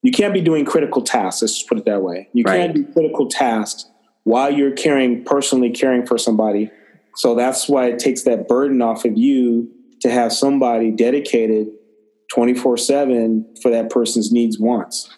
You 0.03 0.13
can't 0.13 0.33
be 0.33 0.41
doing 0.41 0.65
critical 0.65 1.03
tasks. 1.03 1.43
Let's 1.43 1.55
just 1.55 1.69
put 1.69 1.79
it 1.79 1.85
that 1.87 2.03
way. 2.03 2.29
You 2.33 2.45
right. 2.45 2.59
can't 2.59 2.75
do 2.75 2.85
critical 2.93 3.29
tasks 3.29 3.87
while 4.23 4.53
you're 4.53 4.73
caring 4.73 5.25
personally 5.25 5.71
caring 5.71 6.07
for 6.07 6.17
somebody 6.17 6.71
so 7.19 7.35
that's 7.35 7.69
why 7.69 7.87
it 7.87 7.99
takes 7.99 8.23
that 8.23 8.47
burden 8.47 8.81
off 8.81 9.05
of 9.05 9.19
you 9.19 9.69
to 10.03 10.09
have 10.09 10.33
somebody 10.33 10.93
dedicated 10.93 11.67
24 12.33 12.77
7 12.77 13.55
for 13.61 13.73
that 13.73 13.91
person's 13.91 14.31
needs 14.31 14.57
wants. 14.57 15.11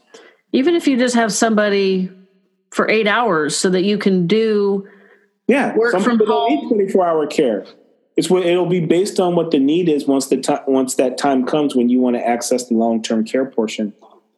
Even 0.52 0.74
if 0.74 0.86
you 0.86 0.96
just 0.96 1.14
have 1.14 1.30
somebody 1.30 2.10
for 2.70 2.88
eight 2.88 3.06
hours 3.06 3.54
so 3.54 3.68
that 3.68 3.82
you 3.82 3.98
can 3.98 4.26
do 4.26 4.88
yeah 5.46 5.76
work 5.76 5.92
some 5.92 6.02
from 6.02 6.18
people 6.18 6.48
home. 6.48 6.54
need 6.54 6.68
24 6.68 7.06
hour 7.06 7.26
care 7.26 7.66
it's 8.16 8.30
what 8.30 8.44
it'll 8.44 8.66
be 8.66 8.80
based 8.80 9.18
on 9.18 9.34
what 9.34 9.50
the 9.50 9.58
need 9.58 9.88
is 9.88 10.06
once 10.06 10.28
the 10.28 10.36
time 10.36 10.60
once 10.68 10.94
that 10.94 11.18
time 11.18 11.44
comes 11.44 11.74
when 11.74 11.88
you 11.88 11.98
want 11.98 12.14
to 12.16 12.24
access 12.26 12.68
the 12.68 12.74
long-term 12.74 13.24
care 13.24 13.44
portion 13.44 13.92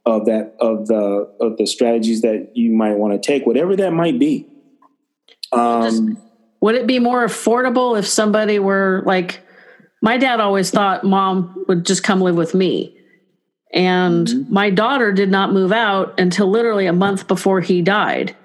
of 0.06 0.24
that 0.24 0.54
of 0.60 0.86
the 0.88 1.30
of 1.40 1.58
the 1.58 1.66
strategies 1.66 2.22
that 2.22 2.50
you 2.54 2.72
might 2.72 2.94
want 2.94 3.12
to 3.12 3.18
take 3.24 3.44
whatever 3.46 3.76
that 3.76 3.92
might 3.92 4.18
be 4.18 4.48
um, 5.52 6.16
would 6.62 6.76
it 6.76 6.86
be 6.86 7.00
more 7.00 7.26
affordable 7.26 7.98
if 7.98 8.06
somebody 8.06 8.58
were 8.58 9.02
like, 9.04 9.44
my 10.00 10.16
dad 10.16 10.40
always 10.40 10.70
thought 10.70 11.04
mom 11.04 11.64
would 11.68 11.84
just 11.84 12.04
come 12.04 12.20
live 12.20 12.36
with 12.36 12.54
me. 12.54 12.96
And 13.74 14.26
mm-hmm. 14.26 14.54
my 14.54 14.70
daughter 14.70 15.12
did 15.12 15.28
not 15.28 15.52
move 15.52 15.72
out 15.72 16.18
until 16.18 16.48
literally 16.48 16.86
a 16.86 16.92
month 16.92 17.26
before 17.26 17.60
he 17.60 17.82
died. 17.82 18.36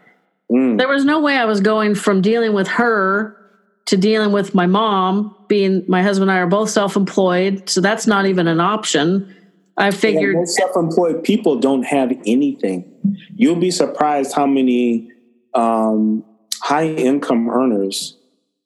Mm. 0.51 0.79
There 0.79 0.87
was 0.87 1.05
no 1.05 1.21
way 1.21 1.37
I 1.37 1.45
was 1.45 1.61
going 1.61 1.93
from 1.93 2.21
dealing 2.21 2.53
with 2.53 2.67
her 2.67 3.37
to 3.85 3.97
dealing 3.97 4.31
with 4.31 4.55
my 4.55 4.65
mom, 4.65 5.35
being 5.47 5.85
my 5.87 6.01
husband 6.01 6.31
and 6.31 6.37
I 6.37 6.41
are 6.41 6.47
both 6.47 6.71
self 6.71 6.95
employed. 6.95 7.69
So 7.69 7.81
that's 7.81 8.07
not 8.07 8.25
even 8.25 8.47
an 8.47 8.59
option. 8.59 9.33
I 9.77 9.91
figured 9.91 10.33
yeah, 10.33 10.39
most 10.39 10.55
self-employed 10.55 11.23
people 11.23 11.59
don't 11.59 11.83
have 11.83 12.11
anything. 12.25 12.91
You'll 13.35 13.57
be 13.57 13.69
surprised 13.69 14.33
how 14.33 14.47
many 14.47 15.11
um, 15.53 16.23
high 16.61 16.87
income 16.87 17.49
earners, 17.49 18.17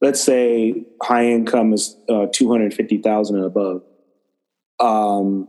let's 0.01 0.21
say 0.21 0.83
high 1.01 1.25
income 1.25 1.73
is 1.73 1.95
uh, 2.09 2.27
250,000 2.33 3.35
and 3.35 3.45
above. 3.45 3.83
Um, 4.79 5.47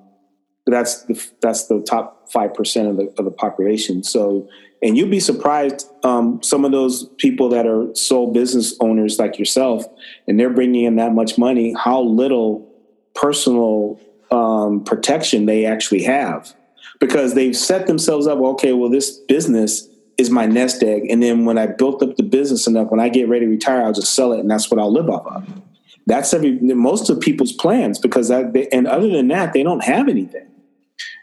that's 0.67 1.03
the, 1.05 1.31
that's 1.41 1.67
the 1.67 1.81
top 1.81 2.31
5% 2.31 2.91
of 2.91 2.97
the, 2.97 3.13
of 3.19 3.25
the 3.25 3.31
population. 3.31 4.03
So, 4.03 4.49
and 4.83 4.97
you'd 4.97 5.11
be 5.11 5.21
surprised, 5.21 5.89
um, 6.05 6.43
some 6.43 6.65
of 6.65 6.73
those 6.73 7.09
people 7.19 7.49
that 7.51 7.67
are 7.67 7.95
sole 7.95 8.33
business 8.33 8.77
owners 8.81 9.19
like 9.19 9.39
yourself, 9.39 9.85
and 10.27 10.39
they're 10.39 10.51
bringing 10.51 10.85
in 10.85 10.97
that 10.97 11.15
much 11.15 11.39
money, 11.39 11.75
how 11.79 12.03
little 12.03 12.69
personal 13.15 14.01
um, 14.31 14.83
protection 14.85 15.47
they 15.47 15.65
actually 15.65 16.03
have 16.03 16.55
because 17.01 17.35
they've 17.35 17.57
set 17.57 17.87
themselves 17.87 18.27
up. 18.27 18.39
Okay, 18.39 18.73
well, 18.73 18.89
this 18.89 19.19
business 19.29 19.89
is 20.19 20.31
my 20.31 20.47
nest 20.47 20.83
egg. 20.83 21.07
And 21.11 21.23
then 21.23 21.45
when 21.45 21.59
I 21.59 21.67
built 21.67 22.03
up 22.03 22.17
the 22.17 22.23
business 22.23 22.67
enough, 22.67 22.91
when 22.91 23.01
I 23.01 23.09
get 23.09 23.29
ready 23.29 23.47
to 23.47 23.51
retire, 23.51 23.83
I'll 23.83 23.93
just 23.93 24.15
sell 24.15 24.33
it, 24.33 24.41
and 24.41 24.51
that's 24.51 24.71
what 24.71 24.79
I'll 24.81 24.93
live 24.93 25.09
off 25.09 25.27
of. 25.27 25.63
That's 26.07 26.35
every 26.35 26.59
most 26.59 27.11
of 27.11 27.21
people's 27.21 27.53
plans 27.53 27.99
because 27.99 28.29
that, 28.29 28.53
they, 28.53 28.69
and 28.69 28.87
other 28.87 29.09
than 29.09 29.29
that, 29.29 29.53
they 29.53 29.63
don't 29.63 29.85
have 29.85 30.09
anything. 30.09 30.49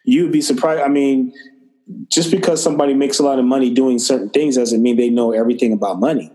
You'd 0.05 0.31
be 0.31 0.41
surprised. 0.41 0.81
I 0.81 0.87
mean, 0.87 1.33
just 2.07 2.31
because 2.31 2.63
somebody 2.63 2.93
makes 2.93 3.19
a 3.19 3.23
lot 3.23 3.39
of 3.39 3.45
money 3.45 3.73
doing 3.73 3.99
certain 3.99 4.29
things 4.29 4.55
doesn't 4.55 4.81
mean 4.81 4.95
they 4.95 5.09
know 5.09 5.31
everything 5.31 5.73
about 5.73 5.99
money. 5.99 6.31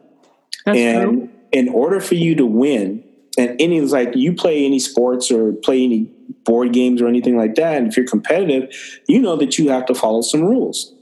That's 0.67 0.79
and 0.79 1.03
true. 1.03 1.31
in 1.53 1.69
order 1.69 2.01
for 2.01 2.15
you 2.15 2.35
to 2.37 2.47
win, 2.47 3.03
and 3.39 3.61
any 3.61 3.81
like 3.81 4.15
you 4.15 4.35
play 4.35 4.65
any 4.65 4.79
sports 4.79 5.31
or 5.31 5.53
play 5.53 5.83
any 5.83 6.11
board 6.45 6.73
games 6.73 7.01
or 7.01 7.09
anything 7.09 7.37
like 7.37 7.55
that, 7.57 7.77
and 7.79 7.89
if 7.89 7.97
you're 7.97 8.07
competitive, 8.07 8.71
you 9.09 9.21
know 9.21 9.37
that 9.37 9.59
you 9.59 9.71
have 9.71 9.87
to 9.87 9.95
follow 9.95 10.21
some 10.21 10.43
rules. 10.43 10.94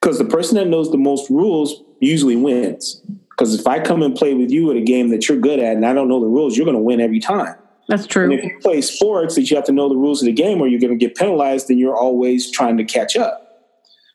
Because 0.00 0.18
the 0.18 0.24
person 0.24 0.56
that 0.56 0.66
knows 0.68 0.90
the 0.90 0.98
most 0.98 1.28
rules 1.30 1.82
usually 2.00 2.36
wins. 2.36 3.02
Because 3.30 3.58
if 3.58 3.66
I 3.66 3.80
come 3.80 4.02
and 4.02 4.14
play 4.14 4.34
with 4.34 4.50
you 4.50 4.70
at 4.70 4.76
a 4.76 4.80
game 4.80 5.08
that 5.10 5.28
you're 5.28 5.38
good 5.38 5.58
at 5.58 5.76
and 5.76 5.86
I 5.86 5.92
don't 5.92 6.08
know 6.08 6.20
the 6.20 6.26
rules, 6.26 6.56
you're 6.56 6.64
going 6.64 6.76
to 6.76 6.82
win 6.82 7.00
every 7.00 7.20
time. 7.20 7.56
That's 7.88 8.02
And 8.02 8.10
true. 8.10 8.32
if 8.32 8.44
you 8.44 8.58
play 8.60 8.80
sports 8.80 9.34
that 9.36 9.50
you 9.50 9.56
have 9.56 9.64
to 9.66 9.72
know 9.72 9.88
the 9.88 9.96
rules 9.96 10.20
of 10.22 10.26
the 10.26 10.32
game 10.32 10.60
or 10.60 10.68
you're 10.68 10.80
going 10.80 10.96
to 10.96 11.04
get 11.04 11.16
penalized, 11.16 11.68
then 11.68 11.78
you're 11.78 11.96
always 11.96 12.50
trying 12.50 12.76
to 12.76 12.84
catch 12.84 13.16
up. 13.16 13.44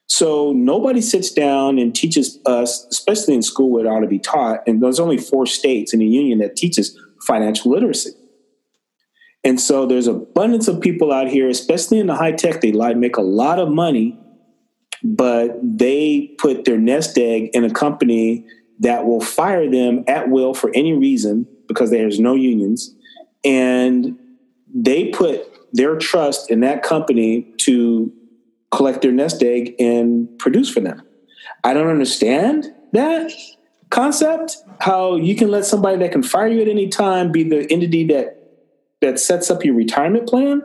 So 0.08 0.52
nobody 0.54 1.02
sits 1.02 1.32
down 1.32 1.80
and 1.80 1.96
teaches 1.96 2.38
us, 2.46 2.86
especially 2.92 3.34
in 3.34 3.42
school 3.42 3.72
where 3.72 3.86
it 3.86 3.90
ought 3.90 4.02
to 4.02 4.08
be 4.08 4.20
taught. 4.20 4.60
And 4.68 4.84
there's 4.84 5.00
only 5.00 5.18
four 5.18 5.46
states 5.46 5.94
in 5.94 6.00
the 6.00 6.06
union 6.06 6.40
that 6.40 6.56
teaches 6.56 6.98
financial 7.26 7.72
literacy. 7.72 8.12
And 9.44 9.60
so 9.60 9.86
there's 9.86 10.08
abundance 10.08 10.68
of 10.68 10.80
people 10.80 11.12
out 11.12 11.28
here, 11.28 11.50
especially 11.50 12.00
in 12.00 12.08
the 12.08 12.16
high 12.16 12.32
tech, 12.32 12.62
they 12.62 12.72
like 12.72 12.96
make 12.96 13.18
a 13.18 13.22
lot 13.22 13.60
of 13.60 13.70
money, 13.70 14.20
but 15.04 15.60
they 15.62 16.34
put 16.38 16.66
their 16.66 16.78
nest 16.78 17.18
egg 17.18 17.50
in 17.54 17.64
a 17.64 17.70
company 17.70 18.46
that 18.80 19.06
will 19.06 19.22
fire 19.22 19.70
them 19.70 20.04
at 20.08 20.30
will 20.30 20.54
for 20.54 20.72
any 20.74 20.94
reason 20.94 21.48
because 21.68 21.92
there's 21.92 22.20
no 22.20 22.36
unions. 22.36 22.96
And 23.44 24.18
they 24.74 25.10
put 25.10 25.50
their 25.74 25.98
trust 25.98 26.50
in 26.50 26.62
that 26.62 26.84
company 26.84 27.44
to 27.58 28.12
collect 28.72 29.02
their 29.02 29.12
nest 29.12 29.44
egg 29.44 29.76
and 29.80 30.28
produce 30.40 30.70
for 30.70 30.80
them. 30.80 31.02
I 31.64 31.74
don't 31.74 31.88
understand 31.88 32.74
that 32.94 33.32
concept. 33.90 34.58
How 34.80 35.16
you 35.16 35.36
can 35.36 35.52
let 35.52 35.66
somebody 35.66 35.98
that 35.98 36.12
can 36.12 36.24
fire 36.24 36.48
you 36.48 36.62
at 36.62 36.68
any 36.68 36.88
time 36.88 37.32
be 37.32 37.44
the 37.44 37.72
entity 37.72 38.06
that 38.08 38.40
that 39.02 39.20
sets 39.20 39.52
up 39.52 39.66
your 39.66 39.76
retirement 39.76 40.28
plan. 40.28 40.64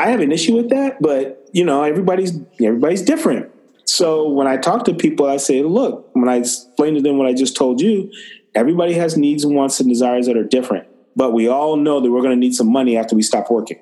I 0.00 0.08
have 0.08 0.20
an 0.20 0.32
issue 0.32 0.56
with 0.56 0.70
that, 0.70 1.00
but 1.02 1.46
you 1.52 1.64
know, 1.64 1.82
everybody's 1.82 2.38
everybody's 2.60 3.02
different. 3.02 3.50
So 3.84 4.28
when 4.30 4.46
I 4.46 4.56
talk 4.56 4.84
to 4.86 4.94
people, 4.94 5.26
I 5.26 5.36
say, 5.36 5.62
look, 5.62 6.08
when 6.14 6.28
I 6.28 6.36
explain 6.36 6.94
to 6.94 7.02
them 7.02 7.18
what 7.18 7.26
I 7.26 7.34
just 7.34 7.54
told 7.54 7.80
you, 7.82 8.10
everybody 8.54 8.94
has 8.94 9.16
needs 9.16 9.44
and 9.44 9.54
wants 9.54 9.78
and 9.78 9.88
desires 9.88 10.26
that 10.26 10.36
are 10.38 10.44
different. 10.44 10.86
But 11.16 11.32
we 11.32 11.48
all 11.48 11.76
know 11.76 12.00
that 12.00 12.10
we're 12.10 12.22
going 12.22 12.30
to 12.30 12.36
need 12.36 12.54
some 12.54 12.72
money 12.72 12.96
after 12.96 13.14
we 13.14 13.22
stop 13.22 13.50
working. 13.50 13.78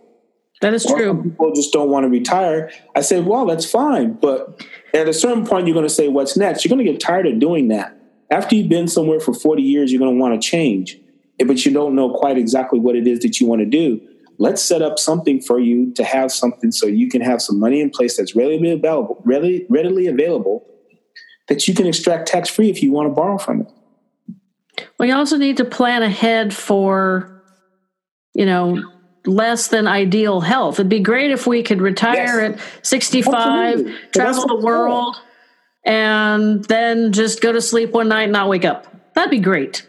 That 0.60 0.74
is 0.74 0.86
Or 0.86 0.98
true. 0.98 1.22
people 1.22 1.52
just 1.54 1.72
don't 1.72 1.90
want 1.90 2.04
to 2.04 2.08
retire. 2.08 2.70
I 2.96 3.02
said, 3.02 3.26
well, 3.26 3.46
that's 3.46 3.70
fine. 3.70 4.14
But 4.14 4.60
at 4.92 5.08
a 5.08 5.12
certain 5.12 5.46
point, 5.46 5.66
you're 5.68 5.74
going 5.74 5.86
to 5.86 5.94
say, 5.94 6.08
what's 6.08 6.36
next? 6.36 6.64
You're 6.64 6.70
going 6.74 6.84
to 6.84 6.90
get 6.90 7.00
tired 7.00 7.26
of 7.26 7.38
doing 7.38 7.68
that. 7.68 7.96
After 8.30 8.56
you've 8.56 8.68
been 8.68 8.88
somewhere 8.88 9.20
for 9.20 9.32
40 9.32 9.62
years, 9.62 9.92
you're 9.92 10.00
going 10.00 10.16
to 10.16 10.20
want 10.20 10.40
to 10.40 10.46
change, 10.48 10.98
but 11.46 11.64
you 11.64 11.72
don't 11.72 11.94
know 11.94 12.10
quite 12.12 12.36
exactly 12.38 12.80
what 12.80 12.96
it 12.96 13.06
is 13.06 13.20
that 13.20 13.38
you 13.40 13.46
want 13.46 13.60
to 13.60 13.66
do. 13.66 14.00
Let's 14.38 14.62
set 14.62 14.82
up 14.82 14.98
something 14.98 15.40
for 15.40 15.58
you 15.58 15.92
to 15.94 16.04
have 16.04 16.30
something 16.30 16.70
so 16.70 16.86
you 16.86 17.08
can 17.10 17.20
have 17.20 17.42
some 17.42 17.58
money 17.58 17.80
in 17.80 17.90
place 17.90 18.16
that's 18.16 18.36
readily 18.36 18.70
available, 18.70 19.20
readily, 19.24 19.66
readily 19.68 20.06
available 20.06 20.64
that 21.48 21.66
you 21.66 21.74
can 21.74 21.86
extract 21.86 22.28
tax 22.28 22.48
free 22.48 22.70
if 22.70 22.82
you 22.82 22.92
want 22.92 23.08
to 23.08 23.14
borrow 23.14 23.38
from 23.38 23.62
it. 23.62 24.86
We 24.98 25.10
also 25.10 25.36
need 25.36 25.56
to 25.56 25.64
plan 25.64 26.02
ahead 26.02 26.54
for, 26.54 27.42
you 28.34 28.46
know, 28.46 28.80
less 29.26 29.68
than 29.68 29.88
ideal 29.88 30.40
health. 30.40 30.74
It'd 30.76 30.88
be 30.88 31.00
great 31.00 31.32
if 31.32 31.46
we 31.46 31.62
could 31.64 31.80
retire 31.82 32.40
Yes. 32.40 32.60
at 32.60 32.86
65, 32.86 33.34
Absolutely. 33.74 33.94
Travel 34.12 34.46
the 34.46 34.64
world, 34.64 35.16
and 35.84 36.64
then 36.66 37.12
just 37.12 37.40
go 37.40 37.50
to 37.50 37.60
sleep 37.60 37.90
one 37.90 38.08
night 38.08 38.24
and 38.24 38.32
not 38.32 38.48
wake 38.48 38.64
up. 38.64 39.14
That'd 39.14 39.30
be 39.30 39.40
great. 39.40 39.84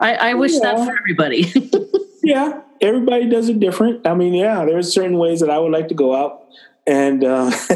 I, 0.00 0.14
I 0.14 0.34
wish 0.34 0.58
that 0.58 0.76
for 0.84 0.94
everybody. 0.98 1.50
Yeah, 2.22 2.62
everybody 2.80 3.28
does 3.28 3.48
it 3.48 3.60
different. 3.60 4.06
I 4.06 4.14
mean, 4.14 4.34
yeah, 4.34 4.64
there's 4.64 4.92
certain 4.92 5.18
ways 5.18 5.40
that 5.40 5.50
I 5.50 5.58
would 5.58 5.72
like 5.72 5.88
to 5.88 5.94
go 5.94 6.14
out 6.14 6.46
and 6.86 7.24
uh, 7.24 7.50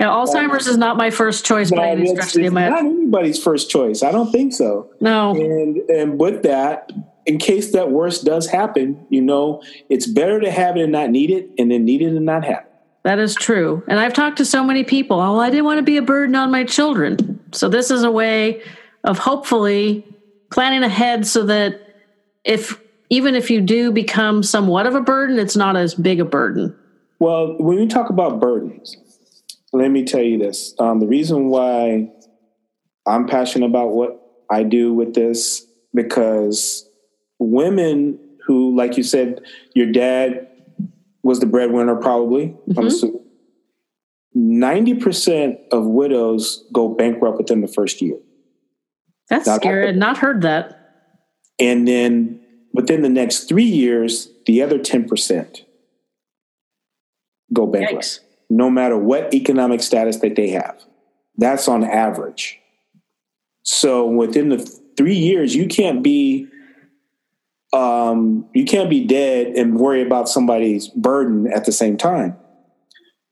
now, 0.00 0.24
Alzheimer's 0.24 0.66
is 0.66 0.76
not 0.76 0.96
my 0.96 1.10
first 1.10 1.46
choice 1.46 1.70
by 1.70 1.90
any 1.90 2.06
stretch 2.08 2.34
of 2.34 2.40
the 2.40 2.46
it's 2.46 2.52
not 2.52 2.78
anybody's 2.80 3.40
first 3.40 3.70
choice. 3.70 4.02
I 4.02 4.10
don't 4.10 4.32
think 4.32 4.52
so. 4.52 4.90
No, 5.00 5.30
And 5.30 5.78
and 5.88 6.18
with 6.18 6.42
that, 6.42 6.90
in 7.24 7.38
case 7.38 7.70
that 7.72 7.92
worst 7.92 8.24
does 8.24 8.48
happen, 8.48 9.06
you 9.10 9.22
know, 9.22 9.62
it's 9.88 10.08
better 10.08 10.40
to 10.40 10.50
have 10.50 10.76
it 10.76 10.82
and 10.82 10.90
not 10.90 11.10
need 11.10 11.30
it, 11.30 11.50
and 11.56 11.70
then 11.70 11.84
need 11.84 12.02
it 12.02 12.06
and 12.06 12.26
not 12.26 12.44
have 12.44 12.64
it. 12.64 12.72
that 13.04 13.20
is 13.20 13.36
true. 13.36 13.84
And 13.86 14.00
I've 14.00 14.12
talked 14.12 14.38
to 14.38 14.44
so 14.44 14.64
many 14.64 14.82
people. 14.82 15.20
Oh, 15.20 15.38
I 15.38 15.48
didn't 15.48 15.64
want 15.64 15.78
to 15.78 15.84
be 15.84 15.96
a 15.96 16.02
burden 16.02 16.34
on 16.34 16.50
my 16.50 16.64
children. 16.64 17.38
So 17.52 17.68
this 17.68 17.92
is 17.92 18.02
a 18.02 18.10
way 18.10 18.60
of 19.04 19.18
hopefully 19.18 20.04
planning 20.50 20.82
ahead 20.82 21.28
so 21.28 21.44
that 21.44 21.80
if 22.42 22.81
even 23.12 23.34
if 23.34 23.50
you 23.50 23.60
do 23.60 23.92
become 23.92 24.42
somewhat 24.42 24.86
of 24.86 24.94
a 24.94 25.00
burden, 25.02 25.38
it's 25.38 25.54
not 25.54 25.76
as 25.76 25.94
big 25.94 26.18
a 26.18 26.24
burden. 26.24 26.74
Well, 27.18 27.56
when 27.58 27.76
we 27.78 27.86
talk 27.86 28.08
about 28.08 28.40
burdens, 28.40 28.96
let 29.74 29.90
me 29.90 30.02
tell 30.04 30.22
you 30.22 30.38
this: 30.38 30.74
um, 30.78 30.98
the 30.98 31.06
reason 31.06 31.48
why 31.48 32.10
I'm 33.06 33.26
passionate 33.26 33.66
about 33.66 33.90
what 33.90 34.18
I 34.50 34.62
do 34.62 34.94
with 34.94 35.14
this 35.14 35.66
because 35.94 36.88
women 37.38 38.18
who, 38.46 38.74
like 38.74 38.96
you 38.96 39.02
said, 39.02 39.42
your 39.74 39.92
dad 39.92 40.48
was 41.22 41.38
the 41.38 41.46
breadwinner, 41.46 41.96
probably. 41.96 42.56
I'm 42.70 42.74
Mhm. 42.74 42.86
assuming. 42.86 43.20
Ninety 44.34 44.94
percent 44.94 45.58
of 45.70 45.86
widows 45.86 46.64
go 46.72 46.88
bankrupt 46.88 47.36
within 47.36 47.60
the 47.60 47.68
first 47.68 48.00
year. 48.00 48.16
That's 49.28 49.46
Now, 49.46 49.56
scary. 49.56 49.88
I'd 49.88 49.96
not 49.98 50.16
heard 50.16 50.40
that. 50.42 50.78
And 51.58 51.86
then 51.86 52.40
within 52.72 53.02
the 53.02 53.08
next 53.08 53.48
three 53.48 53.64
years, 53.64 54.28
the 54.46 54.62
other 54.62 54.78
10% 54.78 55.62
go 57.52 57.66
bankrupt, 57.66 58.04
Yikes. 58.04 58.20
no 58.48 58.70
matter 58.70 58.96
what 58.96 59.32
economic 59.34 59.82
status 59.82 60.18
that 60.18 60.36
they 60.36 60.50
have. 60.50 60.82
That's 61.36 61.68
on 61.68 61.84
average. 61.84 62.60
So 63.62 64.06
within 64.06 64.48
the 64.48 64.58
three 64.96 65.16
years, 65.16 65.54
you 65.54 65.66
can't 65.66 66.02
be 66.02 66.48
um, 67.72 68.46
you 68.52 68.66
can't 68.66 68.90
be 68.90 69.02
dead 69.06 69.48
and 69.56 69.78
worry 69.78 70.02
about 70.02 70.28
somebody's 70.28 70.88
burden 70.88 71.50
at 71.50 71.64
the 71.64 71.72
same 71.72 71.96
time. 71.96 72.36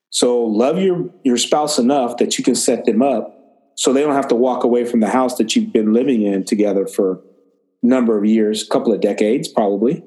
So 0.09 0.43
love 0.43 0.79
your 0.79 1.11
your 1.25 1.37
spouse 1.37 1.79
enough 1.79 2.17
that 2.17 2.39
you 2.39 2.45
can 2.45 2.55
set 2.55 2.87
them 2.87 3.03
up 3.03 3.37
so 3.77 3.93
they 3.93 4.01
don't 4.01 4.15
have 4.15 4.29
to 4.29 4.35
walk 4.35 4.65
away 4.65 4.85
from 4.85 5.01
the 5.01 5.09
house 5.09 5.37
that 5.37 5.55
you've 5.55 5.73
been 5.73 5.93
living 5.93 6.23
in 6.23 6.45
together 6.45 6.87
for 6.87 7.21
number 7.83 8.17
of 8.17 8.25
years, 8.25 8.63
a 8.63 8.67
couple 8.67 8.93
of 8.93 9.01
decades 9.01 9.49
probably. 9.49 10.05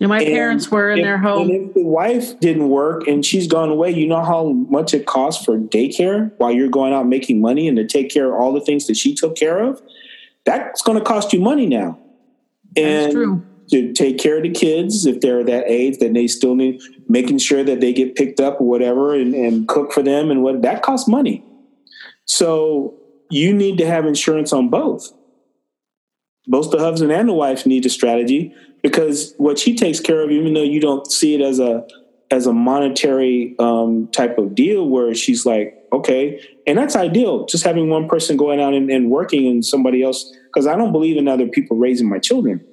And 0.00 0.08
my 0.08 0.20
And 0.20 0.32
parents 0.32 0.68
were 0.68 0.90
in 0.90 1.00
their 1.00 1.18
home. 1.18 1.48
And 1.48 1.68
if 1.68 1.74
the 1.74 1.84
wife 1.84 2.38
didn't 2.40 2.68
work 2.68 3.06
and 3.06 3.24
she's 3.24 3.46
gone 3.46 3.68
away, 3.68 3.92
you 3.92 4.08
know 4.08 4.24
how 4.24 4.48
much 4.48 4.94
it 4.94 5.06
costs 5.06 5.44
for 5.44 5.56
daycare 5.56 6.32
while 6.38 6.50
you're 6.50 6.68
going 6.68 6.92
out 6.92 7.06
making 7.06 7.40
money 7.40 7.68
and 7.68 7.76
to 7.76 7.86
take 7.86 8.10
care 8.10 8.34
of 8.34 8.40
all 8.40 8.52
the 8.52 8.60
things 8.60 8.88
that 8.88 8.96
she 8.96 9.14
took 9.14 9.36
care 9.36 9.60
of? 9.60 9.80
That's 10.44 10.82
going 10.82 10.98
to 10.98 11.04
cost 11.04 11.32
you 11.32 11.40
money 11.40 11.66
now. 11.66 12.00
And 12.76 13.12
true. 13.12 13.46
to 13.70 13.92
take 13.92 14.18
care 14.18 14.38
of 14.38 14.42
the 14.42 14.50
kids 14.50 15.06
if 15.06 15.20
they're 15.20 15.44
that 15.44 15.64
age, 15.68 15.98
then 15.98 16.14
they 16.14 16.26
still 16.26 16.56
need 16.56 16.80
making 17.08 17.38
sure 17.38 17.62
that 17.62 17.80
they 17.80 17.92
get 17.92 18.16
picked 18.16 18.40
up 18.40 18.60
or 18.60 18.66
whatever 18.66 19.14
and, 19.14 19.34
and 19.34 19.68
cook 19.68 19.92
for 19.92 20.02
them 20.02 20.32
and 20.32 20.42
what 20.42 20.62
that 20.62 20.82
costs 20.82 21.06
money. 21.06 21.44
So 22.24 22.94
you 23.30 23.54
need 23.54 23.78
to 23.78 23.86
have 23.86 24.04
insurance 24.04 24.52
on 24.52 24.68
both. 24.68 25.12
Both 26.46 26.70
the 26.70 26.78
husband 26.78 27.12
and 27.12 27.28
the 27.28 27.34
wife 27.34 27.66
need 27.66 27.86
a 27.86 27.90
strategy 27.90 28.54
because 28.82 29.34
what 29.38 29.58
she 29.58 29.76
takes 29.76 30.00
care 30.00 30.22
of, 30.22 30.30
even 30.30 30.54
though 30.54 30.62
you 30.62 30.80
don't 30.80 31.10
see 31.10 31.34
it 31.34 31.40
as 31.40 31.58
a 31.58 31.86
as 32.30 32.46
a 32.46 32.52
monetary 32.52 33.54
um, 33.58 34.08
type 34.08 34.38
of 34.38 34.54
deal 34.54 34.88
where 34.88 35.14
she's 35.14 35.44
like, 35.44 35.76
okay, 35.92 36.40
and 36.66 36.78
that's 36.78 36.96
ideal. 36.96 37.44
Just 37.44 37.62
having 37.62 37.90
one 37.90 38.08
person 38.08 38.38
going 38.38 38.58
out 38.58 38.72
and, 38.72 38.90
and 38.90 39.10
working 39.10 39.46
and 39.46 39.62
somebody 39.62 40.02
else, 40.02 40.34
because 40.46 40.66
I 40.66 40.74
don't 40.74 40.92
believe 40.92 41.18
in 41.18 41.28
other 41.28 41.46
people 41.46 41.76
raising 41.76 42.08
my 42.08 42.18
children 42.18 42.66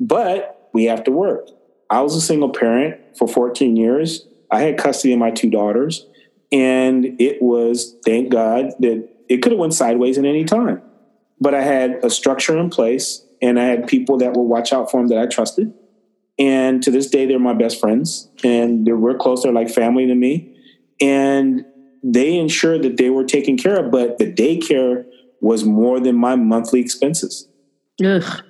but 0.00 0.70
we 0.72 0.84
have 0.84 1.04
to 1.04 1.10
work. 1.10 1.48
I 1.90 2.02
was 2.02 2.14
a 2.14 2.20
single 2.20 2.50
parent 2.50 3.00
for 3.16 3.26
14 3.26 3.76
years. 3.76 4.26
I 4.50 4.60
had 4.60 4.78
custody 4.78 5.12
of 5.12 5.18
my 5.18 5.30
two 5.30 5.50
daughters, 5.50 6.06
and 6.52 7.04
it 7.20 7.42
was 7.42 7.96
thank 8.04 8.30
God 8.30 8.70
that 8.80 9.08
it 9.28 9.42
could 9.42 9.52
have 9.52 9.58
went 9.58 9.74
sideways 9.74 10.18
at 10.18 10.24
any 10.24 10.44
time. 10.44 10.82
But 11.40 11.54
I 11.54 11.62
had 11.62 12.00
a 12.02 12.10
structure 12.10 12.56
in 12.58 12.70
place, 12.70 13.24
and 13.40 13.58
I 13.58 13.64
had 13.64 13.86
people 13.86 14.18
that 14.18 14.34
would 14.34 14.42
watch 14.42 14.72
out 14.72 14.90
for 14.90 15.00
them 15.00 15.08
that 15.08 15.18
I 15.18 15.26
trusted. 15.26 15.72
And 16.38 16.82
to 16.82 16.90
this 16.90 17.08
day, 17.08 17.26
they're 17.26 17.38
my 17.38 17.54
best 17.54 17.80
friends, 17.80 18.28
and 18.44 18.86
they're 18.86 18.96
we're 18.96 19.16
close. 19.16 19.42
They're 19.42 19.52
like 19.52 19.70
family 19.70 20.06
to 20.06 20.14
me, 20.14 20.56
and 21.00 21.64
they 22.02 22.36
ensured 22.36 22.82
that 22.82 22.96
they 22.96 23.10
were 23.10 23.24
taken 23.24 23.56
care 23.56 23.84
of. 23.84 23.90
But 23.90 24.18
the 24.18 24.32
daycare 24.32 25.04
was 25.40 25.64
more 25.64 26.00
than 26.00 26.16
my 26.16 26.36
monthly 26.36 26.80
expenses. 26.80 27.48
Ugh, 28.04 28.42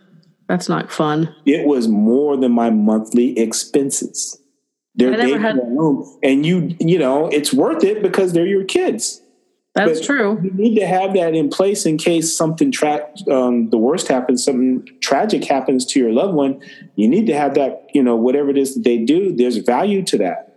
that's 0.49 0.69
not 0.69 0.91
fun. 0.91 1.35
It 1.47 1.67
was 1.67 1.89
more 1.89 2.37
than 2.37 2.53
my 2.53 2.71
monthly 2.71 3.39
expenses. 3.39 4.39
They're 4.95 5.17
they 5.17 5.39
had, 5.39 5.57
and 6.23 6.45
you 6.45 6.77
you 6.81 6.99
know 6.99 7.29
it's 7.29 7.53
worth 7.55 7.85
it 7.85 8.03
because 8.03 8.33
they're 8.33 8.47
your 8.47 8.65
kids. 8.65 9.23
That's 9.79 10.01
but 10.01 10.07
true. 10.07 10.41
You 10.43 10.51
need 10.51 10.75
to 10.81 10.87
have 10.87 11.15
that 11.15 11.35
in 11.35 11.49
place 11.49 11.87
in 11.87 11.99
case 11.99 12.37
something 12.37 12.73
tra- 12.73 13.09
um, 13.31 13.71
the 13.71 13.79
worst 13.79 14.09
happens, 14.09 14.45
something 14.45 14.87
tragic 15.01 15.45
happens 15.45 15.87
to 15.87 16.01
your 16.01 16.13
loved 16.13 16.35
one. 16.35 16.61
You 16.97 17.07
need 17.07 17.27
to 17.27 17.35
have 17.35 17.55
that, 17.55 17.87
you 17.95 18.03
know, 18.03 18.17
whatever 18.17 18.51
it 18.51 18.59
is 18.59 18.75
that 18.75 18.83
they 18.83 18.99
do. 18.99 19.35
There's 19.35 19.59
value 19.59 20.03
to 20.07 20.19
that. 20.19 20.57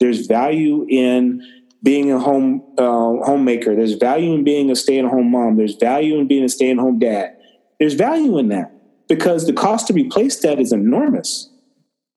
There's 0.00 0.26
value 0.26 0.84
in 0.88 1.42
being 1.82 2.10
a 2.10 2.18
home 2.18 2.62
uh, 2.76 3.22
homemaker. 3.24 3.76
There's 3.76 3.94
value 3.94 4.34
in 4.34 4.42
being 4.42 4.68
a 4.70 4.76
stay 4.76 4.98
at 4.98 5.04
home 5.04 5.30
mom. 5.30 5.56
There's 5.56 5.76
value 5.76 6.18
in 6.18 6.26
being 6.26 6.42
a 6.42 6.48
stay 6.48 6.70
at 6.72 6.78
home 6.78 6.98
dad. 6.98 7.36
There's 7.78 7.94
value 7.94 8.36
in 8.38 8.48
that 8.48 8.72
because 9.08 9.46
the 9.46 9.52
cost 9.52 9.86
to 9.86 9.92
replace 9.92 10.40
that 10.40 10.58
is 10.58 10.72
enormous, 10.72 11.50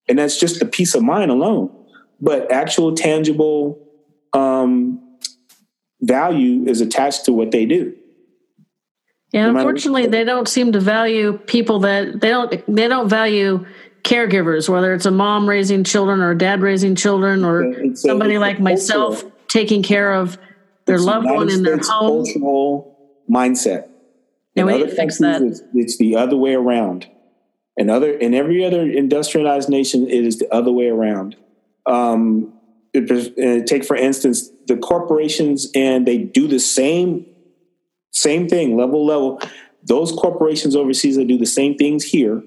and 0.08 0.18
that's 0.18 0.40
just 0.40 0.60
the 0.60 0.66
peace 0.66 0.96
of 0.96 1.04
mind 1.04 1.30
alone. 1.30 1.70
But 2.20 2.52
actual 2.52 2.96
tangible 2.96 3.80
um, 4.34 5.09
value 6.02 6.66
is 6.68 6.82
attached 6.82 7.26
to 7.26 7.34
what 7.34 7.52
they 7.52 7.66
do. 7.66 7.96
Yeah, 9.32 9.50
unfortunately, 9.50 10.08
they 10.08 10.24
don't 10.24 10.48
seem 10.48 10.72
to 10.72 10.80
value 10.80 11.38
people 11.38 11.80
that 11.80 12.20
they 12.20 12.30
don't 12.30 12.52
they 12.68 12.88
don't 12.88 13.08
value 13.08 13.66
caregivers, 14.04 14.68
whether 14.68 14.94
it's 14.94 15.06
a 15.06 15.12
mom 15.12 15.48
raising 15.48 15.84
children 15.84 16.22
or 16.22 16.32
a 16.32 16.38
dad 16.38 16.62
raising 16.62 16.96
children 16.96 17.46
or 17.46 17.96
somebody 17.96 18.38
like 18.38 18.60
myself 18.60 19.24
taking 19.48 19.84
care 19.84 20.14
of 20.14 20.38
their 20.86 20.96
it's 20.96 21.06
loved 21.06 21.28
one 21.28 21.50
in 21.50 21.64
their 21.64 21.78
home. 21.78 22.26
Cultural 22.26 22.98
mindset. 23.30 23.88
Yeah, 24.56 24.64
we 24.64 24.78
need 24.78 24.90
to 24.90 24.96
fix 24.96 25.20
that. 25.20 25.42
It's, 25.44 25.62
it's, 25.76 25.98
the 25.98 26.16
other 26.16 26.36
way 26.36 26.56
around. 26.56 27.08
In 27.78 27.90
other 27.90 28.12
in 28.12 28.34
every 28.34 28.66
other 28.66 28.82
industrialized 28.82 29.70
nation, 29.70 30.08
it 30.08 30.26
is 30.26 30.40
the 30.40 30.52
other 30.54 30.72
way 30.72 30.88
around. 30.88 31.36
Um, 31.86 32.59
take 32.94 33.86
for 33.86 33.96
instance 33.96 34.50
the 34.68 34.78
corporations 34.78 35.70
and 35.76 36.08
they 36.08 36.18
do 36.18 36.48
the 36.48 36.60
same 36.60 37.26
same 38.12 38.48
thing 38.48 38.78
level 38.78 39.06
level. 39.06 39.42
Those 39.84 40.12
corporations 40.12 40.76
overseas 40.76 41.16
that 41.16 41.28
do 41.28 41.38
the 41.38 41.46
same 41.46 41.76
things 41.76 42.04
here 42.04 42.44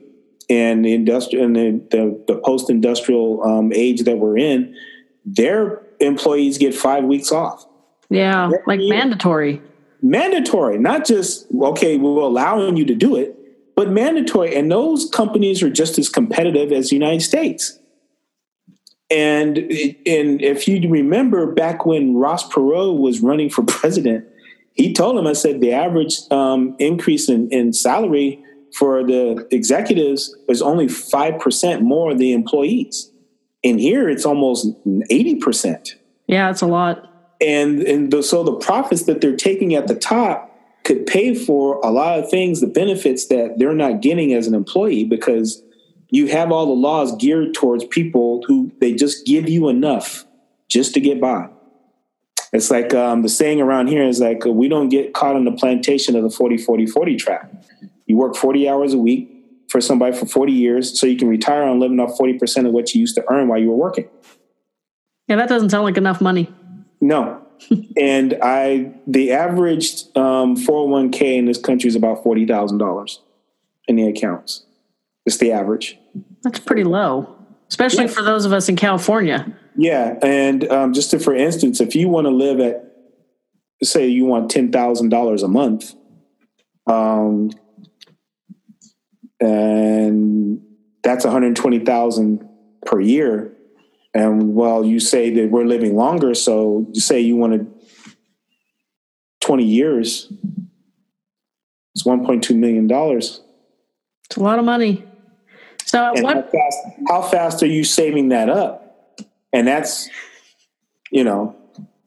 and 0.51 0.85
the 0.85 0.93
industrial 0.93 1.45
and 1.45 1.57
the, 1.57 1.71
the, 1.91 2.25
the 2.35 2.41
post-industrial 2.41 3.43
um, 3.43 3.73
age 3.73 4.03
that 4.03 4.19
we're 4.19 4.37
in 4.37 4.77
their 5.25 5.83
employees 6.01 6.59
get 6.59 6.75
five 6.75 7.05
weeks 7.05 7.31
off. 7.31 7.65
Yeah 8.11 8.51
like 8.67 8.81
mandatory. 8.81 9.63
Mandatory 10.03 10.79
not 10.79 11.07
just 11.07 11.47
okay 11.55 11.97
we're 11.97 12.21
allowing 12.21 12.77
you 12.77 12.85
to 12.87 12.95
do 12.95 13.17
it 13.17 13.39
but 13.75 13.91
mandatory. 13.91 14.55
And 14.55 14.71
those 14.71 15.09
companies 15.09 15.63
are 15.63 15.71
just 15.71 15.99
as 15.99 16.09
competitive 16.09 16.73
as 16.73 16.91
the 16.91 16.97
united 16.97 17.23
states 17.23 17.79
and 19.13 19.59
and 19.59 20.41
if 20.43 20.67
you 20.67 20.89
remember 20.89 21.53
back 21.53 21.85
when 21.85 22.17
Ross 22.17 22.49
Perot 22.49 22.99
was 22.99 23.21
running 23.21 23.51
for 23.51 23.63
president, 23.67 24.27
he 24.75 24.93
told 24.93 25.19
him, 25.19 25.27
I 25.27 25.35
said, 25.35 25.61
the 25.61 25.73
average 25.73 26.19
um, 26.31 26.75
increase 26.79 27.29
in, 27.29 27.51
in 27.51 27.73
salary 27.73 28.43
for 28.79 29.05
the 29.05 29.47
executives 29.51 30.35
is 30.49 30.63
only 30.63 30.87
5% 30.87 31.83
more 31.83 32.11
than 32.11 32.19
the 32.19 32.33
employees. 32.33 33.11
And 33.63 33.79
here 33.79 34.09
it's 34.09 34.25
almost 34.25 34.67
80%. 34.87 35.95
Yeah, 36.27 36.51
it's 36.51 36.63
a 36.63 36.67
lot. 36.67 37.37
And, 37.41 37.83
and 37.83 38.11
the, 38.11 38.23
so 38.23 38.43
the 38.43 38.55
profits 38.55 39.05
that 39.05 39.21
they're 39.21 39.37
taking 39.37 39.75
at 39.75 39.89
the 39.89 39.95
top 39.95 40.49
could 40.85 41.07
pay 41.07 41.35
for 41.35 41.79
a 41.85 41.91
lot 41.91 42.19
of 42.19 42.31
things, 42.31 42.61
the 42.61 42.67
benefits 42.67 43.27
that 43.27 43.59
they're 43.59 43.75
not 43.75 44.01
getting 44.01 44.33
as 44.33 44.47
an 44.47 44.55
employee 44.55 45.05
because 45.05 45.63
you 46.13 46.27
have 46.27 46.53
all 46.53 46.67
the 46.67 46.73
laws 46.73 47.17
geared 47.17 47.55
towards 47.55 47.87
people 47.87 48.43
who 48.47 48.71
they 48.81 48.93
just 48.93 49.25
give 49.25 49.49
you 49.49 49.71
enough 49.71 50.27
just 50.69 50.93
to 50.95 51.01
get 51.01 51.21
by. 51.21 51.49
It's 52.53 52.71
like 52.71 52.93
um, 52.93 53.23
the 53.23 53.31
saying 53.31 53.63
around 53.63 53.87
here 53.87 54.05
is 54.05 54.21
like, 54.21 54.45
we 54.45 54.69
don't 54.69 54.91
get 54.91 55.15
caught 55.15 55.37
on 55.37 55.47
the 55.47 55.53
plantation 55.53 56.15
of 56.15 56.23
the 56.23 56.29
40, 56.29 56.59
40, 56.59 56.87
40 56.87 57.17
trap. 57.17 57.65
You 58.05 58.19
work 58.19 58.37
40 58.37 58.69
hours 58.69 58.93
a 58.93 58.99
week 58.99 59.31
for 59.71 59.81
somebody 59.81 60.15
for 60.15 60.27
40 60.27 60.53
years 60.53 61.01
so 61.01 61.07
you 61.07 61.17
can 61.17 61.29
retire 61.29 61.63
on 61.63 61.81
living 61.81 61.99
off 61.99 62.19
40% 62.19 62.67
of 62.67 62.73
what 62.73 62.95
you 62.95 63.01
used 63.01 63.15
to 63.15 63.25
earn 63.33 63.49
while 63.49 63.59
you 63.59 63.71
were 63.71 63.77
working. 63.77 64.07
Yeah, 65.29 65.37
that 65.37 65.49
doesn't 65.49 65.71
sound 65.71 65.85
like 65.85 65.97
enough 65.97 66.21
money. 66.21 66.53
No. 67.01 67.41
and 67.97 68.37
I, 68.43 68.93
the 69.07 69.33
average 69.33 70.03
um, 70.15 70.57
401k 70.57 71.39
in 71.39 71.47
this 71.47 71.59
country 71.59 71.89
is 71.89 71.97
about 71.97 72.23
$40,000 72.23 73.19
in 73.89 73.97
the 73.97 74.07
accounts. 74.09 74.67
It's 75.25 75.39
the 75.39 75.53
average. 75.53 75.99
That's 76.43 76.59
pretty 76.59 76.85
low, 76.85 77.37
especially 77.69 78.09
for 78.09 78.23
those 78.23 78.45
of 78.45 78.53
us 78.53 78.69
in 78.69 78.77
California. 78.77 79.57
Yeah, 79.77 80.19
and 80.23 80.69
um, 80.71 80.93
just 80.93 81.11
to, 81.13 81.19
for 81.19 81.35
instance, 81.35 81.81
if 81.81 81.95
you 81.95 82.09
want 82.09 82.27
to 82.27 82.31
live 82.31 82.61
at, 82.61 82.85
say, 83.83 84.09
you 84.09 84.25
want 84.27 84.51
ten 84.51 84.73
thousand 84.73 85.11
dollars 85.11 85.43
a 85.43 85.49
month, 85.49 85.95
um, 86.87 87.51
and 89.41 90.61
that's 91.03 91.25
one 91.25 91.33
hundred 91.33 91.57
twenty 91.57 91.79
thousand 91.79 92.49
per 92.85 93.01
year. 93.01 93.57
And 94.15 94.55
well, 94.55 94.85
you 94.85 95.01
say 95.01 95.31
that 95.31 95.51
we're 95.51 95.65
living 95.65 95.97
longer, 95.97 96.35
so 96.35 96.87
you 96.93 97.01
say 97.01 97.21
you 97.21 97.37
want 97.37 97.53
wanted 97.53 97.73
twenty 99.41 99.65
years. 99.65 100.31
It's 101.95 102.05
one 102.05 102.27
point 102.27 102.43
two 102.45 102.57
million 102.57 102.87
dollars. 102.87 103.41
It's 104.27 104.37
a 104.37 104.43
lot 104.43 104.59
of 104.59 104.65
money. 104.65 105.05
So 105.85 106.13
and 106.15 106.25
what, 106.25 106.37
how, 106.37 106.43
fast, 106.43 106.79
how 107.09 107.23
fast 107.23 107.63
are 107.63 107.67
you 107.67 107.85
saving 107.85 108.29
that 108.29 108.49
up? 108.49 109.19
And 109.53 109.67
that's, 109.67 110.09
you 111.11 111.25
know, 111.25 111.57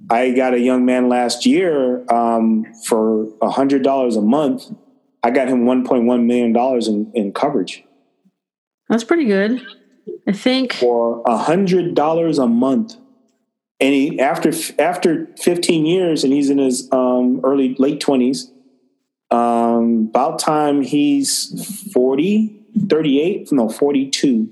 I 0.09 0.31
got 0.31 0.53
a 0.53 0.59
young 0.59 0.85
man 0.85 1.09
last 1.09 1.45
year 1.45 2.05
um, 2.11 2.65
for 2.85 3.27
a 3.41 3.49
hundred 3.49 3.83
dollars 3.83 4.15
a 4.15 4.21
month. 4.21 4.71
I 5.23 5.31
got 5.31 5.47
him 5.47 5.65
one 5.65 5.85
point 5.85 6.05
one 6.05 6.27
million 6.27 6.53
dollars 6.53 6.87
in, 6.87 7.11
in 7.15 7.33
coverage. 7.33 7.83
That's 8.89 9.03
pretty 9.03 9.25
good. 9.25 9.65
I 10.27 10.31
think 10.31 10.73
for 10.73 11.23
a 11.25 11.37
hundred 11.37 11.95
dollars 11.95 12.37
a 12.37 12.47
month, 12.47 12.95
and 13.79 13.93
he 13.93 14.19
after 14.19 14.51
after 14.77 15.27
fifteen 15.37 15.85
years, 15.85 16.23
and 16.23 16.31
he's 16.31 16.51
in 16.51 16.59
his 16.59 16.87
um, 16.91 17.41
early 17.43 17.75
late 17.79 17.99
twenties. 17.99 18.51
Um, 19.31 20.07
about 20.09 20.37
time 20.37 20.83
he's 20.83 21.91
forty, 21.91 22.63
38, 22.89 23.51
no, 23.51 23.69
42. 23.69 24.49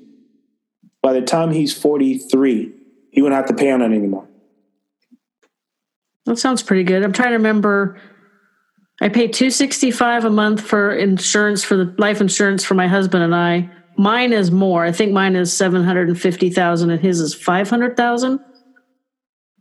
By 1.01 1.13
the 1.13 1.21
time 1.21 1.51
he's 1.51 1.77
43, 1.77 2.71
he 3.11 3.21
won't 3.21 3.33
have 3.33 3.47
to 3.47 3.53
pay 3.53 3.71
on 3.71 3.81
it 3.81 3.85
anymore. 3.85 4.27
That 6.25 6.37
sounds 6.37 6.63
pretty 6.63 6.83
good. 6.83 7.03
I'm 7.03 7.11
trying 7.11 7.31
to 7.31 7.37
remember. 7.37 7.99
I 9.01 9.09
pay 9.09 9.27
265 9.27 10.25
a 10.25 10.29
month 10.29 10.61
for 10.61 10.93
insurance 10.93 11.63
for 11.63 11.75
the 11.75 11.93
life 11.97 12.21
insurance 12.21 12.63
for 12.63 12.75
my 12.75 12.87
husband 12.87 13.23
and 13.23 13.35
I. 13.35 13.69
Mine 13.97 14.31
is 14.31 14.49
more. 14.49 14.85
I 14.85 14.91
think 14.91 15.11
mine 15.11 15.35
is 15.35 15.51
750,000 15.51 16.89
and 16.89 17.01
his 17.01 17.19
is 17.19 17.33
500,000. 17.33 18.33
It 18.35 18.39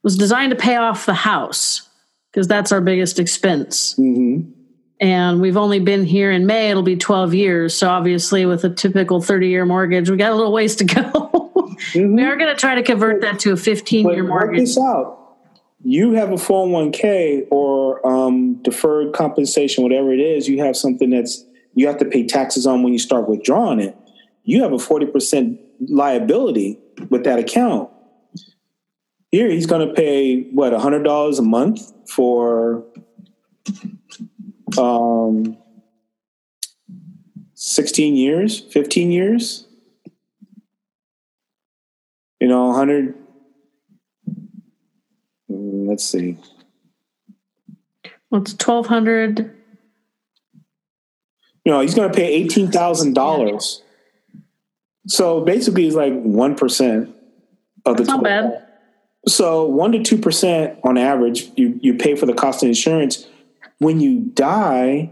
was 0.04 0.16
designed 0.16 0.50
to 0.50 0.56
pay 0.56 0.76
off 0.76 1.06
the 1.06 1.14
house 1.14 1.88
because 2.30 2.46
that's 2.46 2.70
our 2.70 2.80
biggest 2.80 3.18
expense. 3.18 3.94
Mm-hmm 3.98 4.61
and 5.02 5.40
we've 5.40 5.56
only 5.56 5.80
been 5.80 6.04
here 6.04 6.30
in 6.30 6.46
May. 6.46 6.70
It'll 6.70 6.84
be 6.84 6.96
12 6.96 7.34
years. 7.34 7.74
So 7.74 7.90
obviously, 7.90 8.46
with 8.46 8.62
a 8.62 8.70
typical 8.70 9.20
30 9.20 9.48
year 9.48 9.66
mortgage, 9.66 10.08
we 10.08 10.16
got 10.16 10.30
a 10.30 10.36
little 10.36 10.52
ways 10.52 10.76
to 10.76 10.84
go. 10.84 11.02
mm-hmm. 11.02 12.14
We 12.14 12.22
are 12.22 12.36
going 12.36 12.54
to 12.54 12.58
try 12.58 12.76
to 12.76 12.84
convert 12.84 13.20
that 13.22 13.40
to 13.40 13.52
a 13.52 13.56
15 13.56 14.08
year 14.08 14.22
mortgage. 14.22 14.48
Work 14.48 14.56
this 14.58 14.78
out. 14.78 15.18
You 15.84 16.12
have 16.12 16.30
a 16.30 16.36
401k 16.36 17.48
or 17.50 18.06
um, 18.06 18.62
deferred 18.62 19.12
compensation, 19.12 19.82
whatever 19.82 20.12
it 20.12 20.20
is. 20.20 20.48
You 20.48 20.62
have 20.62 20.76
something 20.76 21.10
that's 21.10 21.44
you 21.74 21.88
have 21.88 21.98
to 21.98 22.04
pay 22.04 22.24
taxes 22.24 22.64
on 22.64 22.84
when 22.84 22.92
you 22.92 23.00
start 23.00 23.28
withdrawing 23.28 23.80
it. 23.80 23.96
You 24.44 24.62
have 24.62 24.72
a 24.72 24.76
40% 24.76 25.58
liability 25.88 26.78
with 27.10 27.24
that 27.24 27.40
account. 27.40 27.90
Here, 29.32 29.50
he's 29.50 29.66
going 29.66 29.88
to 29.88 29.94
pay 29.94 30.42
what 30.52 30.72
$100 30.72 31.38
a 31.38 31.42
month 31.42 31.80
for 32.08 32.84
um, 34.78 35.56
16 37.54 38.16
years, 38.16 38.60
15 38.60 39.10
years. 39.10 39.66
You 42.40 42.48
know, 42.48 42.66
100. 42.66 43.14
Mm, 45.50 45.88
let's 45.88 46.04
see. 46.04 46.36
Well, 48.30 48.42
it's 48.42 48.52
1200 48.52 49.54
You 51.64 51.72
know, 51.72 51.80
he's 51.80 51.94
going 51.94 52.10
to 52.10 52.16
pay 52.16 52.44
$18,000. 52.44 53.82
So 55.06 55.40
basically, 55.42 55.86
it's 55.86 55.94
like 55.94 56.12
1% 56.12 57.12
of 57.84 57.96
That's 57.96 58.08
the 58.08 58.14
not 58.14 58.24
bad. 58.24 58.66
So 59.28 59.70
1% 59.70 60.04
to 60.04 60.16
2% 60.16 60.78
on 60.82 60.98
average, 60.98 61.50
you, 61.56 61.78
you 61.80 61.94
pay 61.94 62.16
for 62.16 62.26
the 62.26 62.34
cost 62.34 62.62
of 62.64 62.68
insurance 62.68 63.26
when 63.82 64.00
you 64.00 64.20
die, 64.20 65.10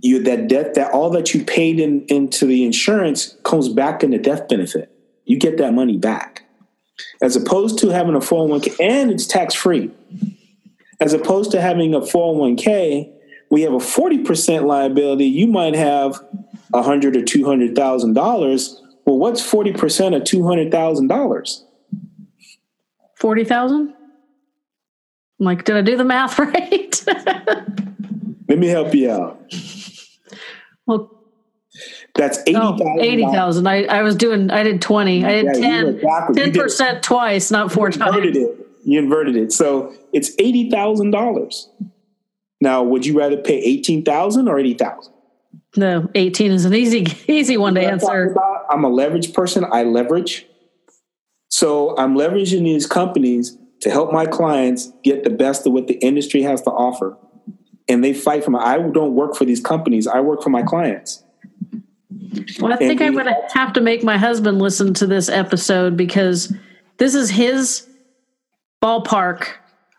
you 0.00 0.22
that 0.22 0.48
death 0.48 0.74
that 0.74 0.92
all 0.92 1.10
that 1.10 1.34
you 1.34 1.44
paid 1.44 1.80
in, 1.80 2.04
into 2.08 2.46
the 2.46 2.64
insurance 2.64 3.36
comes 3.42 3.68
back 3.68 4.02
in 4.02 4.10
the 4.10 4.18
death 4.18 4.48
benefit. 4.48 4.92
you 5.24 5.38
get 5.38 5.58
that 5.58 5.72
money 5.72 5.96
back. 5.96 6.44
As 7.20 7.36
opposed 7.36 7.78
to 7.80 7.88
having 7.88 8.14
a 8.14 8.20
401k, 8.20 8.76
and 8.80 9.10
it's 9.10 9.26
tax 9.26 9.54
free. 9.54 9.90
As 11.00 11.12
opposed 11.12 11.50
to 11.50 11.60
having 11.60 11.94
a 11.94 12.00
401k, 12.00 13.12
we 13.50 13.62
have 13.62 13.72
a 13.72 13.78
40% 13.78 14.64
liability. 14.66 15.26
You 15.26 15.46
might 15.46 15.74
have 15.74 16.18
a 16.72 16.82
hundred 16.82 17.16
or 17.16 17.22
two 17.22 17.44
hundred 17.44 17.76
thousand 17.76 18.14
dollars. 18.14 18.80
Well, 19.04 19.18
what's 19.18 19.40
40% 19.40 20.16
of 20.16 20.24
two 20.24 20.46
hundred 20.46 20.70
thousand 20.70 21.08
dollars? 21.08 21.64
Forty 23.14 23.44
thousand. 23.44 23.94
I'm 25.38 25.46
like, 25.46 25.64
did 25.64 25.76
I 25.76 25.82
do 25.82 25.96
the 25.96 26.04
math 26.04 26.38
right? 26.38 27.04
Let 28.48 28.58
me 28.58 28.68
help 28.68 28.94
you 28.94 29.10
out. 29.10 29.52
well, 30.86 31.10
That's 32.14 32.38
oh, 32.38 32.42
eighty 32.46 32.56
oh, 32.58 32.76
thousand. 32.78 33.66
80,000. 33.66 33.66
I, 33.66 33.84
I 33.84 34.02
was 34.02 34.14
doing, 34.16 34.50
I 34.50 34.62
did 34.62 34.80
20. 34.80 35.24
I 35.24 35.28
did 35.30 35.44
Yeah, 35.44 35.52
you 35.54 35.60
10, 35.60 35.84
went 36.02 36.34
did- 36.36 36.54
10% 36.54 37.02
twice, 37.02 37.50
not 37.50 37.70
four 37.72 37.90
you 37.90 37.94
inverted 38.02 38.34
times. 38.34 38.46
it. 38.46 38.66
You 38.84 38.98
inverted 39.00 39.36
it. 39.36 39.52
So 39.52 39.92
it's 40.12 40.30
eighty 40.38 40.70
thousand 40.70 41.10
dollars. 41.10 41.68
Now, 42.60 42.84
would 42.84 43.04
you 43.04 43.18
rather 43.18 43.36
pay 43.36 43.58
eighteen 43.58 44.04
thousand 44.04 44.46
or 44.48 44.60
eighty 44.60 44.74
thousand? 44.74 45.12
No, 45.76 46.08
18 46.14 46.52
is 46.52 46.64
an 46.64 46.72
easy, 46.72 47.04
easy 47.30 47.56
one 47.58 47.74
to 47.74 47.80
answer. 47.82 48.34
I'm 48.70 48.84
a 48.84 48.88
leverage 48.88 49.34
person. 49.34 49.66
I 49.70 49.82
leverage. 49.82 50.46
So 51.48 51.96
I'm 51.98 52.14
leveraging 52.14 52.62
these 52.62 52.86
companies 52.86 53.58
to 53.80 53.90
help 53.90 54.12
my 54.12 54.26
clients 54.26 54.92
get 55.02 55.24
the 55.24 55.30
best 55.30 55.66
of 55.66 55.72
what 55.72 55.86
the 55.86 55.94
industry 55.94 56.42
has 56.42 56.62
to 56.62 56.70
offer. 56.70 57.16
And 57.88 58.02
they 58.02 58.12
fight 58.12 58.44
for 58.44 58.50
my, 58.50 58.60
I 58.60 58.78
don't 58.78 59.14
work 59.14 59.36
for 59.36 59.44
these 59.44 59.60
companies. 59.60 60.06
I 60.06 60.20
work 60.20 60.42
for 60.42 60.50
my 60.50 60.62
clients. 60.62 61.22
Well, 62.60 62.72
I 62.72 62.76
think 62.76 63.00
And 63.00 63.08
I'm 63.08 63.12
going 63.14 63.26
to 63.26 63.48
have 63.54 63.72
to 63.74 63.80
make 63.80 64.02
my 64.02 64.18
husband 64.18 64.60
listen 64.60 64.94
to 64.94 65.06
this 65.06 65.28
episode 65.28 65.96
because 65.96 66.52
this 66.98 67.14
is 67.14 67.30
his 67.30 67.86
ballpark. 68.82 69.46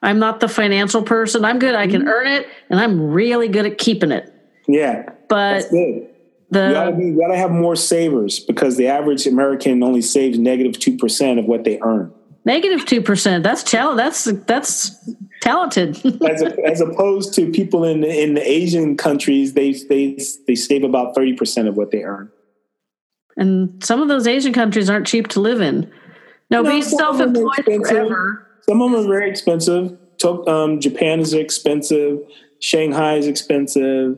I'm 0.01 0.19
not 0.19 0.39
the 0.39 0.47
financial 0.47 1.01
person. 1.01 1.45
I'm 1.45 1.59
good. 1.59 1.75
I 1.75 1.88
can 1.88 2.01
mm-hmm. 2.01 2.09
earn 2.09 2.28
it, 2.28 2.47
and 2.69 2.80
I'm 2.80 3.11
really 3.11 3.47
good 3.47 3.65
at 3.65 3.78
keeping 3.78 4.11
it. 4.11 4.32
Yeah. 4.67 5.09
But 5.28 5.53
That's 5.53 5.69
good. 5.69 6.07
You 6.49 6.73
gotta, 6.73 6.91
the 6.91 6.97
be, 6.97 7.05
you 7.07 7.19
gotta 7.19 7.38
have 7.38 7.51
more 7.51 7.75
savers 7.75 8.39
because 8.39 8.78
the 8.78 8.88
average 8.88 9.28
American 9.28 9.84
only 9.84 10.01
saves 10.01 10.38
negative 10.38 10.73
2% 10.73 11.39
of 11.39 11.45
what 11.45 11.63
they 11.63 11.80
earn. 11.82 12.13
Negative 12.47 12.85
two 12.85 13.01
percent. 13.01 13.43
That's 13.43 13.61
That's 13.71 14.23
that's 14.23 15.11
talented. 15.41 15.97
as, 16.27 16.41
a, 16.41 16.65
as 16.65 16.81
opposed 16.81 17.33
to 17.35 17.51
people 17.51 17.83
in 17.83 18.03
in 18.03 18.33
the 18.33 18.49
Asian 18.49 18.97
countries, 18.97 19.53
they 19.53 19.73
they 19.73 20.17
they 20.47 20.55
save 20.55 20.83
about 20.83 21.13
thirty 21.13 21.33
percent 21.33 21.67
of 21.67 21.75
what 21.77 21.91
they 21.91 22.03
earn. 22.03 22.31
and 23.35 23.83
some 23.83 24.01
of 24.01 24.07
those 24.07 24.25
Asian 24.25 24.53
countries 24.53 24.89
aren't 24.89 25.05
cheap 25.05 25.27
to 25.29 25.39
live 25.41 25.61
in. 25.61 25.91
No, 26.49 26.63
No, 26.63 26.71
be 26.71 26.81
some 26.81 27.07
of 27.09 27.17
them 27.17 27.45
are 27.45 27.53
self-employed 27.55 27.87
forever. 27.87 28.47
Some 28.67 28.81
of 28.81 28.91
them 28.91 29.01
are 29.01 29.07
very 29.07 29.29
expensive. 29.29 29.97
Um, 30.47 30.79
Japan 30.79 31.19
is 31.19 31.33
expensive. 31.33 32.19
Shanghai 32.59 33.15
is 33.15 33.27
expensive. 33.27 34.17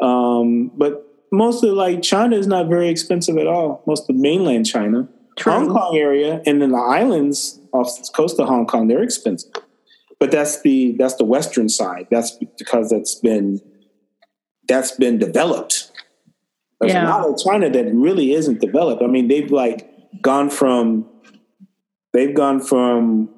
Um, 0.00 0.72
but 0.74 1.06
mostly, 1.30 1.70
like 1.70 2.02
China 2.02 2.36
is 2.36 2.46
not 2.46 2.68
very 2.68 2.88
expensive 2.88 3.36
at 3.36 3.46
all. 3.46 3.82
Most 3.86 4.08
of 4.10 4.16
mainland 4.16 4.66
China, 4.66 5.08
True. 5.36 5.52
Hong 5.52 5.68
Kong 5.68 5.96
area, 5.96 6.42
and 6.46 6.60
then 6.60 6.72
the 6.72 6.78
islands 6.78 7.60
off 7.76 7.96
the 7.96 8.08
coast 8.14 8.38
of 8.40 8.48
Hong 8.48 8.66
Kong, 8.66 8.88
they're 8.88 9.02
expensive. 9.02 9.52
But 10.18 10.30
that's 10.30 10.62
the 10.62 10.92
that's 10.98 11.14
the 11.14 11.24
western 11.24 11.68
side. 11.68 12.06
That's 12.10 12.38
because 12.58 12.90
that's 12.90 13.14
been 13.16 13.60
that's 14.68 14.92
been 14.92 15.18
developed. 15.18 15.92
There's 16.80 16.92
Yeah. 16.92 17.06
a 17.06 17.10
lot 17.10 17.28
of 17.28 17.38
China 17.38 17.70
that 17.70 17.94
really 17.94 18.32
isn't 18.32 18.60
developed. 18.60 19.02
I 19.02 19.06
mean, 19.06 19.28
they've 19.28 19.50
like 19.50 19.88
gone 20.22 20.50
from 20.50 21.06
they've 22.12 22.34
gone 22.34 22.60
from 22.60 23.28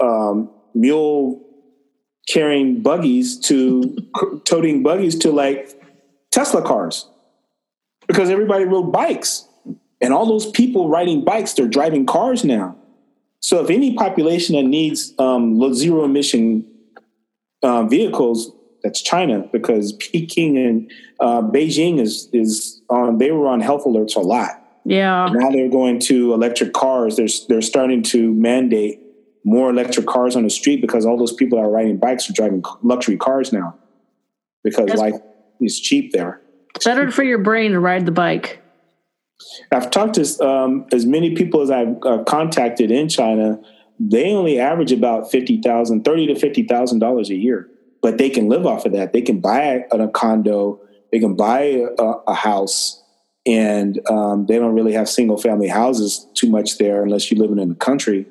um, 0.00 0.50
mule 0.74 1.42
carrying 2.28 2.82
buggies 2.82 3.38
to 3.40 3.96
toting 4.44 4.82
buggies 4.82 5.18
to 5.18 5.32
like 5.32 5.80
Tesla 6.30 6.62
cars 6.62 7.08
because 8.06 8.30
everybody 8.30 8.64
rode 8.64 8.92
bikes. 8.92 9.46
And 10.02 10.14
all 10.14 10.24
those 10.26 10.50
people 10.50 10.88
riding 10.88 11.24
bikes, 11.24 11.52
they're 11.52 11.68
driving 11.68 12.06
cars 12.06 12.42
now. 12.42 12.74
So 13.40 13.62
if 13.64 13.70
any 13.70 13.94
population 13.94 14.54
that 14.56 14.64
needs 14.64 15.14
um, 15.18 15.58
low- 15.58 15.72
zero 15.72 16.04
emission 16.04 16.66
uh, 17.62 17.84
vehicles, 17.84 18.52
that's 18.82 19.02
China 19.02 19.46
because 19.52 19.92
Peking 19.94 20.56
and 20.58 20.90
uh, 21.20 21.42
Beijing 21.42 22.00
is 22.00 22.28
is 22.32 22.80
on. 22.88 23.18
They 23.18 23.30
were 23.30 23.46
on 23.48 23.60
health 23.60 23.84
alerts 23.84 24.16
a 24.16 24.20
lot. 24.20 24.50
Yeah. 24.84 25.28
Now 25.32 25.50
they're 25.50 25.68
going 25.68 25.98
to 26.00 26.32
electric 26.32 26.72
cars. 26.72 27.16
They're 27.16 27.28
they're 27.48 27.62
starting 27.62 28.02
to 28.04 28.32
mandate 28.34 29.00
more 29.44 29.70
electric 29.70 30.06
cars 30.06 30.36
on 30.36 30.44
the 30.44 30.50
street 30.50 30.80
because 30.82 31.04
all 31.06 31.18
those 31.18 31.32
people 31.32 31.58
that 31.58 31.64
are 31.64 31.70
riding 31.70 31.96
bikes 31.98 32.28
are 32.28 32.32
driving 32.34 32.62
luxury 32.82 33.16
cars 33.16 33.52
now 33.52 33.74
because 34.62 34.88
Yes. 34.88 34.98
life 34.98 35.14
is 35.60 35.80
cheap 35.80 36.12
there. 36.12 36.40
It's 36.74 36.84
Better 36.84 37.10
for 37.10 37.22
your 37.22 37.38
brain 37.38 37.72
to 37.72 37.80
ride 37.80 38.04
the 38.06 38.12
bike. 38.12 38.62
I've 39.72 39.90
talked 39.90 40.14
to 40.14 40.46
um, 40.46 40.86
as 40.92 41.06
many 41.06 41.34
people 41.34 41.60
as 41.62 41.70
I've 41.70 41.96
uh, 42.04 42.24
contacted 42.24 42.90
in 42.90 43.08
China. 43.08 43.60
They 43.98 44.32
only 44.32 44.58
average 44.58 44.92
about 44.92 45.30
fifty 45.30 45.60
thousand, 45.60 46.04
thirty 46.04 46.26
to 46.26 46.34
fifty 46.34 46.62
thousand 46.62 47.00
dollars 47.00 47.30
a 47.30 47.34
year, 47.34 47.68
but 48.02 48.18
they 48.18 48.30
can 48.30 48.48
live 48.48 48.66
off 48.66 48.86
of 48.86 48.92
that. 48.92 49.12
They 49.12 49.22
can 49.22 49.40
buy 49.40 49.84
a, 49.92 49.96
a 49.96 50.08
condo, 50.08 50.80
they 51.12 51.18
can 51.18 51.36
buy 51.36 51.86
a, 51.98 52.02
a 52.26 52.34
house, 52.34 53.02
and 53.46 54.00
um, 54.08 54.46
they 54.46 54.58
don't 54.58 54.74
really 54.74 54.92
have 54.94 55.08
single 55.08 55.36
family 55.36 55.68
houses 55.68 56.26
too 56.34 56.48
much 56.48 56.78
there 56.78 57.02
unless 57.02 57.30
you're 57.30 57.40
living 57.40 57.58
in 57.58 57.68
the 57.68 57.74
country 57.74 58.26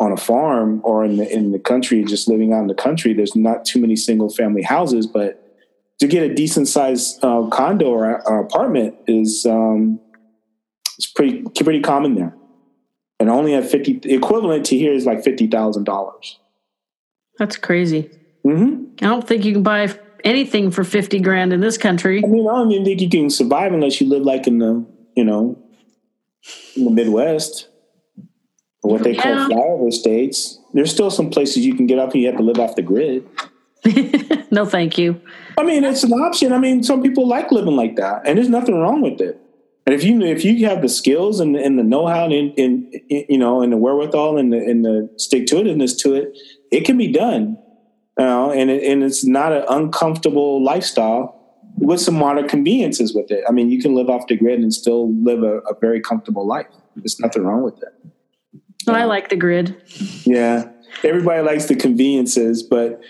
on 0.00 0.10
a 0.10 0.16
farm 0.16 0.80
or 0.82 1.04
in 1.04 1.16
the 1.16 1.32
in 1.32 1.52
the 1.52 1.58
country, 1.58 2.04
just 2.04 2.28
living 2.28 2.52
out 2.52 2.62
in 2.62 2.66
the 2.66 2.74
country. 2.74 3.12
There's 3.12 3.36
not 3.36 3.64
too 3.64 3.80
many 3.80 3.94
single 3.94 4.28
family 4.28 4.62
houses, 4.62 5.06
but 5.06 5.38
to 6.00 6.08
get 6.08 6.28
a 6.28 6.34
decent 6.34 6.66
sized 6.66 7.24
uh, 7.24 7.46
condo 7.52 7.86
or, 7.86 8.28
or 8.28 8.40
apartment 8.40 8.96
is 9.06 9.46
um, 9.46 10.00
it's 11.02 11.10
pretty 11.12 11.42
pretty 11.64 11.80
common 11.80 12.14
there, 12.14 12.32
and 13.18 13.28
only 13.28 13.54
at 13.54 13.64
fifty 13.68 13.98
equivalent 14.04 14.66
to 14.66 14.78
here 14.78 14.92
is 14.92 15.04
like 15.04 15.24
fifty 15.24 15.48
thousand 15.48 15.84
dollars. 15.84 16.38
That's 17.38 17.56
crazy. 17.56 18.08
Mm-hmm. 18.46 19.04
I 19.04 19.08
don't 19.08 19.26
think 19.26 19.44
you 19.44 19.52
can 19.52 19.62
buy 19.62 19.88
anything 20.24 20.70
for 20.70 20.84
50 20.84 21.20
grand 21.20 21.52
in 21.52 21.60
this 21.60 21.78
country. 21.78 22.22
I 22.24 22.28
mean, 22.28 22.46
I 22.46 22.52
don't 22.52 22.70
even 22.70 22.84
think 22.84 23.00
you 23.00 23.08
can 23.08 23.30
survive 23.30 23.72
unless 23.72 24.00
you 24.00 24.08
live 24.08 24.22
like 24.22 24.46
in 24.46 24.58
the 24.58 24.86
you 25.16 25.24
know 25.24 25.58
in 26.76 26.84
the 26.84 26.90
Midwest 26.90 27.68
or 28.84 28.92
what 28.92 29.02
they 29.02 29.14
Yeah. 29.14 29.48
call 29.48 29.48
flyover 29.48 29.92
states. 29.92 30.60
There's 30.72 30.92
still 30.92 31.10
some 31.10 31.30
places 31.30 31.66
you 31.66 31.74
can 31.74 31.86
get 31.86 31.98
up 31.98 32.12
and 32.12 32.22
you 32.22 32.28
have 32.28 32.36
to 32.36 32.44
live 32.44 32.60
off 32.60 32.76
the 32.76 32.82
grid. 32.82 33.26
no, 34.52 34.64
thank 34.64 34.98
you. 34.98 35.20
I 35.58 35.64
mean, 35.64 35.82
it's 35.82 36.04
an 36.04 36.12
option. 36.12 36.52
I 36.52 36.58
mean, 36.58 36.84
some 36.84 37.02
people 37.02 37.26
like 37.26 37.50
living 37.50 37.74
like 37.74 37.96
that, 37.96 38.22
and 38.24 38.38
there's 38.38 38.48
nothing 38.48 38.78
wrong 38.78 39.00
with 39.02 39.20
it. 39.20 39.40
And 39.84 39.94
if 39.94 40.04
you 40.04 40.20
if 40.22 40.44
you 40.44 40.66
have 40.68 40.80
the 40.80 40.88
skills 40.88 41.40
and, 41.40 41.56
and 41.56 41.78
the 41.78 41.82
know 41.82 42.06
how 42.06 42.26
and, 42.26 42.56
and 42.56 42.94
you 43.08 43.38
know 43.38 43.62
and 43.62 43.72
the 43.72 43.76
wherewithal 43.76 44.38
and 44.38 44.52
the 44.52 44.58
and 44.58 44.84
the 44.84 45.10
stick 45.16 45.46
to 45.46 45.56
itiveness 45.56 45.98
to 46.02 46.14
it, 46.14 46.38
it 46.70 46.84
can 46.84 46.96
be 46.96 47.10
done. 47.10 47.58
You 48.18 48.24
know, 48.24 48.52
and 48.52 48.70
it, 48.70 48.84
and 48.84 49.02
it's 49.02 49.24
not 49.24 49.52
an 49.52 49.64
uncomfortable 49.68 50.62
lifestyle 50.62 51.38
with 51.78 52.00
some 52.00 52.14
modern 52.14 52.46
conveniences 52.46 53.14
with 53.14 53.30
it. 53.30 53.42
I 53.48 53.52
mean, 53.52 53.70
you 53.70 53.80
can 53.80 53.94
live 53.94 54.08
off 54.08 54.26
the 54.28 54.36
grid 54.36 54.60
and 54.60 54.72
still 54.72 55.12
live 55.24 55.42
a, 55.42 55.58
a 55.60 55.74
very 55.80 56.00
comfortable 56.00 56.46
life. 56.46 56.66
There's 56.94 57.18
nothing 57.18 57.42
wrong 57.42 57.62
with 57.62 57.82
it. 57.82 57.88
I 58.86 59.04
like 59.04 59.30
the 59.30 59.36
grid. 59.36 59.76
Yeah, 60.24 60.68
everybody 61.02 61.42
likes 61.42 61.66
the 61.66 61.76
conveniences, 61.76 62.62
but 62.62 63.00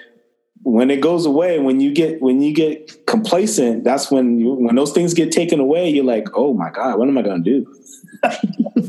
when 0.64 0.90
it 0.90 1.00
goes 1.00 1.26
away, 1.26 1.58
when 1.58 1.80
you 1.80 1.92
get 1.92 2.20
when 2.22 2.40
you 2.42 2.54
get 2.54 3.06
complacent, 3.06 3.84
that's 3.84 4.10
when 4.10 4.38
you, 4.38 4.52
when 4.54 4.74
those 4.76 4.92
things 4.92 5.14
get 5.14 5.32
taken 5.32 5.60
away. 5.60 5.88
You're 5.88 6.04
like, 6.04 6.28
oh 6.34 6.54
my 6.54 6.70
god, 6.70 6.98
what 6.98 7.08
am 7.08 7.18
I 7.18 7.22
going 7.22 7.42
to 7.42 7.50
do? 7.62 7.74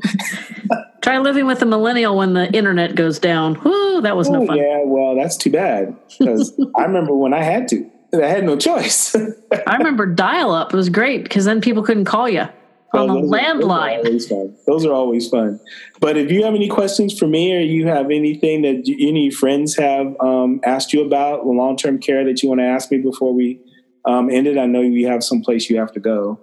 Try 1.02 1.20
living 1.20 1.46
with 1.46 1.62
a 1.62 1.66
millennial 1.66 2.16
when 2.18 2.34
the 2.34 2.50
internet 2.54 2.96
goes 2.96 3.20
down. 3.20 3.56
Whoo, 3.56 4.02
that 4.02 4.16
was 4.16 4.30
no 4.30 4.44
Oh, 4.44 4.48
fun. 4.48 4.58
yeah, 4.58 4.82
well, 4.86 5.16
that's 5.16 5.36
too 5.36 5.52
bad 5.52 5.96
because 6.18 6.54
I 6.78 6.84
remember 6.84 7.14
when 7.16 7.34
I 7.34 7.44
had 7.44 7.68
to. 7.70 7.90
I 8.14 8.28
had 8.28 8.44
no 8.44 8.56
choice. 8.56 9.16
I 9.16 9.76
remember 9.78 10.06
dial 10.06 10.52
up. 10.52 10.72
It 10.72 10.78
was 10.78 10.90
great 10.90 11.24
because 11.24 11.46
then 11.46 11.62
people 11.62 11.82
couldn't 11.84 12.06
call 12.06 12.30
you 12.30 12.48
on 12.94 13.08
the 13.08 13.14
Oh, 13.14 13.22
those 13.22 13.32
landline. 13.32 14.04
Those 14.04 14.06
are, 14.06 14.06
always 14.06 14.28
fun. 14.28 14.58
Those 14.68 14.86
are 14.86 14.94
always 14.94 15.30
fun. 15.30 15.60
But 16.00 16.18
if 16.18 16.32
you 16.32 16.44
have 16.44 16.54
any 16.54 16.68
questions 16.70 17.18
for 17.18 17.28
me, 17.28 17.56
or 17.56 17.60
you 17.60 17.88
have 17.88 18.06
anything 18.12 18.62
that 18.64 18.88
you, 18.88 19.08
any 19.08 19.32
friends 19.32 19.76
have 19.78 20.16
um, 20.20 20.60
asked 20.64 20.94
you 20.94 21.04
about 21.04 21.46
long 21.46 21.76
term 21.78 22.00
care 22.00 22.24
that 22.26 22.44
you 22.44 22.50
want 22.50 22.60
to 22.62 22.66
ask 22.66 22.92
me 22.92 22.98
before 23.00 23.34
we 23.34 23.60
um, 24.06 24.30
end 24.30 24.48
it, 24.48 24.58
I 24.58 24.66
know 24.66 24.82
you 24.82 25.08
have 25.08 25.24
some 25.24 25.42
place 25.42 25.70
you 25.70 25.78
have 25.80 25.92
to 25.94 26.00
go. 26.00 26.40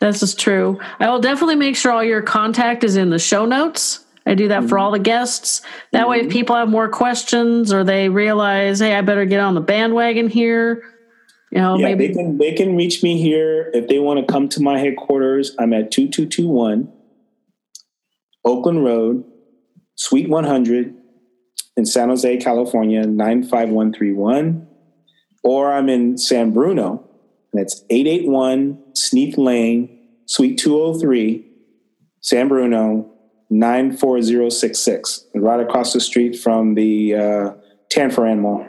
This 0.00 0.22
is 0.22 0.34
true. 0.34 0.78
I 0.98 1.08
will 1.10 1.20
definitely 1.20 1.56
make 1.56 1.76
sure 1.76 1.92
all 1.92 2.02
your 2.04 2.22
contact 2.22 2.82
is 2.84 2.96
in 2.96 3.10
the 3.10 3.18
show 3.18 3.44
notes. 3.46 4.04
I 4.26 4.34
do 4.34 4.48
that 4.48 4.60
for 4.62 4.76
Mm-hmm. 4.76 4.78
all 4.78 4.90
the 4.92 4.98
guests. 5.00 5.62
That 5.92 6.08
way, 6.08 6.20
if 6.20 6.30
people 6.30 6.54
have 6.56 6.68
more 6.68 6.88
questions 6.88 7.72
or 7.72 7.82
they 7.84 8.08
realize, 8.08 8.78
hey, 8.80 8.94
I 8.94 9.00
better 9.00 9.24
get 9.24 9.40
on 9.40 9.54
the 9.54 9.60
bandwagon 9.60 10.28
here, 10.28 10.82
you 11.52 11.60
know, 11.60 11.76
yeah, 11.76 11.88
maybe 11.88 12.06
they 12.08 12.14
can 12.14 12.38
they 12.38 12.52
can 12.52 12.76
reach 12.76 13.02
me 13.02 13.20
here 13.20 13.70
if 13.74 13.86
they 13.86 13.98
want 13.98 14.18
to 14.18 14.32
come 14.32 14.48
to 14.48 14.62
my 14.62 14.78
headquarters. 14.78 15.54
I'm 15.58 15.74
at 15.74 15.90
two 15.90 16.08
two 16.08 16.26
two 16.26 16.48
one 16.48 16.90
Oakland 18.42 18.82
Road, 18.84 19.24
Suite 19.94 20.30
100 20.30 20.94
in 21.76 21.84
San 21.86 22.08
Jose, 22.08 22.38
California, 22.38 23.06
95131. 23.06 24.66
Or 25.44 25.72
I'm 25.72 25.88
in 25.88 26.16
San 26.16 26.52
Bruno, 26.52 27.08
and 27.52 27.60
it's 27.60 27.84
881 27.90 28.94
Sneath 28.94 29.36
Lane, 29.36 30.08
Suite 30.26 30.56
203, 30.56 31.46
San 32.20 32.48
Bruno, 32.48 33.10
94066, 33.50 35.26
right 35.34 35.60
across 35.60 35.92
the 35.92 36.00
street 36.00 36.38
from 36.38 36.74
the 36.74 37.14
uh, 37.14 37.50
Tanforan 37.92 38.38
Mall. 38.38 38.66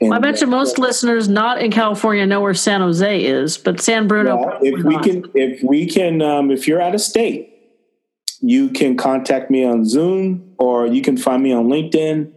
Well, 0.00 0.12
I 0.12 0.18
bet 0.18 0.40
you 0.40 0.46
most 0.46 0.78
uh, 0.78 0.82
listeners 0.82 1.28
not 1.28 1.60
in 1.62 1.70
California 1.70 2.26
know 2.26 2.40
where 2.40 2.54
San 2.54 2.80
Jose 2.80 3.24
is, 3.24 3.56
but 3.56 3.80
San 3.80 4.06
Bruno. 4.06 4.38
Yeah, 4.38 4.58
if 4.72 4.84
we 4.84 4.98
can, 4.98 5.30
if 5.34 5.62
we 5.62 5.86
can, 5.86 6.20
um, 6.20 6.50
if 6.50 6.68
you're 6.68 6.82
out 6.82 6.94
of 6.94 7.00
state, 7.00 7.50
you 8.40 8.68
can 8.68 8.96
contact 8.96 9.50
me 9.50 9.64
on 9.64 9.86
Zoom 9.86 10.54
or 10.58 10.86
you 10.86 11.00
can 11.00 11.16
find 11.16 11.42
me 11.42 11.52
on 11.52 11.68
LinkedIn, 11.68 12.30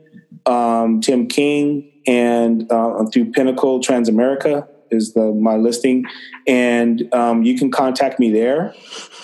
um, 0.45 1.01
Tim 1.01 1.28
King, 1.28 1.91
and 2.07 2.71
uh, 2.71 3.05
through 3.11 3.32
Pinnacle 3.32 3.82
Transamerica 3.82 4.67
is 4.89 5.13
the 5.13 5.34
my 5.34 5.57
listing, 5.57 6.05
and 6.47 7.13
um, 7.13 7.43
you 7.43 7.57
can 7.57 7.69
contact 7.69 8.19
me 8.19 8.32
there, 8.32 8.73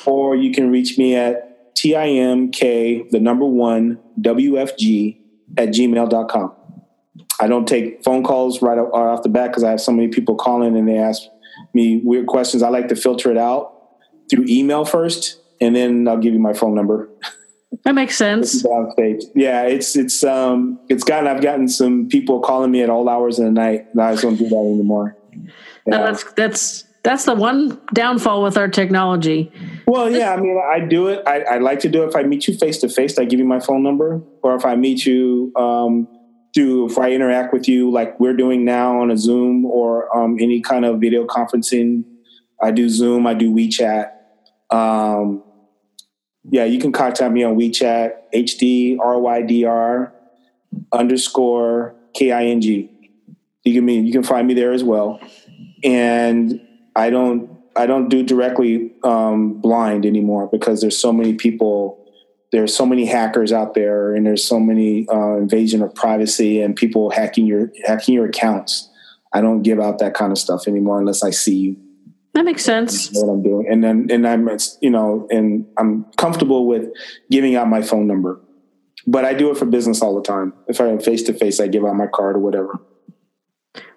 or 0.06 0.36
you 0.36 0.52
can 0.52 0.70
reach 0.70 0.98
me 0.98 1.16
at 1.16 1.74
timk 1.76 3.10
the 3.10 3.20
number 3.20 3.46
one 3.46 3.98
wfg 4.22 5.18
at 5.58 5.70
gmail.com. 5.70 6.54
I 7.44 7.48
don't 7.48 7.68
take 7.68 8.02
phone 8.06 8.24
calls 8.24 8.62
right 8.62 8.78
off 8.78 9.22
the 9.22 9.28
bat 9.28 9.50
because 9.50 9.66
I 9.66 9.72
have 9.72 9.82
so 9.82 9.92
many 9.92 10.08
people 10.08 10.36
calling 10.36 10.78
and 10.78 10.88
they 10.88 10.98
ask 10.98 11.24
me 11.74 12.00
weird 12.02 12.26
questions. 12.26 12.64
I 12.64 12.70
like 12.70 12.88
to 12.88 12.96
filter 12.96 13.30
it 13.32 13.38
out 13.38 13.74
through 14.30 14.46
email 14.48 14.86
first, 14.86 15.42
and 15.60 15.76
then 15.76 16.08
I'll 16.08 16.18
give 16.18 16.34
you 16.34 16.40
my 16.40 16.54
phone 16.54 16.74
number. 16.74 17.10
That 17.84 17.96
makes 17.96 18.16
sense. 18.16 18.64
Yeah, 19.36 19.64
it's 19.64 19.98
it's 19.98 20.24
um 20.24 20.80
it's 20.88 21.04
gotten 21.04 21.28
I've 21.28 21.42
gotten 21.42 21.68
some 21.68 22.08
people 22.08 22.40
calling 22.40 22.72
me 22.72 22.82
at 22.82 22.90
all 22.90 23.10
hours 23.10 23.40
of 23.40 23.46
the 23.46 23.52
night. 23.52 23.88
I 24.00 24.12
just 24.12 24.24
don't 24.24 24.38
do 24.38 24.48
that 24.48 24.56
anymore. 24.56 25.18
Yeah. 25.34 25.42
No, 25.88 26.06
that's 26.06 26.24
that's 26.36 26.86
that's 27.04 27.26
the 27.26 27.36
one 27.36 27.78
downfall 27.94 28.42
with 28.42 28.56
our 28.56 28.70
technology. 28.70 29.52
Well, 29.86 30.10
yeah, 30.10 30.34
I 30.34 30.40
mean, 30.40 30.58
I 30.74 30.80
do 30.80 31.08
it. 31.08 31.22
I, 31.28 31.42
I 31.42 31.58
like 31.58 31.82
to 31.82 31.90
do 31.90 32.04
it. 32.04 32.08
If 32.08 32.16
I 32.16 32.24
meet 32.24 32.48
you 32.48 32.56
face 32.58 32.78
to 32.78 32.88
face, 32.88 33.20
I 33.20 33.26
give 33.26 33.40
you 33.40 33.46
my 33.46 33.60
phone 33.60 33.84
number, 33.84 34.22
or 34.44 34.56
if 34.56 34.64
I 34.64 34.78
meet 34.78 35.06
you 35.06 35.52
um, 35.58 36.08
through, 36.54 36.90
if 36.90 36.98
I 36.98 37.12
interact 37.12 37.54
with 37.54 37.68
you 37.68 37.92
like 37.92 38.20
we're 38.20 38.36
doing 38.36 38.64
now 38.64 39.02
on 39.02 39.12
a 39.12 39.18
Zoom 39.18 39.66
or 39.66 40.16
um, 40.16 40.38
any 40.40 40.62
kind 40.62 40.86
of 40.86 41.00
video 41.00 41.26
conferencing, 41.26 42.04
I 42.62 42.72
do 42.72 42.90
Zoom, 42.90 43.26
I 43.28 43.34
do 43.34 43.52
WeChat. 43.54 44.12
Um, 44.70 45.44
yeah, 46.50 46.66
you 46.66 46.80
can 46.80 46.92
contact 46.92 47.34
me 47.34 47.44
on 47.44 47.56
WeChat, 47.56 48.14
HD 48.34 48.98
RYDR 48.98 50.12
underscore 50.92 51.96
KING. 52.14 52.90
You 53.64 53.74
can 53.74 53.86
mean 53.86 54.06
you 54.06 54.12
can 54.12 54.24
find 54.24 54.48
me 54.48 54.54
there 54.54 54.74
as 54.74 54.84
well. 54.84 55.20
And 55.84 56.62
I 56.96 57.10
don't 57.10 57.50
I 57.76 57.86
don't 57.86 58.10
do 58.10 58.24
directly 58.24 58.94
um, 59.04 59.54
blind 59.60 60.06
anymore 60.06 60.48
because 60.52 60.82
there's 60.82 60.98
so 60.98 61.12
many 61.12 61.34
people 61.34 62.03
there's 62.54 62.74
so 62.74 62.86
many 62.86 63.04
hackers 63.04 63.52
out 63.52 63.74
there 63.74 64.14
and 64.14 64.28
there's 64.28 64.46
so 64.46 64.60
many 64.60 65.08
uh, 65.10 65.38
invasion 65.38 65.82
of 65.82 65.94
privacy 65.96 66.62
and 66.62 66.76
people 66.76 67.10
hacking 67.10 67.48
your 67.48 67.72
hacking 67.84 68.14
your 68.14 68.28
accounts. 68.28 68.90
I 69.34 69.42
don't 69.42 69.64
give 69.64 69.80
out 69.80 69.98
that 70.00 70.14
kind 70.14 70.32
of 70.32 70.38
stuff 70.38 70.68
anymore 70.68 71.00
unless 71.00 71.24
I 71.24 71.32
see 71.32 71.56
you. 71.56 71.78
That 72.36 72.46
makes 72.46 72.64
sense. 72.64 73.10
What 73.12 73.28
I'm 73.28 73.42
doing, 73.42 73.68
and 73.70 73.84
then 73.84 74.08
and 74.12 74.28
I'm 74.28 74.48
you 74.82 74.92
know, 74.92 75.28
and 75.32 75.66
I'm 75.78 76.06
comfortable 76.16 76.68
with 76.68 76.92
giving 77.32 77.56
out 77.56 77.68
my 77.68 77.82
phone 77.82 78.06
number, 78.06 78.40
but 79.08 79.26
I 79.26 79.34
do 79.34 79.50
it 79.50 79.58
for 79.58 79.66
business 79.66 80.04
all 80.04 80.16
the 80.16 80.22
time. 80.22 80.54
If 80.68 80.80
I'm 80.80 81.00
face 81.00 81.24
to 81.24 81.34
face, 81.34 81.60
I 81.60 81.66
give 81.66 81.84
out 81.84 81.96
my 81.96 82.08
card 82.08 82.36
or 82.36 82.40
whatever. 82.40 82.80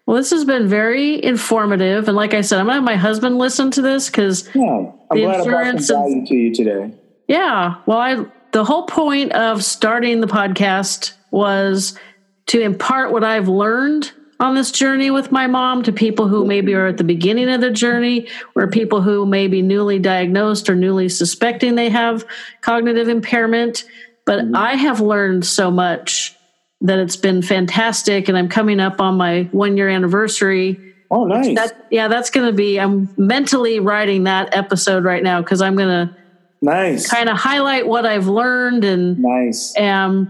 Well, 0.06 0.16
this 0.16 0.30
has 0.30 0.46
been 0.46 0.66
very 0.66 1.22
informative, 1.22 2.08
and 2.08 2.16
like 2.16 2.32
I 2.32 2.40
said, 2.40 2.58
I'm 2.58 2.66
gonna 2.66 2.76
have 2.76 2.84
my 2.84 2.96
husband 2.96 3.36
listen 3.36 3.70
to 3.72 3.82
this 3.82 4.08
because 4.08 4.48
yeah, 4.54 4.92
I'm 5.10 5.18
glad 5.18 5.40
I 5.40 5.44
brought 5.44 5.80
some 5.82 5.96
value 5.96 6.26
to 6.26 6.34
you 6.34 6.54
today. 6.54 6.94
Yeah, 7.28 7.76
well, 7.86 7.98
I 7.98 8.24
the 8.52 8.64
whole 8.64 8.86
point 8.86 9.32
of 9.32 9.64
starting 9.64 10.20
the 10.20 10.26
podcast 10.26 11.12
was 11.30 11.98
to 12.46 12.60
impart 12.60 13.12
what 13.12 13.24
I've 13.24 13.48
learned 13.48 14.12
on 14.38 14.54
this 14.54 14.70
journey 14.70 15.10
with 15.10 15.32
my 15.32 15.46
mom 15.46 15.82
to 15.82 15.92
people 15.92 16.28
who 16.28 16.44
maybe 16.44 16.74
are 16.74 16.86
at 16.86 16.98
the 16.98 17.04
beginning 17.04 17.48
of 17.48 17.60
the 17.60 17.70
journey 17.70 18.28
or 18.54 18.68
people 18.68 19.00
who 19.00 19.24
may 19.24 19.48
be 19.48 19.62
newly 19.62 19.98
diagnosed 19.98 20.68
or 20.68 20.74
newly 20.74 21.08
suspecting 21.08 21.74
they 21.74 21.88
have 21.88 22.24
cognitive 22.60 23.08
impairment. 23.08 23.84
But 24.26 24.40
mm-hmm. 24.40 24.56
I 24.56 24.74
have 24.74 25.00
learned 25.00 25.46
so 25.46 25.70
much 25.70 26.36
that 26.82 26.98
it's 26.98 27.16
been 27.16 27.40
fantastic. 27.40 28.28
And 28.28 28.36
I'm 28.36 28.48
coming 28.48 28.80
up 28.80 29.00
on 29.00 29.16
my 29.16 29.48
one 29.52 29.76
year 29.76 29.88
anniversary. 29.88 30.94
Oh, 31.10 31.24
nice. 31.24 31.54
That, 31.54 31.86
yeah, 31.90 32.08
that's 32.08 32.30
going 32.30 32.46
to 32.46 32.52
be, 32.52 32.78
I'm 32.78 33.08
mentally 33.16 33.80
writing 33.80 34.24
that 34.24 34.54
episode 34.54 35.04
right 35.04 35.22
now 35.22 35.40
because 35.40 35.62
I'm 35.62 35.76
going 35.76 36.08
to 36.08 36.16
nice 36.62 37.08
kind 37.08 37.28
of 37.28 37.36
highlight 37.36 37.86
what 37.86 38.06
I've 38.06 38.28
learned 38.28 38.84
and 38.84 39.18
nice. 39.18 39.74
and 39.76 40.28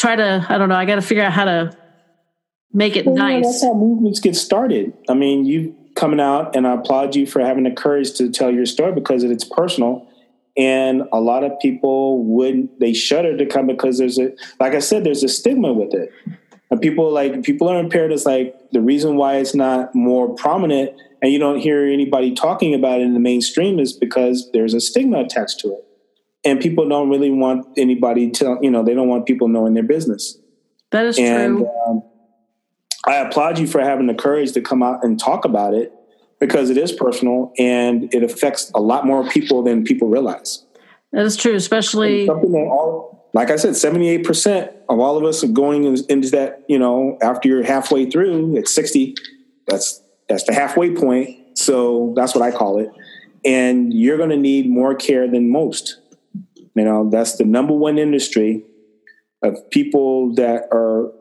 try 0.00 0.16
to, 0.16 0.46
I 0.48 0.58
don't 0.58 0.68
know, 0.68 0.74
I 0.74 0.86
got 0.86 0.96
to 0.96 1.02
figure 1.02 1.22
out 1.22 1.32
how 1.32 1.44
to 1.44 1.76
make 2.72 2.96
it 2.96 3.06
well, 3.06 3.16
nice. 3.16 3.44
Yeah, 3.44 3.50
that's 3.50 3.62
how 3.62 3.74
movements 3.74 4.20
get 4.20 4.34
started. 4.34 4.92
I 5.08 5.14
mean, 5.14 5.44
you 5.44 5.76
coming 5.94 6.20
out, 6.20 6.56
and 6.56 6.66
I 6.66 6.74
applaud 6.74 7.14
you 7.14 7.26
for 7.26 7.40
having 7.40 7.64
the 7.64 7.70
courage 7.70 8.14
to 8.14 8.30
tell 8.30 8.50
your 8.50 8.66
story 8.66 8.92
because 8.92 9.22
it's 9.22 9.44
personal. 9.44 10.08
And 10.56 11.02
a 11.12 11.20
lot 11.20 11.44
of 11.44 11.58
people 11.60 12.24
wouldn't, 12.24 12.80
they 12.80 12.92
shudder 12.92 13.36
to 13.36 13.46
come 13.46 13.66
because 13.66 13.98
there's 13.98 14.18
a 14.18 14.32
like 14.58 14.74
I 14.74 14.80
said, 14.80 15.04
there's 15.04 15.22
a 15.22 15.28
stigma 15.28 15.72
with 15.72 15.94
it. 15.94 16.10
And 16.70 16.80
people 16.80 17.10
like 17.10 17.42
people 17.42 17.68
are 17.68 17.78
impaired 17.78 18.12
is 18.12 18.26
like 18.26 18.56
the 18.72 18.80
reason 18.80 19.16
why 19.16 19.36
it's 19.36 19.54
not 19.54 19.94
more 19.94 20.34
prominent 20.34 20.92
and 21.22 21.32
you 21.32 21.38
don't 21.38 21.58
hear 21.58 21.84
anybody 21.84 22.34
talking 22.34 22.74
about 22.74 23.00
it 23.00 23.04
in 23.04 23.14
the 23.14 23.20
mainstream 23.20 23.78
is 23.78 23.92
because 23.92 24.50
there's 24.52 24.74
a 24.74 24.80
stigma 24.80 25.20
attached 25.20 25.60
to 25.60 25.68
it. 25.68 25.84
And 26.44 26.58
people 26.58 26.88
don't 26.88 27.10
really 27.10 27.30
want 27.30 27.66
anybody 27.76 28.30
to, 28.30 28.58
you 28.62 28.70
know, 28.70 28.82
they 28.82 28.94
don't 28.94 29.08
want 29.08 29.26
people 29.26 29.48
knowing 29.48 29.74
their 29.74 29.82
business. 29.82 30.38
That 30.90 31.04
is 31.04 31.18
and, 31.18 31.58
true. 31.58 31.70
Um, 31.86 32.02
I 33.06 33.16
applaud 33.16 33.58
you 33.58 33.66
for 33.66 33.80
having 33.80 34.06
the 34.06 34.14
courage 34.14 34.52
to 34.52 34.60
come 34.60 34.82
out 34.82 35.04
and 35.04 35.18
talk 35.20 35.44
about 35.44 35.74
it 35.74 35.92
because 36.38 36.70
it 36.70 36.78
is 36.78 36.92
personal 36.92 37.52
and 37.58 38.12
it 38.14 38.22
affects 38.22 38.70
a 38.74 38.80
lot 38.80 39.06
more 39.06 39.28
people 39.28 39.62
than 39.62 39.84
people 39.84 40.08
realize. 40.08 40.64
That 41.12 41.26
is 41.26 41.36
true, 41.36 41.54
especially 41.54 42.28
all, 42.28 43.28
like 43.32 43.50
I 43.50 43.56
said, 43.56 43.76
seventy-eight 43.76 44.24
percent 44.24 44.70
of 44.88 45.00
all 45.00 45.16
of 45.16 45.24
us 45.24 45.44
are 45.44 45.48
going 45.48 45.84
into 45.84 46.30
that. 46.30 46.64
You 46.68 46.78
know, 46.78 47.18
after 47.20 47.48
you're 47.48 47.64
halfway 47.64 48.08
through, 48.08 48.56
at 48.56 48.68
sixty, 48.68 49.16
that's 49.66 49.99
that's 50.30 50.44
the 50.44 50.54
halfway 50.54 50.94
point. 50.94 51.58
So 51.58 52.14
that's 52.16 52.34
what 52.34 52.42
I 52.42 52.56
call 52.56 52.78
it. 52.78 52.88
And 53.44 53.92
you're 53.92 54.16
going 54.16 54.30
to 54.30 54.36
need 54.36 54.70
more 54.70 54.94
care 54.94 55.28
than 55.28 55.50
most. 55.50 55.98
You 56.76 56.84
know, 56.84 57.10
that's 57.10 57.36
the 57.36 57.44
number 57.44 57.74
one 57.74 57.98
industry 57.98 58.64
of 59.42 59.58
people 59.70 60.34
that 60.36 60.68
are 60.72 61.12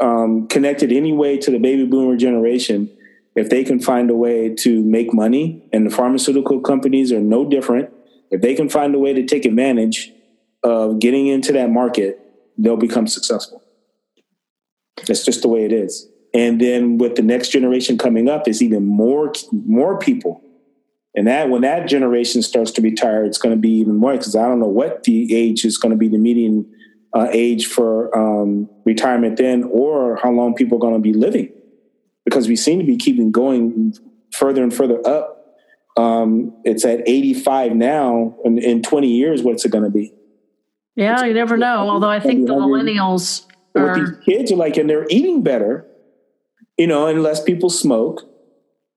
um, 0.00 0.48
connected 0.48 0.92
anyway 0.92 1.36
to 1.36 1.50
the 1.50 1.58
baby 1.58 1.84
boomer 1.84 2.16
generation, 2.16 2.90
if 3.36 3.50
they 3.50 3.64
can 3.64 3.80
find 3.80 4.10
a 4.10 4.16
way 4.16 4.54
to 4.54 4.82
make 4.82 5.12
money, 5.12 5.68
and 5.72 5.86
the 5.86 5.90
pharmaceutical 5.90 6.60
companies 6.60 7.12
are 7.12 7.20
no 7.20 7.48
different, 7.48 7.90
if 8.30 8.40
they 8.40 8.54
can 8.54 8.68
find 8.68 8.94
a 8.94 8.98
way 8.98 9.12
to 9.12 9.24
take 9.24 9.44
advantage 9.44 10.10
of 10.62 11.00
getting 11.00 11.26
into 11.26 11.52
that 11.52 11.70
market, 11.70 12.18
they'll 12.56 12.76
become 12.76 13.06
successful. 13.06 13.62
It's 15.08 15.24
just 15.24 15.42
the 15.42 15.48
way 15.48 15.64
it 15.64 15.72
is. 15.72 16.08
And 16.34 16.60
then 16.60 16.98
with 16.98 17.16
the 17.16 17.22
next 17.22 17.48
generation 17.48 17.98
coming 17.98 18.28
up, 18.28 18.48
is 18.48 18.62
even 18.62 18.84
more 18.86 19.32
more 19.52 19.98
people. 19.98 20.42
And 21.14 21.26
that 21.26 21.50
when 21.50 21.60
that 21.62 21.86
generation 21.88 22.42
starts 22.42 22.70
to 22.72 22.82
retire, 22.82 23.24
it's 23.24 23.38
going 23.38 23.54
to 23.54 23.60
be 23.60 23.70
even 23.70 23.96
more 23.96 24.12
because 24.12 24.34
I 24.34 24.48
don't 24.48 24.60
know 24.60 24.66
what 24.66 25.02
the 25.02 25.34
age 25.34 25.64
is 25.64 25.76
going 25.76 25.90
to 25.90 25.98
be 25.98 26.08
the 26.08 26.18
median 26.18 26.64
uh, 27.14 27.28
age 27.30 27.66
for 27.66 28.16
um, 28.16 28.68
retirement 28.86 29.36
then 29.36 29.64
or 29.64 30.16
how 30.16 30.30
long 30.30 30.54
people 30.54 30.78
are 30.78 30.80
going 30.80 30.94
to 30.94 31.00
be 31.00 31.12
living 31.12 31.52
because 32.24 32.48
we 32.48 32.56
seem 32.56 32.78
to 32.78 32.86
be 32.86 32.96
keeping 32.96 33.30
going 33.30 33.94
further 34.32 34.62
and 34.62 34.72
further 34.72 35.06
up. 35.06 35.58
Um, 35.98 36.54
it's 36.64 36.86
at 36.86 37.06
85 37.06 37.74
now. 37.74 38.34
And 38.44 38.58
in 38.58 38.82
20 38.82 39.08
years, 39.08 39.42
what's 39.42 39.66
it 39.66 39.70
going 39.70 39.84
to 39.84 39.90
be? 39.90 40.14
Yeah, 40.96 41.14
it's, 41.14 41.24
you 41.24 41.34
never 41.34 41.58
know. 41.58 41.88
Although 41.88 42.08
I 42.08 42.20
think 42.20 42.46
the 42.46 42.54
millennials 42.54 43.46
are. 43.74 43.94
these 43.94 44.16
kids 44.24 44.52
are 44.52 44.56
like, 44.56 44.78
and 44.78 44.88
they're 44.88 45.06
eating 45.10 45.42
better, 45.42 45.86
you 46.78 46.86
know, 46.86 47.06
and 47.06 47.22
less 47.22 47.42
people 47.42 47.70
smoke. 47.70 48.28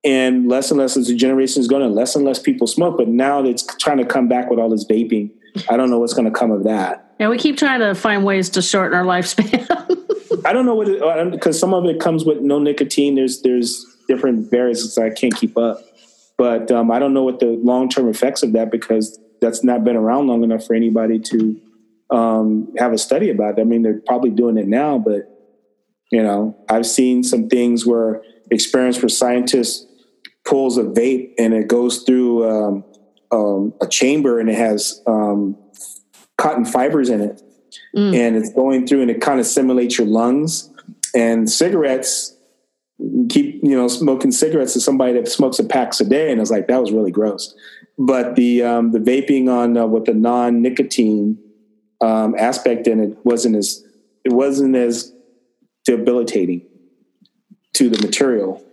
And 0.04 0.48
less 0.48 0.70
and 0.70 0.80
less 0.80 0.96
as 0.98 1.08
the 1.08 1.16
generation 1.16 1.62
is 1.62 1.68
going, 1.68 1.96
less 1.96 2.16
and 2.16 2.24
less 2.24 2.38
people 2.38 2.68
smoke. 2.68 2.96
But 2.96 3.08
now 3.08 3.44
it's 3.44 3.66
trying 3.78 3.98
to 3.98 4.06
come 4.06 4.28
back 4.28 4.52
with 4.52 4.60
all 4.60 4.70
this 4.70 4.86
vaping. 4.86 5.32
I 5.68 5.78
don't 5.78 5.90
know 5.90 5.98
what's 5.98 6.14
going 6.14 6.32
to 6.32 6.38
come 6.38 6.52
of 6.52 6.64
that. 6.66 7.16
Yeah, 7.20 7.30
we 7.30 7.40
keep 7.40 7.58
trying 7.58 7.80
to 7.80 7.96
find 7.96 8.24
ways 8.24 8.50
to 8.52 8.62
shorten 8.62 8.96
our 8.96 9.04
lifespan. 9.04 9.66
I 10.46 10.54
don't 10.54 10.68
know 10.68 10.76
what 10.76 11.32
because 11.32 11.60
some 11.60 11.74
of 11.74 11.86
it 11.86 12.00
comes 12.00 12.24
with 12.24 12.42
no 12.42 12.60
nicotine. 12.60 13.16
There's 13.16 13.42
there's 13.42 13.84
different 14.08 14.52
variants 14.52 14.96
I 14.98 15.10
can't 15.10 15.36
keep 15.36 15.58
up, 15.58 15.80
but 16.38 16.70
um, 16.72 16.92
I 16.92 17.00
don't 17.00 17.14
know 17.14 17.24
what 17.24 17.40
the 17.40 17.60
long 17.64 17.90
term 17.90 18.08
effects 18.08 18.44
of 18.44 18.54
that 18.54 18.70
because 18.70 19.18
that's 19.42 19.64
not 19.64 19.84
been 19.84 19.96
around 19.96 20.28
long 20.28 20.44
enough 20.44 20.66
for 20.66 20.76
anybody 20.76 21.20
to 21.20 21.60
um, 22.10 22.74
have 22.78 22.94
a 22.94 22.98
study 22.98 23.30
about 23.30 23.58
it. 23.58 23.62
I 23.62 23.64
mean, 23.64 23.82
they're 23.82 24.02
probably 24.06 24.30
doing 24.30 24.58
it 24.58 24.68
now, 24.68 24.98
but 24.98 25.35
you 26.12 26.22
know, 26.22 26.56
I've 26.70 26.86
seen 26.86 27.24
some 27.24 27.50
things 27.50 27.86
where 27.86 28.22
experience 28.52 29.02
where 29.02 29.10
scientists 29.10 29.86
pulls 30.46 30.78
a 30.78 30.84
vape 30.84 31.34
and 31.38 31.54
it 31.54 31.68
goes 31.68 32.04
through 32.04 32.48
um, 32.48 32.86
um, 33.32 33.74
a 33.82 33.88
chamber 33.88 34.40
and 34.40 34.50
it 34.50 34.56
has 34.56 35.02
um, 35.08 35.58
cotton 36.38 36.66
fibers 36.66 37.10
in 37.10 37.22
it, 37.22 37.42
mm. 37.96 38.16
and 38.16 38.36
it's 38.36 38.54
going 38.54 38.86
through 38.86 39.02
and 39.02 39.12
it 39.12 39.22
kind 39.22 39.40
of 39.40 39.46
simulates 39.46 39.98
your 39.98 40.08
lungs. 40.08 40.70
And 41.16 41.50
cigarettes, 41.50 42.36
keep 43.30 43.62
you 43.64 43.76
know 43.76 43.88
smoking 43.88 44.32
cigarettes 44.32 44.74
to 44.74 44.82
somebody 44.82 45.14
that 45.14 45.28
smokes 45.28 45.60
a 45.60 45.64
packs 45.64 46.00
a 46.02 46.06
day, 46.06 46.32
and 46.32 46.42
it's 46.42 46.52
like 46.52 46.68
that 46.68 46.82
was 46.82 46.92
really 46.92 47.12
gross. 47.12 47.56
But 47.98 48.36
the 48.36 48.64
um, 48.64 48.92
the 48.92 49.00
vaping 49.00 49.50
on 49.50 49.78
uh, 49.78 49.86
with 49.86 50.06
the 50.06 50.14
non 50.14 50.62
nicotine 50.62 51.40
um, 52.02 52.36
aspect 52.38 52.88
in 52.88 53.00
it 53.00 53.18
wasn't 53.24 53.56
as 53.56 53.84
it 54.26 54.34
wasn't 54.34 54.76
as 54.76 55.15
debilitating 55.86 56.66
to 57.74 57.90
the 57.90 58.06
material. 58.06 58.64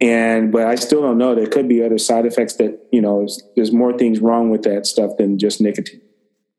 And 0.00 0.52
but 0.52 0.66
I 0.66 0.74
still 0.74 1.00
don't 1.00 1.16
know. 1.16 1.34
There 1.34 1.46
could 1.46 1.68
be 1.68 1.82
other 1.82 1.98
side 1.98 2.26
effects 2.26 2.56
that 2.56 2.86
you 2.92 3.00
know. 3.00 3.26
There's 3.54 3.72
more 3.72 3.96
things 3.96 4.20
wrong 4.20 4.50
with 4.50 4.62
that 4.64 4.86
stuff 4.86 5.16
than 5.16 5.38
just 5.38 5.60
nicotine. 5.60 6.02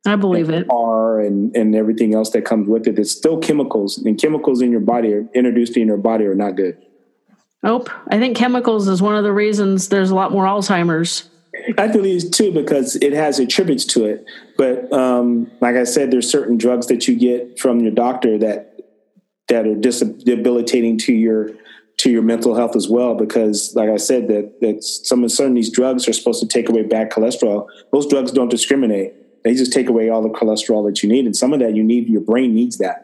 I 0.07 0.15
believe 0.15 0.49
it. 0.49 0.65
R 0.71 1.19
and 1.19 1.55
and 1.55 1.75
everything 1.75 2.15
else 2.15 2.31
that 2.31 2.45
comes 2.45 2.67
with 2.67 2.87
it. 2.87 2.97
It's 2.97 3.11
still 3.11 3.37
chemicals, 3.37 3.99
and 3.99 4.19
chemicals 4.19 4.61
in 4.61 4.71
your 4.71 4.79
body 4.79 5.13
are 5.13 5.27
introduced 5.35 5.77
in 5.77 5.87
your 5.87 5.97
body 5.97 6.25
are 6.25 6.35
not 6.35 6.55
good. 6.55 6.81
Nope. 7.61 7.89
I 8.07 8.17
think 8.17 8.37
chemicals 8.37 8.87
is 8.87 9.01
one 9.01 9.15
of 9.15 9.23
the 9.23 9.33
reasons 9.33 9.89
there's 9.89 10.09
a 10.09 10.15
lot 10.15 10.31
more 10.31 10.45
Alzheimer's. 10.45 11.29
I 11.77 11.87
believe 11.87 12.31
too 12.31 12.51
because 12.51 12.95
it 12.97 13.13
has 13.13 13.39
attributes 13.39 13.85
to 13.85 14.05
it. 14.05 14.25
But 14.57 14.91
um, 14.93 15.51
like 15.59 15.75
I 15.75 15.83
said, 15.83 16.11
there's 16.11 16.29
certain 16.29 16.57
drugs 16.57 16.87
that 16.87 17.07
you 17.07 17.17
get 17.17 17.59
from 17.59 17.81
your 17.81 17.91
doctor 17.91 18.37
that 18.39 18.76
that 19.47 19.65
are 19.65 19.75
debilitating 19.75 20.97
to 20.99 21.13
your 21.13 21.51
to 21.97 22.11
your 22.11 22.21
mental 22.21 22.55
health 22.55 22.75
as 22.75 22.87
well. 22.87 23.15
Because 23.15 23.73
like 23.75 23.89
I 23.89 23.97
said, 23.97 24.27
that 24.27 24.61
that 24.61 24.83
some 24.83 25.23
of 25.23 25.31
certain 25.31 25.53
these 25.53 25.71
drugs 25.71 26.07
are 26.07 26.13
supposed 26.13 26.41
to 26.41 26.47
take 26.47 26.69
away 26.69 26.83
bad 26.83 27.11
cholesterol. 27.11 27.67
Those 27.91 28.07
drugs 28.07 28.31
don't 28.31 28.49
discriminate. 28.49 29.13
They 29.43 29.53
just 29.53 29.71
take 29.71 29.89
away 29.89 30.09
all 30.09 30.21
the 30.21 30.29
cholesterol 30.29 30.85
that 30.87 31.01
you 31.01 31.09
need, 31.09 31.25
and 31.25 31.35
some 31.35 31.53
of 31.53 31.59
that 31.59 31.75
you 31.75 31.83
need. 31.83 32.07
Your 32.09 32.21
brain 32.21 32.53
needs 32.53 32.77
that. 32.79 33.03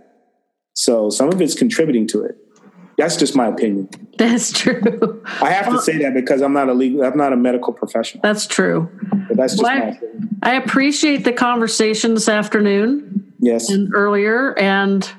So 0.73 1.09
some 1.09 1.29
of 1.29 1.41
it's 1.41 1.53
contributing 1.53 2.07
to 2.07 2.23
it. 2.23 2.37
That's 2.97 3.15
just 3.15 3.35
my 3.35 3.47
opinion. 3.47 3.89
That's 4.17 4.51
true. 4.51 5.23
I 5.41 5.49
have 5.51 5.67
to 5.73 5.81
say 5.81 5.97
that 5.99 6.13
because 6.13 6.41
I'm 6.41 6.53
not 6.53 6.69
a 6.69 6.73
legal, 6.73 7.03
I'm 7.03 7.17
not 7.17 7.33
a 7.33 7.37
medical 7.37 7.73
professional. 7.73 8.21
That's 8.21 8.45
true. 8.45 8.89
But 9.27 9.37
that's 9.37 9.53
just 9.53 9.63
well, 9.63 9.79
my 9.79 9.85
opinion. 9.85 10.39
I 10.43 10.55
appreciate 10.55 11.23
the 11.23 11.33
conversation 11.33 12.13
this 12.13 12.29
afternoon. 12.29 13.33
Yes. 13.39 13.69
And 13.69 13.93
earlier, 13.93 14.57
and 14.59 15.09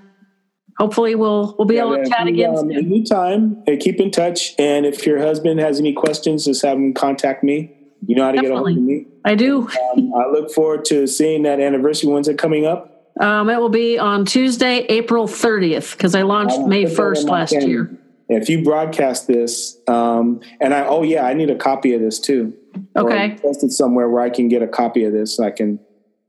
hopefully 0.79 1.15
we'll 1.15 1.55
we'll 1.59 1.67
be 1.67 1.77
yeah, 1.77 1.83
able 1.83 1.97
to 1.97 2.09
chat 2.09 2.27
again. 2.27 2.57
Um, 2.57 2.71
anytime. 2.71 3.63
Hey, 3.67 3.77
keep 3.77 4.01
in 4.01 4.11
touch, 4.11 4.55
and 4.59 4.87
if 4.87 5.07
your 5.07 5.19
husband 5.19 5.61
has 5.61 5.79
any 5.79 5.93
questions, 5.93 6.45
just 6.45 6.63
have 6.63 6.77
him 6.77 6.95
contact 6.95 7.43
me. 7.43 7.73
You 8.07 8.17
know 8.17 8.25
how 8.25 8.33
to 8.33 8.37
Definitely. 8.37 8.75
get 8.75 8.79
a 8.79 8.79
hold 8.79 8.79
of 8.79 8.85
me. 8.85 9.07
I 9.25 9.35
do. 9.35 9.69
Um, 9.97 10.13
I 10.15 10.27
look 10.31 10.53
forward 10.53 10.85
to 10.87 11.07
seeing 11.07 11.45
that 11.45 11.61
anniversary. 11.61 12.11
When's 12.11 12.29
it 12.29 12.39
coming 12.39 12.67
up? 12.67 12.95
Um, 13.21 13.49
it 13.49 13.59
will 13.59 13.69
be 13.69 13.99
on 13.99 14.25
Tuesday, 14.25 14.79
April 14.89 15.27
30th, 15.27 15.93
because 15.93 16.15
I 16.15 16.23
launched 16.23 16.59
I 16.59 16.67
May 16.67 16.85
1st 16.85 17.29
last 17.29 17.53
year. 17.53 17.97
If 18.29 18.49
you 18.49 18.65
broadcast 18.65 19.29
this, 19.29 19.79
um, 19.87 20.41
and 20.61 20.75
I, 20.75 20.87
oh 20.87 21.03
yeah, 21.03 21.25
I 21.25 21.35
need 21.35 21.51
a 21.51 21.55
copy 21.55 21.95
of 21.95 22.01
this 22.01 22.19
too. 22.19 22.55
Okay. 22.97 23.37
Post 23.41 23.63
it 23.63 23.71
somewhere 23.71 24.09
where 24.09 24.23
I 24.23 24.31
can 24.31 24.49
get 24.49 24.63
a 24.63 24.67
copy 24.67 25.05
of 25.05 25.13
this. 25.13 25.37
So 25.37 25.45
I 25.45 25.51
can, 25.51 25.79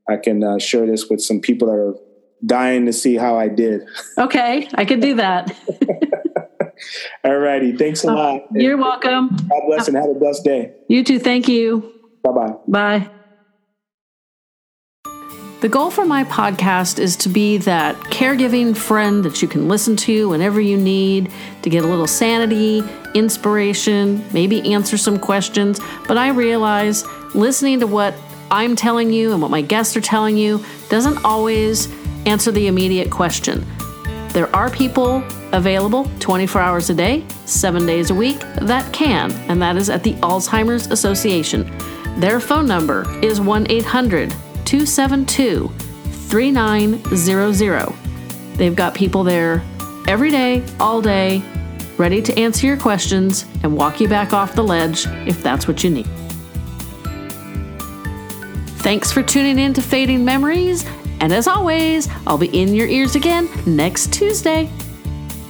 I 0.08 0.18
can 0.18 0.44
uh, 0.44 0.60
share 0.60 0.86
this 0.86 1.10
with 1.10 1.22
some 1.22 1.40
people 1.40 1.68
that 1.70 1.74
are 1.74 1.96
dying 2.46 2.86
to 2.86 2.94
see 2.94 3.16
how 3.16 3.38
I 3.38 3.48
did. 3.48 3.88
Okay, 4.18 4.70
I 4.74 4.86
could 4.86 5.02
do 5.02 5.16
that. 5.16 5.56
All 7.24 7.38
righty. 7.38 7.76
Thanks 7.76 8.04
a 8.04 8.10
uh, 8.10 8.16
lot. 8.16 8.42
You're 8.52 8.78
welcome. 8.78 9.30
God 9.30 9.62
bless 9.68 9.88
and 9.88 9.98
have 9.98 10.10
a 10.10 10.14
blessed 10.14 10.44
day. 10.44 10.74
You 10.88 11.04
too. 11.04 11.20
Thank 11.20 11.48
you. 11.48 11.94
Bye-bye. 12.24 12.54
Bye. 12.68 13.10
The 15.62 15.70
goal 15.70 15.90
for 15.90 16.06
my 16.06 16.26
podcast 16.26 17.00
is 17.00 17.16
to 17.18 17.30
be 17.30 17.58
that 17.60 17.96
caregiving 18.12 18.78
friend 18.78 19.24
that 19.26 19.42
you 19.42 19.48
can 19.48 19.68
listen 19.68 19.96
to 19.98 20.30
whenever 20.30 20.62
you 20.62 20.78
need 20.78 21.32
to 21.64 21.70
get 21.70 21.84
a 21.84 21.88
little 21.88 22.08
sanity, 22.08 22.84
inspiration, 23.16 24.24
maybe 24.32 24.74
answer 24.74 24.98
some 24.98 25.18
questions. 25.18 25.80
But 26.08 26.18
I 26.18 26.30
realize 26.30 27.04
listening 27.34 27.80
to 27.80 27.88
what 27.88 28.14
I'm 28.52 28.76
telling 28.76 29.12
you 29.12 29.32
and 29.32 29.42
what 29.42 29.50
my 29.50 29.62
guests 29.62 29.98
are 29.98 30.02
telling 30.02 30.38
you 30.38 30.64
doesn't 30.90 31.24
always 31.26 31.88
answer 32.26 32.52
the 32.52 32.68
immediate 32.68 33.10
question. 33.10 33.66
There 34.30 34.54
are 34.56 34.70
people 34.70 35.24
available 35.54 36.10
24 36.20 36.62
hours 36.62 36.90
a 36.90 36.94
day, 36.94 37.26
seven 37.46 37.86
days 37.86 38.10
a 38.10 38.14
week 38.14 38.40
that 38.62 38.92
can, 38.92 39.32
and 39.50 39.62
that 39.62 39.78
is 39.78 39.90
at 39.90 40.04
the 40.04 40.14
Alzheimer's 40.16 40.88
Association. 40.88 41.72
Their 42.18 42.40
phone 42.40 42.68
number 42.68 43.06
is 43.24 43.40
1 43.40 43.68
800 43.70 44.32
272 44.66 45.72
3900. 46.28 47.94
They've 48.58 48.76
got 48.76 48.94
people 48.94 49.24
there 49.24 49.64
every 50.08 50.32
day, 50.32 50.64
all 50.80 51.02
day, 51.02 51.42
ready 51.98 52.22
to 52.22 52.38
answer 52.38 52.68
your 52.68 52.78
questions 52.78 53.46
and 53.64 53.76
walk 53.76 54.02
you 54.02 54.08
back 54.08 54.34
off 54.34 54.54
the 54.54 54.64
ledge 54.64 55.08
if 55.28 55.42
that's 55.42 55.68
what 55.68 55.84
you 55.84 55.90
need. 55.90 56.08
Thanks 58.80 59.12
for 59.12 59.24
tuning 59.24 59.58
in 59.58 59.74
to 59.74 59.82
Fading 59.82 60.26
Memories, 60.26 60.86
and 61.20 61.34
as 61.34 61.48
always, 61.48 62.08
I'll 62.28 62.38
be 62.38 62.48
in 62.48 62.74
your 62.74 62.88
ears 62.88 63.16
again 63.16 63.50
next 63.66 64.14
Tuesday. 64.14 64.70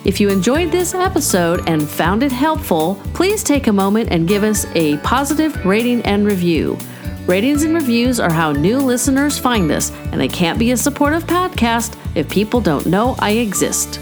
If 0.05 0.21
you 0.21 0.29
enjoyed 0.29 0.71
this 0.71 0.93
episode 0.93 1.67
and 1.67 1.87
found 1.87 2.21
it 2.21 2.31
helpful, 2.31 3.01
please 3.13 3.43
take 3.43 3.67
a 3.67 3.73
moment 3.73 4.09
and 4.11 4.27
give 4.27 4.43
us 4.43 4.67
a 4.75 4.97
positive 4.97 5.65
rating 5.65 6.01
and 6.03 6.25
review. 6.25 6.77
Ratings 7.25 7.63
and 7.63 7.73
reviews 7.73 8.19
are 8.19 8.31
how 8.31 8.51
new 8.51 8.77
listeners 8.77 9.39
find 9.39 9.71
us, 9.71 9.91
and 10.11 10.21
I 10.21 10.27
can't 10.27 10.59
be 10.59 10.71
a 10.71 10.77
supportive 10.77 11.23
podcast 11.23 11.97
if 12.13 12.29
people 12.29 12.61
don't 12.61 12.85
know 12.85 13.15
I 13.17 13.31
exist. 13.31 13.99